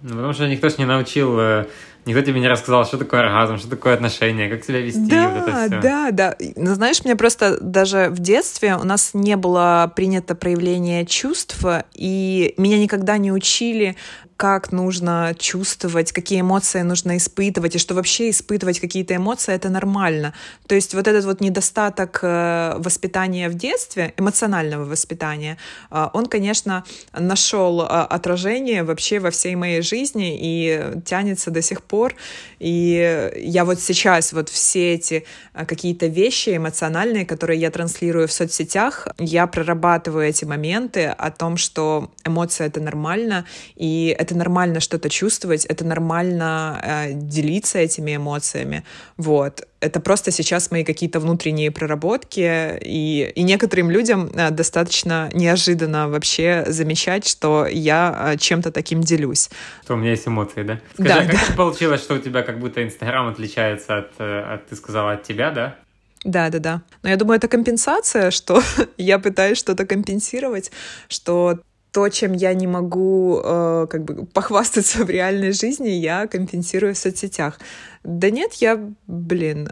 Ну, 0.00 0.10
потому 0.14 0.32
что 0.32 0.48
никто 0.48 0.70
ж 0.70 0.78
не 0.78 0.86
научил, 0.86 1.38
э, 1.38 1.66
никто 2.06 2.22
тебе 2.22 2.40
не 2.40 2.48
рассказал, 2.48 2.86
что 2.86 2.96
такое 2.96 3.20
оргазм, 3.20 3.58
что 3.58 3.68
такое 3.68 3.94
отношения, 3.94 4.48
как 4.48 4.64
себя 4.64 4.80
вести, 4.80 5.10
да, 5.10 5.28
вот 5.28 5.48
это 5.48 5.66
все. 5.66 5.80
Да, 5.80 6.10
да. 6.10 6.36
Ну, 6.56 6.74
знаешь, 6.74 7.04
мне 7.04 7.16
просто 7.16 7.58
даже 7.60 8.08
в 8.10 8.18
детстве 8.18 8.76
у 8.76 8.84
нас 8.84 9.10
не 9.12 9.36
было 9.36 9.92
принято 9.94 10.34
проявление 10.34 11.04
чувств, 11.04 11.62
и 11.94 12.54
меня 12.56 12.78
никогда 12.78 13.18
не 13.18 13.30
учили 13.30 13.96
как 14.36 14.72
нужно 14.72 15.34
чувствовать, 15.38 16.12
какие 16.12 16.40
эмоции 16.40 16.82
нужно 16.82 17.16
испытывать, 17.16 17.76
и 17.76 17.78
что 17.78 17.94
вообще 17.94 18.30
испытывать 18.30 18.80
какие-то 18.80 19.14
эмоции— 19.14 19.54
это 19.54 19.68
нормально. 19.68 20.34
То 20.66 20.74
есть 20.74 20.94
вот 20.94 21.06
этот 21.06 21.24
вот 21.24 21.40
недостаток 21.40 22.20
э, 22.22 22.74
воспитания 22.78 23.48
в 23.48 23.54
детстве, 23.54 24.12
эмоционального 24.16 24.84
воспитания, 24.84 25.56
э, 25.90 26.08
он, 26.12 26.26
конечно, 26.26 26.84
нашел 27.12 27.82
э, 27.82 27.84
отражение 27.84 28.82
вообще 28.82 29.20
во 29.20 29.30
всей 29.30 29.54
моей 29.54 29.82
жизни 29.82 30.36
и 30.40 31.00
тянется 31.04 31.50
до 31.50 31.62
сих 31.62 31.82
пор. 31.82 32.14
И 32.58 33.30
я 33.36 33.64
вот 33.64 33.80
сейчас 33.80 34.32
вот 34.32 34.48
все 34.48 34.94
эти 34.94 35.24
какие-то 35.52 36.06
вещи 36.06 36.56
эмоциональные, 36.56 37.24
которые 37.24 37.60
я 37.60 37.70
транслирую 37.70 38.26
в 38.26 38.32
соцсетях, 38.32 39.08
я 39.18 39.46
прорабатываю 39.46 40.26
эти 40.26 40.44
моменты 40.44 41.06
о 41.06 41.30
том, 41.30 41.56
что 41.56 42.10
эмоции— 42.24 42.66
это 42.66 42.80
нормально, 42.80 43.44
и 43.76 44.14
это 44.24 44.36
нормально 44.36 44.80
что-то 44.80 45.08
чувствовать, 45.08 45.64
это 45.66 45.84
нормально 45.84 46.80
э, 46.82 47.12
делиться 47.12 47.78
этими 47.78 48.16
эмоциями. 48.16 48.84
Вот. 49.16 49.66
Это 49.80 50.00
просто 50.00 50.30
сейчас 50.30 50.70
мои 50.70 50.82
какие-то 50.82 51.20
внутренние 51.20 51.70
проработки, 51.70 52.78
и, 52.80 53.32
и 53.34 53.42
некоторым 53.42 53.90
людям 53.90 54.30
э, 54.34 54.50
достаточно 54.50 55.30
неожиданно 55.32 56.08
вообще 56.08 56.64
замечать, 56.66 57.28
что 57.28 57.66
я 57.66 58.32
э, 58.32 58.36
чем-то 58.38 58.72
таким 58.72 59.02
делюсь. 59.02 59.50
Что 59.82 59.94
у 59.94 59.96
меня 59.96 60.10
есть 60.10 60.26
эмоции, 60.26 60.62
да? 60.62 60.80
Скажи, 60.94 61.08
да, 61.08 61.20
а 61.20 61.24
как 61.26 61.48
да. 61.50 61.56
получилось, 61.56 62.00
что 62.00 62.14
у 62.14 62.18
тебя 62.18 62.42
как 62.42 62.58
будто 62.58 62.82
Инстаграм 62.82 63.28
отличается 63.28 63.98
от, 63.98 64.12
э, 64.18 64.54
от, 64.54 64.66
ты 64.66 64.76
сказала, 64.76 65.12
от 65.12 65.22
тебя, 65.22 65.50
да? 65.50 65.76
Да, 66.24 66.48
да, 66.48 66.58
да. 66.58 66.82
Но 67.02 67.10
я 67.10 67.16
думаю, 67.16 67.36
это 67.36 67.48
компенсация, 67.48 68.30
что 68.30 68.62
я 68.96 69.18
пытаюсь 69.18 69.58
что-то 69.58 69.86
компенсировать, 69.86 70.72
что 71.08 71.60
то, 71.94 72.08
чем 72.08 72.32
я 72.32 72.52
не 72.54 72.66
могу 72.66 73.40
э, 73.42 73.86
как 73.88 74.04
бы 74.04 74.26
похвастаться 74.26 75.04
в 75.04 75.10
реальной 75.10 75.52
жизни, 75.52 75.90
я 75.90 76.26
компенсирую 76.26 76.92
в 76.92 76.98
соцсетях. 76.98 77.60
Да 78.02 78.30
нет, 78.30 78.54
я, 78.54 78.80
блин, 79.06 79.68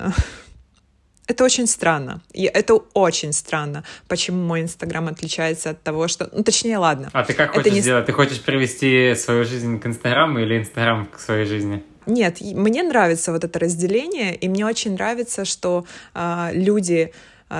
это 1.27 1.43
очень 1.43 1.67
странно. 1.67 2.23
И 2.33 2.45
это 2.45 2.75
очень 2.95 3.33
странно, 3.33 3.83
почему 4.07 4.41
мой 4.47 4.61
Инстаграм 4.61 5.09
отличается 5.09 5.71
от 5.71 5.83
того, 5.83 6.07
что... 6.07 6.31
Ну, 6.33 6.45
точнее, 6.45 6.79
ладно. 6.79 7.11
А 7.13 7.25
ты 7.25 7.33
как 7.33 7.51
это 7.51 7.59
хочешь 7.59 7.73
не... 7.75 7.81
сделать? 7.81 8.07
Ты 8.07 8.13
хочешь 8.13 8.41
привести 8.41 9.17
свою 9.17 9.45
жизнь 9.45 9.81
к 9.81 9.87
Инстаграму 9.87 10.39
или 10.39 10.59
Инстаграм 10.59 11.07
к 11.07 11.19
своей 11.19 11.45
жизни? 11.45 11.83
Нет, 12.07 12.41
мне 12.41 12.85
нравится 12.85 13.33
вот 13.33 13.43
это 13.43 13.59
разделение, 13.59 14.37
и 14.37 14.49
мне 14.49 14.65
очень 14.65 14.95
нравится, 14.95 15.45
что 15.45 15.87
э, 16.15 16.51
люди 16.53 17.13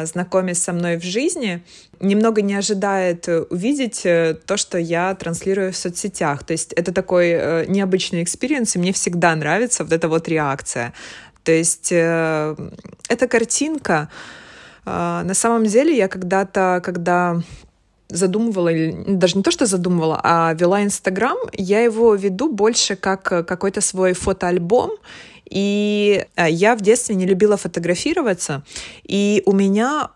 знакомясь 0.05 0.63
со 0.63 0.73
мной 0.73 0.97
в 0.97 1.03
жизни, 1.03 1.63
немного 2.01 2.43
не 2.43 2.55
ожидает 2.55 3.29
э, 3.29 3.43
увидеть 3.43 4.05
э, 4.05 4.35
то, 4.47 4.57
что 4.57 4.79
я 4.79 5.15
транслирую 5.15 5.73
в 5.73 5.77
соцсетях. 5.77 6.45
То 6.45 6.53
есть 6.53 6.73
это 6.73 6.93
такой 6.93 7.31
э, 7.31 7.65
необычный 7.69 8.23
experience, 8.23 8.77
и 8.77 8.79
мне 8.79 8.93
всегда 8.93 9.35
нравится 9.37 9.85
вот 9.85 9.93
эта 9.93 10.09
вот 10.09 10.29
реакция. 10.29 10.93
То 11.45 11.53
есть 11.53 11.91
эта 11.91 12.57
картинка, 13.29 14.09
на 14.85 15.35
самом 15.35 15.65
деле 15.65 15.97
я 15.97 16.07
когда-то, 16.07 16.81
когда 16.85 17.43
задумывала, 18.13 18.71
даже 19.07 19.37
не 19.37 19.43
то, 19.43 19.51
что 19.51 19.67
задумывала, 19.67 20.21
а 20.23 20.55
вела 20.55 20.83
Инстаграм, 20.83 21.37
я 21.53 21.81
его 21.81 22.15
веду 22.15 22.53
больше 22.53 22.97
как 22.97 23.23
какой-то 23.23 23.81
свой 23.81 24.13
фотоальбом, 24.13 24.91
и 25.49 26.25
э, 26.37 26.51
я 26.51 26.77
в 26.77 26.81
детстве 26.81 27.15
не 27.15 27.27
любила 27.27 27.57
фотографироваться, 27.57 28.63
и 29.03 29.43
у 29.47 29.53
меня 29.53 30.11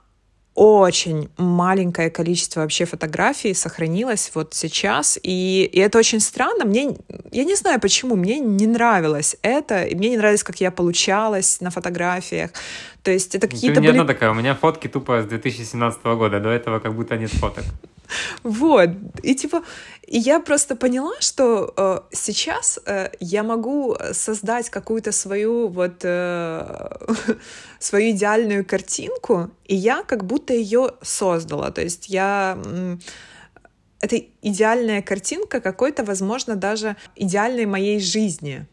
очень 0.56 1.28
маленькое 1.36 2.10
количество 2.10 2.60
вообще 2.60 2.86
фотографий 2.86 3.52
сохранилось 3.52 4.30
вот 4.34 4.54
сейчас, 4.54 5.18
и, 5.22 5.68
и 5.70 5.78
это 5.78 5.98
очень 5.98 6.18
странно. 6.18 6.64
Мне, 6.64 6.96
я 7.30 7.44
не 7.44 7.54
знаю 7.54 7.78
почему, 7.78 8.16
мне 8.16 8.40
не 8.40 8.66
нравилось 8.66 9.36
это, 9.42 9.84
и 9.84 9.94
мне 9.94 10.08
не 10.08 10.16
нравилось, 10.16 10.42
как 10.42 10.58
я 10.60 10.70
получалась 10.70 11.60
на 11.60 11.70
фотографиях. 11.70 12.50
То 13.02 13.10
есть 13.10 13.34
это 13.34 13.48
какие-то 13.48 13.80
были... 13.80 13.90
одна 13.90 14.06
такая, 14.06 14.30
у 14.30 14.34
меня 14.34 14.54
фотки 14.54 14.88
тупо 14.88 15.22
с 15.22 15.26
2017 15.26 16.02
года, 16.04 16.40
до 16.40 16.48
этого 16.48 16.78
как 16.80 16.94
будто 16.94 17.18
нет 17.18 17.30
фоток. 17.30 17.64
Вот. 18.42 18.90
И 19.22 19.34
типа, 19.34 19.62
и 20.06 20.18
я 20.18 20.40
просто 20.40 20.76
поняла, 20.76 21.12
что 21.20 21.74
э, 21.76 22.00
сейчас 22.12 22.78
э, 22.86 23.10
я 23.18 23.42
могу 23.42 23.96
создать 24.12 24.70
какую-то 24.70 25.10
свою 25.10 25.68
вот 25.68 26.04
э, 26.04 26.96
свою 27.80 28.10
идеальную 28.12 28.64
картинку, 28.64 29.50
и 29.64 29.74
я 29.74 30.04
как 30.04 30.24
будто 30.24 30.54
ее 30.54 30.92
создала. 31.02 31.70
То 31.72 31.82
есть 31.82 32.08
я 32.08 32.56
э, 32.64 32.96
это 34.00 34.22
идеальная 34.42 35.02
картинка 35.02 35.60
какой-то, 35.60 36.04
возможно, 36.04 36.54
даже 36.54 36.96
идеальной 37.16 37.66
моей 37.66 37.98
жизни. 37.98 38.66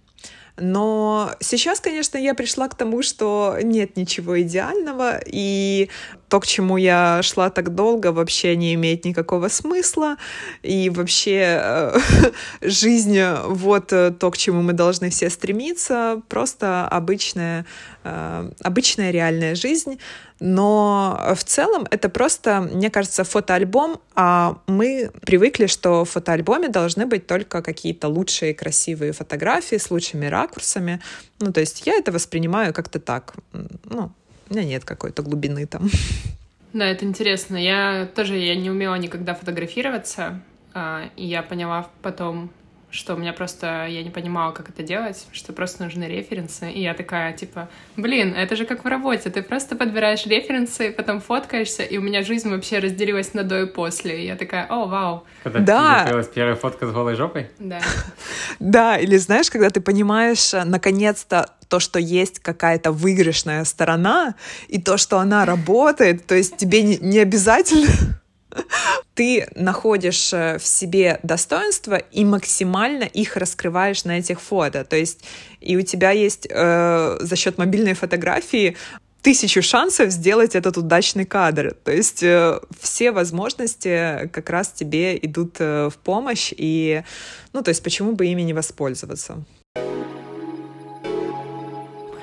Но 0.58 1.32
сейчас, 1.40 1.80
конечно, 1.80 2.18
я 2.18 2.36
пришла 2.36 2.68
к 2.68 2.76
тому, 2.76 3.02
что 3.02 3.58
нет 3.64 3.98
ничего 3.98 4.40
идеального, 4.42 5.20
и 5.26 5.90
то, 6.34 6.40
к 6.40 6.48
чему 6.48 6.78
я 6.78 7.22
шла 7.22 7.52
так 7.52 7.76
долго, 7.76 8.12
вообще 8.12 8.56
не 8.56 8.74
имеет 8.74 9.06
никакого 9.06 9.50
смысла, 9.50 10.18
и 10.64 10.90
вообще 10.90 11.60
э, 11.62 12.00
жизнь 12.62 13.22
вот 13.46 13.90
то, 13.90 14.32
к 14.32 14.38
чему 14.38 14.64
мы 14.64 14.74
должны 14.74 15.12
все 15.12 15.30
стремиться, 15.30 16.24
просто 16.30 16.88
обычная, 16.88 17.68
э, 18.04 18.52
обычная 18.64 19.12
реальная 19.12 19.54
жизнь, 19.54 20.00
но 20.40 21.36
в 21.36 21.44
целом 21.44 21.86
это 21.92 22.10
просто, 22.10 22.62
мне 22.62 22.90
кажется, 22.90 23.24
фотоальбом, 23.24 24.02
а 24.16 24.58
мы 24.66 25.12
привыкли, 25.22 25.68
что 25.68 26.04
в 26.04 26.10
фотоальбоме 26.10 26.68
должны 26.68 27.06
быть 27.06 27.28
только 27.28 27.62
какие-то 27.62 28.08
лучшие 28.08 28.56
красивые 28.56 29.12
фотографии 29.12 29.76
с 29.78 29.92
лучшими 29.92 30.26
ракурсами. 30.26 31.00
Ну, 31.40 31.54
то 31.54 31.60
есть 31.60 31.86
я 31.86 31.94
это 31.94 32.12
воспринимаю 32.12 32.74
как-то 32.74 33.00
так. 33.00 33.36
Ну, 33.86 34.12
у 34.54 34.56
меня 34.56 34.68
нет 34.68 34.86
какой-то 34.86 35.24
глубины 35.24 35.66
там. 35.66 35.90
Да, 36.74 36.86
это 36.86 37.06
интересно. 37.06 37.56
Я 37.56 38.10
тоже 38.16 38.38
я 38.38 38.56
не 38.56 38.70
умела 38.70 38.96
никогда 38.96 39.34
фотографироваться, 39.36 40.42
а, 40.74 41.10
и 41.16 41.26
я 41.26 41.44
поняла 41.44 41.88
потом, 42.02 42.52
что 42.94 43.16
у 43.16 43.18
меня 43.18 43.34
просто, 43.34 43.88
я 43.88 44.04
не 44.04 44.12
понимала, 44.12 44.52
как 44.52 44.70
это 44.70 44.84
делать, 44.84 45.26
что 45.32 45.52
просто 45.52 45.84
нужны 45.84 46.04
референсы, 46.04 46.70
и 46.72 46.82
я 46.82 46.94
такая, 46.94 47.34
типа, 47.34 47.68
блин, 47.98 48.36
это 48.36 48.56
же 48.56 48.66
как 48.66 48.84
в 48.84 48.88
работе, 48.88 49.32
ты 49.32 49.42
просто 49.42 49.76
подбираешь 49.76 50.28
референсы, 50.28 50.92
потом 50.92 51.20
фоткаешься, 51.20 51.82
и 51.82 51.98
у 51.98 52.02
меня 52.02 52.22
жизнь 52.22 52.50
вообще 52.50 52.78
разделилась 52.78 53.34
на 53.34 53.44
до 53.44 53.64
и 53.64 53.66
после, 53.66 54.22
и 54.22 54.28
я 54.28 54.36
такая, 54.36 54.68
о, 54.68 54.86
вау. 54.86 55.24
Когда 55.44 55.60
да. 55.60 56.04
появилась 56.04 56.28
первая 56.28 56.56
фотка 56.56 56.88
с 56.88 56.92
голой 56.92 57.16
жопой? 57.16 57.50
Да. 57.60 57.80
Да, 58.60 58.98
или 58.98 59.18
знаешь, 59.18 59.50
когда 59.50 59.70
ты 59.70 59.82
понимаешь, 59.82 60.54
э, 60.54 60.64
наконец-то, 60.64 61.50
то, 61.68 61.80
что 61.80 62.00
есть 62.00 62.40
какая-то 62.40 62.92
выигрышная 62.92 63.64
сторона, 63.64 64.36
и 64.68 64.80
то, 64.80 64.98
что 64.98 65.18
она 65.18 65.46
работает, 65.46 66.28
то 66.28 66.36
есть 66.36 66.58
тебе 66.58 66.84
не, 66.84 66.98
не 66.98 67.20
обязательно 67.20 67.88
ты 69.14 69.48
находишь 69.56 70.34
э, 70.34 70.58
в 70.58 70.66
себе 70.66 71.20
достоинства 71.24 71.96
и 71.96 72.26
максимально 72.26 73.04
их 73.04 73.38
раскрываешь 73.38 74.06
на 74.06 74.20
этих 74.20 74.42
фото. 74.42 74.84
То 74.84 74.96
есть 74.96 75.24
и 75.62 75.78
у 75.78 75.82
тебя 75.82 76.12
есть 76.12 76.48
э, 76.50 77.18
за 77.20 77.36
счет 77.36 77.58
мобильной 77.58 77.94
фотографии 77.94 78.76
тысячу 79.24 79.62
шансов 79.62 80.12
сделать 80.12 80.54
этот 80.54 80.78
удачный 80.78 81.26
кадр. 81.26 81.76
То 81.84 81.92
есть 81.92 82.22
э, 82.22 82.60
все 82.80 83.12
возможности 83.12 84.30
как 84.32 84.50
раз 84.50 84.68
тебе 84.70 85.18
идут 85.18 85.56
э, 85.60 85.90
в 85.90 85.98
помощь, 85.98 86.54
и, 86.56 87.04
ну, 87.54 87.64
то 87.64 87.70
есть 87.70 87.82
почему 87.82 88.12
бы 88.12 88.26
ими 88.26 88.42
не 88.42 88.54
воспользоваться? 88.54 89.44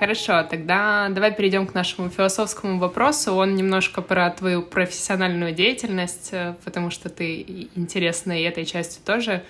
Хорошо, 0.00 0.42
тогда 0.44 1.10
давай 1.10 1.30
перейдем 1.30 1.66
к 1.66 1.74
нашему 1.74 2.08
философскому 2.08 2.78
вопросу. 2.78 3.34
Он 3.34 3.54
немножко 3.54 4.00
про 4.00 4.30
твою 4.30 4.62
профессиональную 4.62 5.52
деятельность, 5.52 6.30
э, 6.32 6.54
потому 6.64 6.88
что 6.88 7.10
ты 7.10 7.68
интересна 7.74 8.32
и 8.32 8.44
этой 8.44 8.64
частью 8.64 9.02
тоже. 9.04 9.42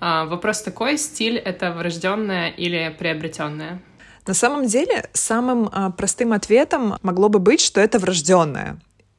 А, 0.00 0.26
вопрос 0.26 0.60
такой, 0.60 0.98
стиль— 0.98 1.38
это 1.44 1.72
врожденное 1.72 2.50
или 2.50 2.94
приобретенное? 2.98 3.80
На 4.26 4.34
самом 4.34 4.66
деле, 4.66 5.08
самым 5.14 5.70
а, 5.72 5.90
простым 5.90 6.34
ответом 6.34 6.98
могло 7.00 7.30
бы 7.30 7.38
быть, 7.38 7.62
что 7.62 7.80
это 7.80 7.98
врожденное. 7.98 8.76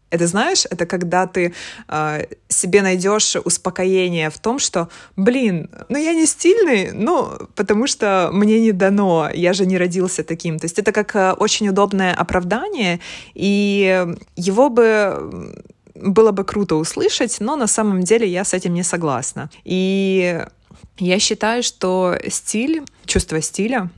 Это 0.09 0.27
знаешь, 0.27 0.65
это 0.69 0.85
когда 0.85 1.27
ты 1.27 1.53
э, 1.87 2.25
себе 2.47 2.81
найдешь 2.81 3.35
успокоение 3.35 4.29
в 4.29 4.37
том, 4.39 4.59
что, 4.59 4.87
блин, 5.15 5.69
ну 5.89 5.97
я 5.97 6.13
не 6.13 6.25
стильный, 6.25 6.91
ну 6.91 7.29
потому 7.55 7.87
что 7.87 8.29
мне 8.31 8.59
не 8.59 8.71
дано, 8.71 9.29
я 9.33 9.53
же 9.53 9.65
не 9.65 9.77
родился 9.77 10.23
таким. 10.23 10.59
То 10.59 10.65
есть 10.65 10.79
это 10.79 10.91
как 10.91 11.15
э, 11.15 11.33
очень 11.33 11.69
удобное 11.69 12.13
оправдание, 12.13 12.99
и 13.33 14.05
его 14.35 14.69
бы 14.69 15.55
было 15.95 16.31
бы 16.31 16.43
круто 16.43 16.75
услышать, 16.75 17.37
но 17.39 17.55
на 17.55 17.67
самом 17.67 18.01
деле 18.01 18.27
я 18.27 18.43
с 18.43 18.53
этим 18.53 18.73
не 18.73 18.83
согласна. 18.83 19.49
И 19.63 20.45
я 20.99 21.19
считаю, 21.19 21.63
что 21.63 22.17
стиль, 22.29 22.83
чувство 23.05 23.41
стиля 23.41 23.89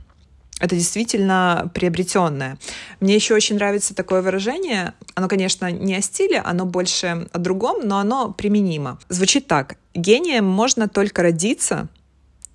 это 0.60 0.74
действительно 0.74 1.70
приобретенное. 1.74 2.58
Мне 3.00 3.14
еще 3.14 3.34
очень 3.34 3.56
нравится 3.56 3.94
такое 3.94 4.22
выражение. 4.22 4.94
Оно, 5.14 5.28
конечно, 5.28 5.70
не 5.70 5.94
о 5.94 6.00
стиле, 6.00 6.40
оно 6.40 6.64
больше 6.66 7.28
о 7.32 7.38
другом, 7.38 7.86
но 7.86 7.98
оно 7.98 8.32
применимо. 8.32 8.98
Звучит 9.08 9.46
так. 9.46 9.76
Гением 9.94 10.44
можно 10.44 10.88
только 10.88 11.22
родиться, 11.22 11.88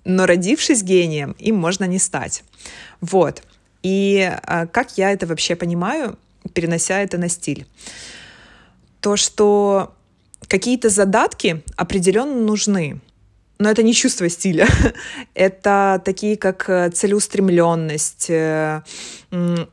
но 0.04 0.26
родившись 0.26 0.82
гением, 0.82 1.34
им 1.38 1.56
можно 1.56 1.84
не 1.84 1.98
стать. 1.98 2.44
Вот. 3.00 3.42
И 3.82 4.30
а, 4.42 4.66
как 4.66 4.98
я 4.98 5.12
это 5.12 5.26
вообще 5.26 5.56
понимаю, 5.56 6.18
перенося 6.52 7.00
это 7.00 7.16
на 7.16 7.28
стиль? 7.28 7.66
То, 9.00 9.16
что 9.16 9.94
какие-то 10.46 10.88
задатки 10.90 11.62
определенно 11.76 12.40
нужны. 12.40 13.00
Но 13.58 13.70
это 13.70 13.82
не 13.82 13.94
чувство 13.94 14.28
стиля. 14.28 14.66
это 15.34 16.02
такие, 16.04 16.36
как 16.36 16.68
э, 16.68 16.90
целеустремленность, 16.90 18.28
э, 18.28 18.82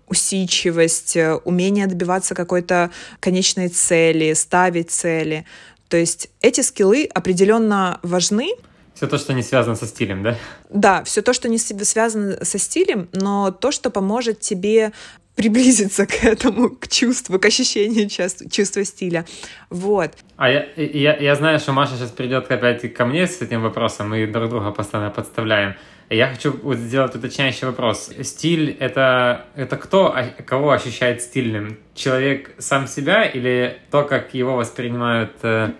усидчивость, 0.07 1.15
э, 1.17 1.35
умение 1.35 1.87
добиваться 1.87 2.35
какой-то 2.35 2.91
конечной 3.19 3.69
цели, 3.69 4.33
ставить 4.33 4.91
цели. 4.91 5.45
То 5.89 5.97
есть 5.97 6.29
эти 6.41 6.61
скиллы 6.61 7.09
определенно 7.13 7.99
важны. 8.03 8.51
Все 8.93 9.07
то, 9.07 9.17
что 9.17 9.33
не 9.33 9.41
связано 9.41 9.75
со 9.75 9.87
стилем, 9.87 10.21
да? 10.23 10.37
Да, 10.73 11.03
все 11.03 11.21
то, 11.21 11.33
что 11.33 11.49
не 11.49 11.57
связано 11.57 12.43
со 12.43 12.57
стилем, 12.57 13.09
но 13.11 13.51
то, 13.51 13.71
что 13.71 13.89
поможет 13.89 14.39
тебе 14.39 14.93
приблизиться 15.35 16.05
к 16.07 16.23
этому, 16.23 16.69
к 16.69 16.87
чувству, 16.87 17.39
к 17.39 17.45
ощущению 17.45 18.09
чувства 18.49 18.85
стиля. 18.85 19.25
Вот. 19.69 20.11
А 20.37 20.49
я, 20.49 20.65
я, 20.75 21.17
я 21.17 21.35
знаю, 21.35 21.59
что 21.59 21.73
Маша 21.73 21.95
сейчас 21.97 22.11
придет 22.11 22.49
опять 22.49 22.93
ко 22.93 23.05
мне 23.05 23.27
с 23.27 23.41
этим 23.41 23.61
вопросом, 23.61 24.09
мы 24.09 24.25
друг 24.27 24.49
друга 24.49 24.71
постоянно 24.71 25.09
подставляем. 25.11 25.75
Я 26.09 26.27
хочу 26.27 26.51
вот 26.63 26.77
сделать 26.77 27.15
уточняющий 27.15 27.67
вопрос. 27.67 28.09
Стиль 28.23 28.75
это, 28.81 29.45
это 29.55 29.77
кто, 29.77 30.13
а, 30.13 30.23
кого 30.23 30.71
ощущает 30.71 31.21
стильным? 31.21 31.77
Человек 31.95 32.51
сам 32.57 32.87
себя 32.87 33.23
или 33.23 33.79
то, 33.91 34.03
как 34.03 34.33
его 34.33 34.57
воспринимают 34.57 35.31
э, 35.41 35.71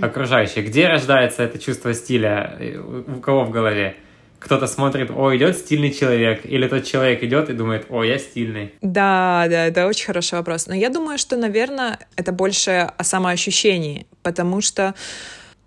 окружающие? 0.00 0.64
Где 0.64 0.86
рождается 0.86 1.42
это 1.42 1.58
чувство 1.58 1.92
стиля? 1.92 2.56
У 3.08 3.20
кого 3.20 3.44
в 3.44 3.50
голове? 3.50 3.96
Кто-то 4.40 4.66
смотрит, 4.66 5.10
о, 5.10 5.36
идет 5.36 5.56
стильный 5.56 5.92
человек, 5.92 6.40
или 6.44 6.66
тот 6.66 6.84
человек 6.84 7.22
идет 7.22 7.50
и 7.50 7.52
думает, 7.52 7.86
о, 7.90 8.02
я 8.02 8.18
стильный. 8.18 8.72
Да, 8.80 9.46
да, 9.48 9.66
это 9.66 9.86
очень 9.86 10.06
хороший 10.06 10.34
вопрос. 10.34 10.66
Но 10.66 10.74
я 10.74 10.88
думаю, 10.88 11.18
что, 11.18 11.36
наверное, 11.36 11.98
это 12.16 12.32
больше 12.32 12.90
о 12.96 13.04
самоощущении, 13.04 14.06
потому 14.22 14.62
что 14.62 14.94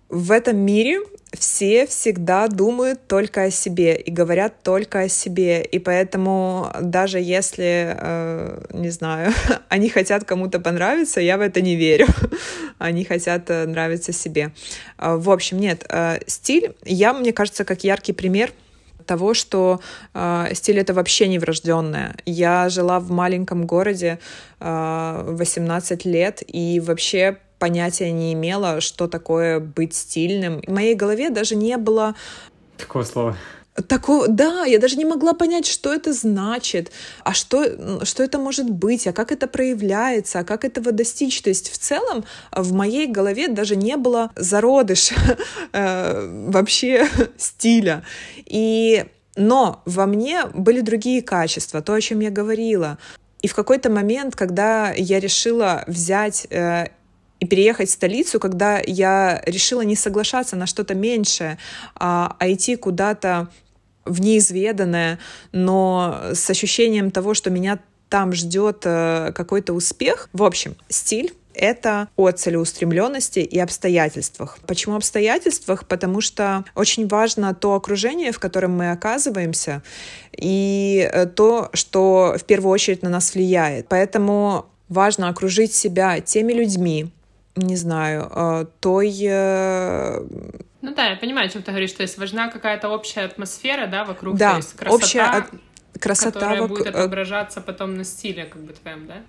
в 0.08 0.32
этом 0.32 0.56
мире 0.56 1.00
все 1.32 1.86
всегда 1.86 2.48
думают 2.48 3.06
только 3.06 3.44
о 3.44 3.50
себе 3.50 3.96
и 3.96 4.10
говорят 4.10 4.62
только 4.62 5.00
о 5.00 5.08
себе. 5.08 5.62
И 5.62 5.78
поэтому 5.78 6.70
даже 6.80 7.18
если, 7.20 7.96
э, 7.96 8.66
не 8.72 8.90
знаю, 8.90 9.32
они 9.68 9.88
хотят 9.88 10.24
кому-то 10.24 10.58
понравиться, 10.58 11.20
я 11.20 11.38
в 11.38 11.40
это 11.40 11.60
не 11.60 11.76
верю. 11.76 12.06
они 12.78 13.04
хотят 13.04 13.50
э, 13.50 13.66
нравиться 13.66 14.12
себе. 14.12 14.52
Э, 14.98 15.16
в 15.16 15.30
общем, 15.30 15.60
нет, 15.60 15.84
э, 15.88 16.18
стиль, 16.26 16.74
я, 16.84 17.12
мне 17.12 17.32
кажется, 17.32 17.64
как 17.64 17.84
яркий 17.84 18.12
пример— 18.12 18.50
того, 19.06 19.34
что 19.34 19.80
э, 20.14 20.48
стиль 20.54 20.78
это 20.78 20.94
вообще 20.94 21.28
не 21.28 21.38
врожденное. 21.38 22.16
Я 22.26 22.68
жила 22.68 23.00
в 23.00 23.10
маленьком 23.10 23.66
городе 23.66 24.18
э, 24.60 25.24
18 25.26 26.04
лет 26.04 26.42
и 26.46 26.80
вообще 26.80 27.38
понятия 27.58 28.12
не 28.12 28.32
имела, 28.32 28.80
что 28.80 29.08
такое 29.08 29.60
быть 29.60 29.94
стильным. 29.94 30.60
В 30.66 30.70
моей 30.70 30.94
голове 30.94 31.30
даже 31.30 31.56
не 31.56 31.76
было 31.76 32.14
такого 32.76 33.04
слова. 33.04 33.36
Такого, 33.88 34.28
да, 34.28 34.64
я 34.64 34.78
даже 34.78 34.96
не 34.96 35.04
могла 35.04 35.32
понять, 35.32 35.66
что 35.66 35.92
это 35.92 36.12
значит, 36.12 36.92
а 37.24 37.34
что, 37.34 38.04
что 38.04 38.22
это 38.22 38.38
может 38.38 38.70
быть, 38.70 39.08
а 39.08 39.12
как 39.12 39.32
это 39.32 39.48
проявляется, 39.48 40.38
а 40.38 40.44
как 40.44 40.64
этого 40.64 40.92
достичь. 40.92 41.42
То 41.42 41.48
есть 41.48 41.72
в 41.72 41.78
целом 41.78 42.24
в 42.52 42.72
моей 42.72 43.08
голове 43.08 43.48
даже 43.48 43.74
не 43.74 43.96
было 43.96 44.30
зародыша 44.36 45.16
э, 45.72 46.46
вообще 46.50 47.08
стиля. 47.36 48.04
И, 48.46 49.06
но 49.34 49.82
во 49.86 50.06
мне 50.06 50.44
были 50.54 50.80
другие 50.80 51.20
качества, 51.20 51.82
то, 51.82 51.94
о 51.94 52.00
чем 52.00 52.20
я 52.20 52.30
говорила. 52.30 52.98
И 53.42 53.48
в 53.48 53.56
какой-то 53.56 53.90
момент, 53.90 54.36
когда 54.36 54.92
я 54.92 55.18
решила 55.18 55.82
взять 55.88 56.46
э, 56.48 56.86
и 57.40 57.46
переехать 57.46 57.88
в 57.88 57.92
столицу, 57.92 58.40
когда 58.40 58.80
я 58.86 59.42
решила 59.44 59.82
не 59.82 59.96
соглашаться 59.96 60.56
на 60.56 60.66
что-то 60.66 60.94
меньшее, 60.94 61.58
а, 61.94 62.36
а 62.38 62.52
идти 62.52 62.76
куда-то 62.76 63.48
в 64.04 64.20
неизведанное, 64.20 65.18
но 65.52 66.20
с 66.32 66.48
ощущением 66.50 67.10
того, 67.10 67.34
что 67.34 67.50
меня 67.50 67.78
там 68.08 68.32
ждет 68.32 68.82
э, 68.84 69.32
какой-то 69.34 69.72
успех. 69.72 70.28
В 70.32 70.42
общем, 70.42 70.76
стиль 70.88 71.34
это 71.54 72.08
о 72.16 72.30
целеустремленности 72.30 73.38
и 73.38 73.58
обстоятельствах. 73.58 74.58
Почему 74.66 74.96
обстоятельствах? 74.96 75.86
Потому 75.86 76.20
что 76.20 76.64
очень 76.74 77.06
важно 77.06 77.54
то 77.54 77.74
окружение, 77.74 78.32
в 78.32 78.38
котором 78.38 78.76
мы 78.76 78.90
оказываемся, 78.90 79.82
и 80.36 81.08
э, 81.10 81.26
то, 81.26 81.70
что 81.72 82.36
в 82.38 82.44
первую 82.44 82.72
очередь 82.72 83.02
на 83.02 83.08
нас 83.08 83.34
влияет. 83.34 83.88
Поэтому 83.88 84.66
важно 84.88 85.28
окружить 85.28 85.72
себя 85.72 86.20
теми 86.20 86.52
людьми, 86.52 87.10
не 87.56 87.76
знаю, 87.76 88.30
э, 88.34 88.66
той 88.80 89.10
ну 90.84 90.94
да, 90.94 91.06
я 91.06 91.16
понимаю, 91.16 91.46
о 91.46 91.48
чем 91.48 91.62
ты 91.62 91.70
говоришь, 91.70 91.92
то 91.92 92.02
есть 92.02 92.18
важна 92.18 92.48
какая-то 92.48 92.90
общая 92.90 93.22
атмосфера, 93.22 93.86
да, 93.86 94.04
вокруг, 94.04 94.36
да, 94.36 94.50
то 94.50 94.56
есть 94.58 94.74
красота, 94.74 94.94
общая 94.94 95.46
красота 95.98 96.32
которая 96.32 96.60
вок... 96.60 96.68
будет 96.70 96.86
отображаться 96.88 97.62
потом 97.62 97.96
на 97.96 98.04
стиле, 98.04 98.44
как 98.44 98.62
бы 98.62 98.74
твоем, 98.74 99.06
да? 99.06 99.22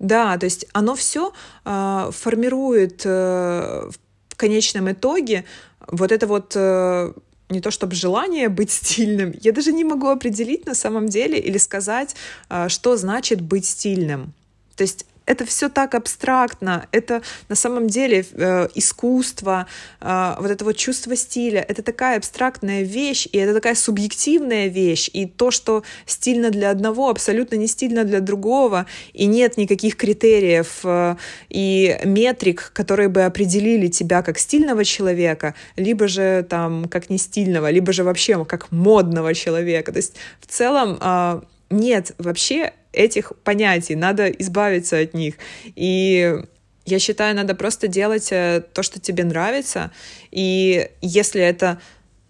Да, 0.00 0.36
то 0.38 0.44
есть 0.44 0.66
оно 0.72 0.96
все 0.96 1.28
э, 1.28 1.32
а, 1.64 2.10
формирует 2.10 3.02
э, 3.04 3.90
в 4.28 4.36
конечном 4.36 4.90
итоге 4.90 5.44
вот 5.86 6.10
это 6.10 6.26
вот 6.26 6.54
э, 6.56 7.12
не 7.48 7.60
то 7.60 7.70
чтобы 7.70 7.94
желание 7.94 8.48
быть 8.48 8.72
стильным, 8.72 9.32
я 9.40 9.52
даже 9.52 9.72
не 9.72 9.84
могу 9.84 10.08
определить 10.08 10.66
на 10.66 10.74
самом 10.74 11.08
деле 11.08 11.38
или 11.38 11.58
сказать, 11.58 12.16
э, 12.50 12.68
что 12.68 12.96
значит 12.96 13.40
быть 13.40 13.66
стильным. 13.66 14.32
То 14.74 14.82
есть 14.82 15.06
это 15.26 15.44
все 15.44 15.68
так 15.68 15.94
абстрактно, 15.94 16.86
это 16.92 17.22
на 17.48 17.54
самом 17.54 17.86
деле 17.86 18.24
э, 18.32 18.68
искусство, 18.74 19.66
э, 20.00 20.34
вот 20.38 20.50
это 20.50 20.64
вот 20.64 20.76
чувство 20.76 21.16
стиля, 21.16 21.64
это 21.66 21.82
такая 21.82 22.18
абстрактная 22.18 22.82
вещь, 22.82 23.28
и 23.30 23.38
это 23.38 23.54
такая 23.54 23.74
субъективная 23.74 24.68
вещь, 24.68 25.10
и 25.12 25.26
то, 25.26 25.50
что 25.50 25.82
стильно 26.06 26.50
для 26.50 26.70
одного, 26.70 27.08
абсолютно 27.08 27.56
не 27.56 27.66
стильно 27.66 28.04
для 28.04 28.20
другого, 28.20 28.86
и 29.12 29.26
нет 29.26 29.56
никаких 29.56 29.96
критериев 29.96 30.80
э, 30.84 31.16
и 31.48 31.98
метрик, 32.04 32.70
которые 32.74 33.08
бы 33.08 33.22
определили 33.22 33.88
тебя 33.88 34.22
как 34.22 34.38
стильного 34.38 34.84
человека, 34.84 35.54
либо 35.76 36.08
же 36.08 36.46
там 36.48 36.88
как 36.88 37.10
не 37.10 37.18
стильного, 37.18 37.70
либо 37.70 37.92
же 37.92 38.04
вообще 38.04 38.44
как 38.44 38.72
модного 38.72 39.34
человека. 39.34 39.92
То 39.92 39.98
есть 39.98 40.14
в 40.40 40.46
целом 40.46 40.98
э, 41.00 41.40
нет 41.72 42.12
вообще 42.18 42.72
этих 42.92 43.32
понятий, 43.42 43.96
надо 43.96 44.28
избавиться 44.28 44.98
от 44.98 45.14
них. 45.14 45.34
И 45.74 46.36
я 46.84 46.98
считаю, 46.98 47.34
надо 47.34 47.54
просто 47.54 47.88
делать 47.88 48.28
э, 48.30 48.62
то, 48.72 48.82
что 48.82 49.00
тебе 49.00 49.24
нравится. 49.24 49.90
И 50.30 50.90
если 51.00 51.40
это 51.40 51.80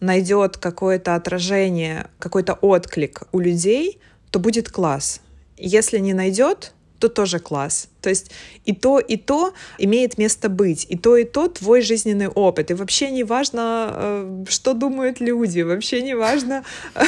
найдет 0.01 0.57
какое-то 0.57 1.15
отражение, 1.15 2.09
какой-то 2.19 2.55
отклик 2.55 3.23
у 3.33 3.39
людей, 3.39 3.99
то 4.31 4.39
будет 4.39 4.71
класс. 4.71 5.21
Если 5.57 5.99
не 5.99 6.13
найдет, 6.13 6.73
то 7.03 7.09
тоже 7.09 7.41
класс. 7.41 7.89
То 8.01 8.11
есть 8.11 8.31
и 8.65 8.73
то, 8.73 9.01
и 9.01 9.17
то 9.17 9.55
имеет 9.79 10.19
место 10.19 10.49
быть, 10.49 10.87
и 10.89 10.97
то, 10.97 11.17
и 11.17 11.25
то 11.25 11.49
твой 11.49 11.83
жизненный 11.83 12.29
опыт. 12.29 12.71
И 12.71 12.75
вообще 12.75 13.11
не 13.11 13.25
важно, 13.25 13.91
э, 13.93 14.45
что 14.49 14.73
думают 14.73 15.21
люди, 15.21 15.63
вообще 15.63 16.03
не 16.03 16.15
важно... 16.15 16.63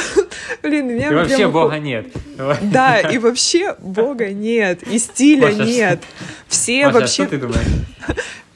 Блин, 0.63 0.87
меня... 0.87 1.11
И 1.11 1.13
вообще 1.13 1.47
Бога 1.47 1.79
нет. 1.79 2.07
Да, 2.61 2.99
и 2.99 3.17
вообще 3.17 3.75
Бога 3.79 4.33
нет, 4.33 4.83
и 4.83 4.99
стиля 4.99 5.53
нет. 5.53 6.03
Все 6.49 6.89
вообще... 6.89 7.23
что 7.23 7.27
ты 7.27 7.37
думаешь? 7.37 7.67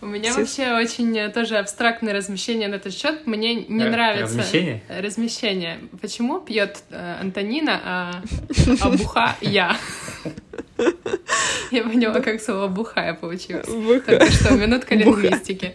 У 0.02 0.06
меня 0.06 0.32
Все... 0.32 0.40
вообще 0.40 0.74
очень 0.74 1.18
э, 1.18 1.30
тоже 1.30 1.58
абстрактное 1.58 2.14
размещение 2.14 2.70
на 2.70 2.76
этот 2.76 2.94
счет. 2.94 3.28
Мне 3.28 3.56
не 3.56 3.84
Р- 3.84 3.92
нравится 3.92 4.38
размещение. 4.38 4.82
Размещение. 4.88 5.80
Почему 6.02 6.40
пьет 6.40 6.84
э, 6.90 7.18
Антонина, 7.20 7.82
а, 7.84 8.24
а 8.80 8.90
буха 8.90 9.36
я? 9.42 9.76
Я 11.72 11.84
поняла, 11.84 12.20
как 12.22 12.42
слово 12.42 12.68
бухая 12.68 13.14
получилось. 13.14 13.68
Только 13.68 14.32
что, 14.32 14.56
минутка 14.56 14.96
лингвистики. 14.96 15.74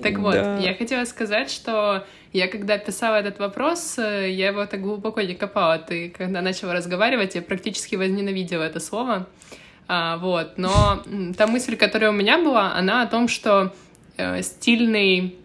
Так 0.00 0.18
вот, 0.18 0.34
я 0.34 0.74
хотела 0.76 1.04
сказать, 1.04 1.50
что 1.50 2.04
я 2.32 2.48
когда 2.48 2.78
писала 2.78 3.16
этот 3.16 3.38
вопрос, 3.38 3.98
э, 3.98 4.30
я 4.30 4.48
его 4.48 4.64
так 4.64 4.80
глубоко 4.80 5.20
не 5.20 5.34
копала. 5.34 5.78
Ты, 5.78 6.08
когда 6.08 6.40
начала 6.40 6.72
разговаривать, 6.72 7.34
я 7.34 7.42
практически 7.42 7.94
возненавидела 7.94 8.62
это 8.62 8.80
слово. 8.80 9.28
А, 9.86 10.16
вот, 10.16 10.56
но 10.56 11.02
та 11.36 11.46
мысль, 11.46 11.76
которая 11.76 12.10
у 12.10 12.14
меня 12.14 12.38
была, 12.38 12.74
она 12.74 13.02
о 13.02 13.06
том, 13.06 13.28
что 13.28 13.74
э, 14.16 14.40
стильный 14.42 15.36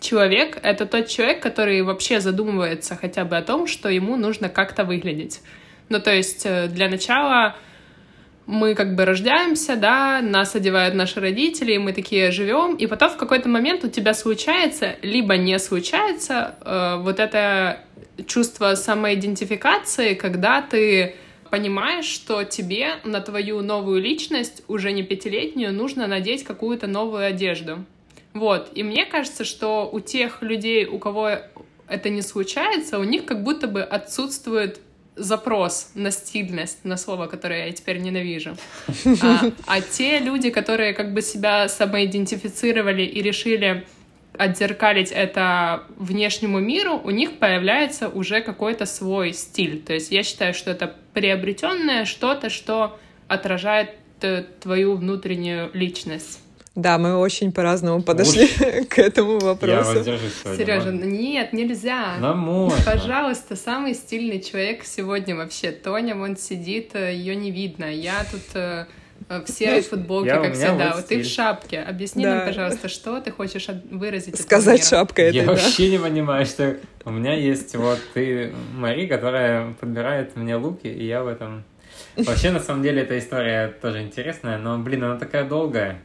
человек— 0.00 0.58
это 0.62 0.86
тот 0.86 1.08
человек, 1.08 1.42
который 1.42 1.82
вообще 1.82 2.20
задумывается 2.20 2.94
хотя 2.94 3.24
бы 3.24 3.36
о 3.36 3.42
том, 3.42 3.66
что 3.66 3.88
ему 3.88 4.16
нужно 4.16 4.48
как-то 4.48 4.84
выглядеть. 4.84 5.40
Ну, 5.88 6.00
то 6.00 6.14
есть 6.14 6.44
э, 6.44 6.68
для 6.68 6.88
начала 6.88 7.56
мы 8.46 8.74
как 8.74 8.94
бы 8.94 9.04
рождаемся, 9.04 9.76
да, 9.76 10.20
нас 10.22 10.54
одевают 10.54 10.94
наши 10.94 11.20
родители, 11.20 11.72
и 11.72 11.78
мы 11.78 11.92
такие 11.92 12.30
живем, 12.30 12.76
и 12.76 12.86
потом 12.86 13.10
в 13.10 13.16
какой-то 13.18 13.48
момент 13.48 13.84
у 13.84 13.88
тебя 13.88 14.14
случается, 14.14 14.96
либо 15.02 15.36
не 15.36 15.58
случается 15.58 16.54
э, 16.64 16.96
вот 17.00 17.20
это 17.20 17.80
чувство 18.26 18.74
самоидентификации, 18.74 20.14
когда 20.14 20.62
ты 20.62 21.14
понимаешь, 21.50 22.06
что 22.06 22.44
тебе 22.44 22.94
на 23.04 23.20
твою 23.20 23.60
новую 23.60 24.00
личность, 24.00 24.62
уже 24.66 24.92
не 24.92 25.02
пятилетнюю, 25.02 25.72
нужно 25.72 26.06
надеть 26.06 26.44
какую-то 26.44 26.86
новую 26.86 27.26
одежду. 27.26 27.84
Вот, 28.32 28.70
и 28.74 28.82
мне 28.82 29.04
кажется, 29.04 29.44
что 29.44 29.88
у 29.90 30.00
тех 30.00 30.42
людей, 30.42 30.86
у 30.86 30.98
кого 30.98 31.32
это 31.86 32.08
не 32.08 32.22
случается, 32.22 32.98
у 32.98 33.04
них 33.04 33.24
как 33.24 33.42
будто 33.42 33.66
бы 33.66 33.82
отсутствует 33.82 34.80
запрос 35.18 35.90
на 35.94 36.10
стильность, 36.10 36.84
на 36.84 36.96
слово, 36.96 37.26
которое 37.26 37.66
я 37.66 37.72
теперь 37.72 37.98
ненавижу. 37.98 38.56
А, 39.22 39.50
а 39.66 39.80
те 39.80 40.18
люди, 40.20 40.50
которые 40.50 40.92
как 40.92 41.12
бы 41.12 41.22
себя 41.22 41.68
самоидентифицировали 41.68 43.02
и 43.02 43.22
решили 43.22 43.84
отзеркалить 44.38 45.10
это 45.10 45.84
внешнему 45.96 46.60
миру, 46.60 47.00
у 47.02 47.10
них 47.10 47.38
появляется 47.38 48.08
уже 48.08 48.40
какой-то 48.40 48.86
свой 48.86 49.32
стиль. 49.32 49.82
То 49.82 49.92
есть 49.92 50.12
я 50.12 50.22
считаю, 50.22 50.54
что 50.54 50.70
это 50.70 50.94
приобретенное 51.12 52.04
что-то, 52.04 52.48
что 52.48 52.98
отражает 53.26 53.90
э, 54.22 54.44
твою 54.60 54.96
внутреннюю 54.96 55.70
личность. 55.74 56.40
Да, 56.78 56.96
мы 56.96 57.16
очень 57.16 57.50
по-разному 57.50 58.02
подошли 58.02 58.44
Уж. 58.44 58.86
к 58.88 59.00
этому 59.00 59.40
вопросу. 59.40 59.98
Я 59.98 60.56
Сережа, 60.56 60.92
нет, 60.92 61.52
нельзя. 61.52 62.18
Ну, 62.20 62.34
можно. 62.34 62.78
Пожалуйста, 62.84 63.56
самый 63.56 63.94
стильный 63.94 64.40
человек 64.40 64.84
сегодня 64.84 65.34
вообще. 65.34 65.72
Тоня, 65.72 66.14
вон 66.14 66.36
сидит, 66.36 66.94
э, 66.94 67.14
ее 67.14 67.34
не 67.34 67.50
видно. 67.50 67.92
Я 67.92 68.24
тут 68.30 68.54
э, 68.54 68.86
в 69.28 69.48
серой 69.48 69.80
футболке, 69.90 70.28
я, 70.28 70.38
как 70.38 70.54
всегда. 70.54 70.92
Вот 70.94 71.06
ты 71.08 71.22
в 71.22 71.26
шапке. 71.26 71.80
Объясни 71.80 72.22
да. 72.22 72.36
нам, 72.36 72.46
пожалуйста, 72.46 72.88
что 72.88 73.20
ты 73.20 73.32
хочешь 73.32 73.66
выразить. 73.90 74.40
Сказать 74.40 74.86
шапка 74.86 75.22
это. 75.22 75.36
Я 75.36 75.46
да. 75.46 75.54
вообще 75.54 75.90
не 75.90 75.98
понимаю, 75.98 76.46
что 76.46 76.76
у 77.04 77.10
меня 77.10 77.34
есть 77.34 77.74
вот 77.74 77.98
ты, 78.14 78.52
Мари, 78.72 79.08
которая 79.08 79.72
подбирает 79.80 80.36
мне 80.36 80.54
луки, 80.54 80.86
и 80.86 81.04
я 81.06 81.24
в 81.24 81.26
этом. 81.26 81.64
Вообще, 82.14 82.52
на 82.52 82.60
самом 82.60 82.84
деле, 82.84 83.02
эта 83.02 83.18
история 83.18 83.66
тоже 83.82 84.00
интересная, 84.02 84.58
но, 84.58 84.78
блин, 84.78 85.02
она 85.02 85.18
такая 85.18 85.42
долгая. 85.42 86.02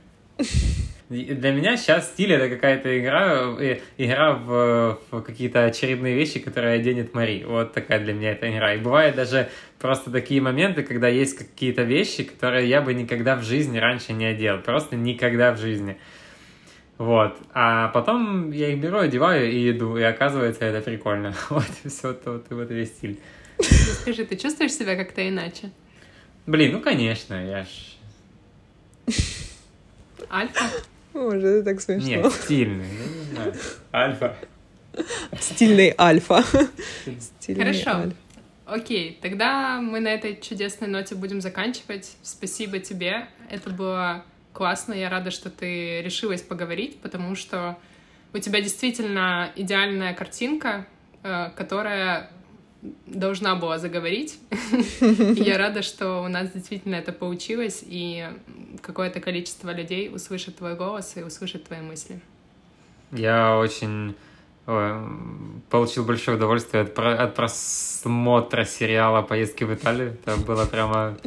Для 1.10 1.52
меня 1.52 1.78
сейчас 1.78 2.08
стиль 2.08 2.34
это 2.34 2.50
какая-то 2.50 2.98
игра, 3.00 3.56
э, 3.60 3.80
игра 3.98 4.34
в, 4.34 5.00
в 5.12 5.22
какие-то 5.22 5.66
очередные 5.66 6.16
вещи, 6.16 6.40
которые 6.40 6.76
оденет 6.76 7.14
Мари. 7.14 7.44
Вот 7.46 7.74
такая 7.74 8.00
для 8.00 8.14
меня 8.14 8.32
эта 8.32 8.52
игра. 8.52 8.74
И 8.74 8.80
бывает 8.80 9.16
даже 9.16 9.50
просто 9.80 10.10
такие 10.10 10.42
моменты, 10.42 10.82
когда 10.82 11.08
есть 11.08 11.38
какие-то 11.38 11.84
вещи, 11.84 12.24
которые 12.24 12.68
я 12.68 12.82
бы 12.82 12.94
никогда 12.94 13.36
в 13.36 13.44
жизни 13.44 13.78
раньше 13.78 14.14
не 14.14 14.26
одел. 14.26 14.60
Просто 14.60 14.96
никогда 14.96 15.52
в 15.52 15.60
жизни. 15.60 15.98
Вот. 16.98 17.38
А 17.54 17.90
потом 17.90 18.52
я 18.52 18.70
их 18.70 18.80
беру, 18.80 19.00
одеваю 19.00 19.52
и 19.52 19.72
иду. 19.72 19.98
И 19.98 20.04
оказывается, 20.04 20.66
это 20.66 20.82
прикольно. 20.82 21.36
Вот, 21.50 21.70
и 21.84 21.90
все, 21.90 22.08
вот, 22.08 22.22
вот, 22.26 22.46
вот 22.50 22.72
весь 22.72 22.90
стиль. 22.90 23.20
Скажи, 23.60 24.26
ты 24.26 24.36
чувствуешь 24.36 24.72
себя 24.72 24.96
как-то 24.96 25.28
иначе? 25.28 25.70
Блин, 26.48 26.74
ну 26.74 26.82
конечно, 26.82 27.36
я 27.36 27.64
ж... 27.64 27.68
Альфа? 30.32 30.66
Может, 31.14 31.44
это 31.44 31.64
так 31.64 31.82
смешно. 31.82 32.08
Нет, 32.08 32.34
стильный, 32.34 32.86
я 32.86 33.08
не 33.08 33.24
знаю. 33.32 33.54
Альфа. 33.94 34.36
Стильный 35.40 35.94
альфа. 35.98 36.44
Стильный 37.20 37.66
Хорошо. 37.66 38.00
Альфа. 38.02 38.16
Окей, 38.66 39.20
тогда 39.22 39.82
мы 39.82 40.00
на 40.00 40.08
этой 40.08 40.40
чудесной 40.40 40.88
ноте 40.88 41.16
будем 41.16 41.42
заканчивать. 41.42 42.16
Спасибо 42.24 42.80
тебе. 42.80 43.28
Это 43.50 43.70
было 43.70 44.24
классно. 44.54 44.94
Я 44.94 45.10
рада, 45.10 45.32
что 45.32 45.50
ты 45.50 46.02
решилась 46.02 46.42
поговорить, 46.42 47.00
потому 47.02 47.36
что 47.36 47.78
у 48.34 48.38
тебя 48.40 48.62
действительно 48.62 49.52
идеальная 49.56 50.14
картинка, 50.14 50.88
э, 51.24 51.50
которая 51.56 52.32
должна 53.08 53.56
была 53.56 53.80
заговорить. 53.80 54.40
Я 55.02 55.58
рада, 55.58 55.82
что 55.82 56.22
у 56.24 56.28
нас 56.28 56.52
действительно 56.52 56.96
это 56.96 57.12
получилось, 57.12 57.84
и 57.86 58.28
какое-то 58.82 59.20
количество 59.20 59.72
людей 59.72 60.14
услышит 60.14 60.58
твой 60.58 60.76
голос 60.76 61.16
и 61.16 61.24
услышит 61.24 61.66
твои 61.66 61.82
мысли. 61.82 62.22
Я 63.12 63.58
очень 63.58 64.16
получил 65.70 66.06
большое 66.06 66.38
удовольствие 66.38 66.84
от, 66.84 66.98
от 66.98 67.36
просмотра 67.36 68.64
сериала 68.66 69.22
«Поездки 69.22 69.66
в 69.66 69.74
Италию». 69.74 70.18
Это 70.26 70.38
было 70.38 70.66
прямо... 70.66 71.18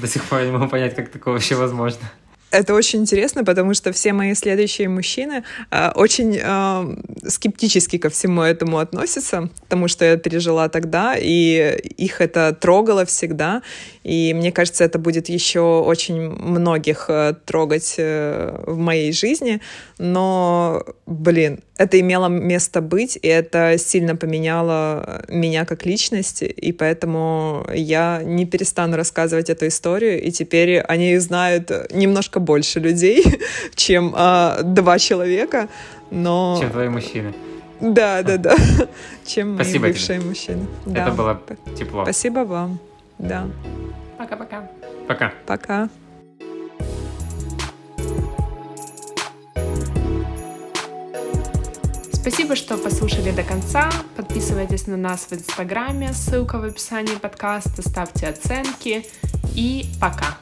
До 0.00 0.06
сих 0.06 0.24
пор 0.24 0.42
не 0.42 0.52
могу 0.52 0.68
понять, 0.68 0.94
как 0.94 1.10
такое 1.10 1.34
вообще 1.34 1.56
возможно. 1.56 2.10
Это 2.54 2.74
очень 2.74 3.00
интересно, 3.00 3.42
потому 3.42 3.74
что 3.74 3.90
все 3.92 4.12
мои 4.12 4.32
следующие 4.34 4.88
мужчины 4.88 5.42
э, 5.72 5.90
очень 5.96 6.38
э, 6.40 7.28
скептически 7.28 7.98
ко 7.98 8.10
всему 8.10 8.42
этому 8.42 8.78
относятся, 8.78 9.48
потому 9.62 9.88
что 9.88 10.04
я 10.04 10.16
пережила 10.16 10.68
тогда, 10.68 11.16
и 11.18 11.76
их 11.96 12.20
это 12.20 12.52
трогало 12.54 13.04
всегда. 13.06 13.62
И 14.04 14.32
мне 14.34 14.52
кажется, 14.52 14.84
это 14.84 15.00
будет 15.00 15.28
еще 15.28 15.60
очень 15.60 16.30
многих 16.30 17.06
э, 17.08 17.34
трогать 17.44 17.96
э, 17.98 18.56
в 18.66 18.76
моей 18.76 19.12
жизни. 19.12 19.60
Но, 19.98 20.84
блин, 21.06 21.58
это 21.76 21.98
имело 21.98 22.28
место 22.28 22.80
быть, 22.80 23.18
и 23.20 23.26
это 23.26 23.76
сильно 23.78 24.16
поменяло 24.16 25.24
меня 25.28 25.64
как 25.64 25.86
личность, 25.86 26.42
и 26.42 26.72
поэтому 26.72 27.66
я 27.74 28.22
не 28.22 28.46
перестану 28.46 28.96
рассказывать 28.96 29.50
эту 29.50 29.66
историю, 29.66 30.22
и 30.22 30.30
теперь 30.30 30.80
они 30.80 31.16
знают 31.18 31.70
немножко 31.92 32.40
больше 32.40 32.80
людей, 32.80 33.24
чем 33.74 34.14
э, 34.16 34.62
два 34.62 34.98
человека, 34.98 35.68
но... 36.10 36.58
Чем 36.60 36.70
твои 36.70 36.88
мужчины. 36.88 37.34
Да, 37.80 38.22
да, 38.22 38.36
да. 38.36 38.56
Чем 39.26 39.56
Спасибо 39.56 39.82
мои 39.82 39.92
бывшие 39.92 40.18
тебе. 40.18 40.28
мужчины. 40.28 40.66
Это 40.86 40.94
да. 40.94 41.10
было 41.10 41.42
тепло. 41.76 42.04
Спасибо 42.04 42.40
вам. 42.40 42.78
Да. 43.18 43.48
Пока-пока. 44.16 44.70
Пока. 45.08 45.32
Пока. 45.44 45.88
Спасибо, 52.26 52.56
что 52.56 52.78
послушали 52.78 53.32
до 53.32 53.42
конца. 53.42 53.92
Подписывайтесь 54.16 54.86
на 54.86 54.96
нас 54.96 55.26
в 55.28 55.34
Инстаграме, 55.34 56.14
ссылка 56.14 56.58
в 56.58 56.64
описании 56.64 57.16
подкаста, 57.16 57.82
ставьте 57.82 58.28
оценки 58.28 59.06
и 59.54 59.84
пока. 60.00 60.38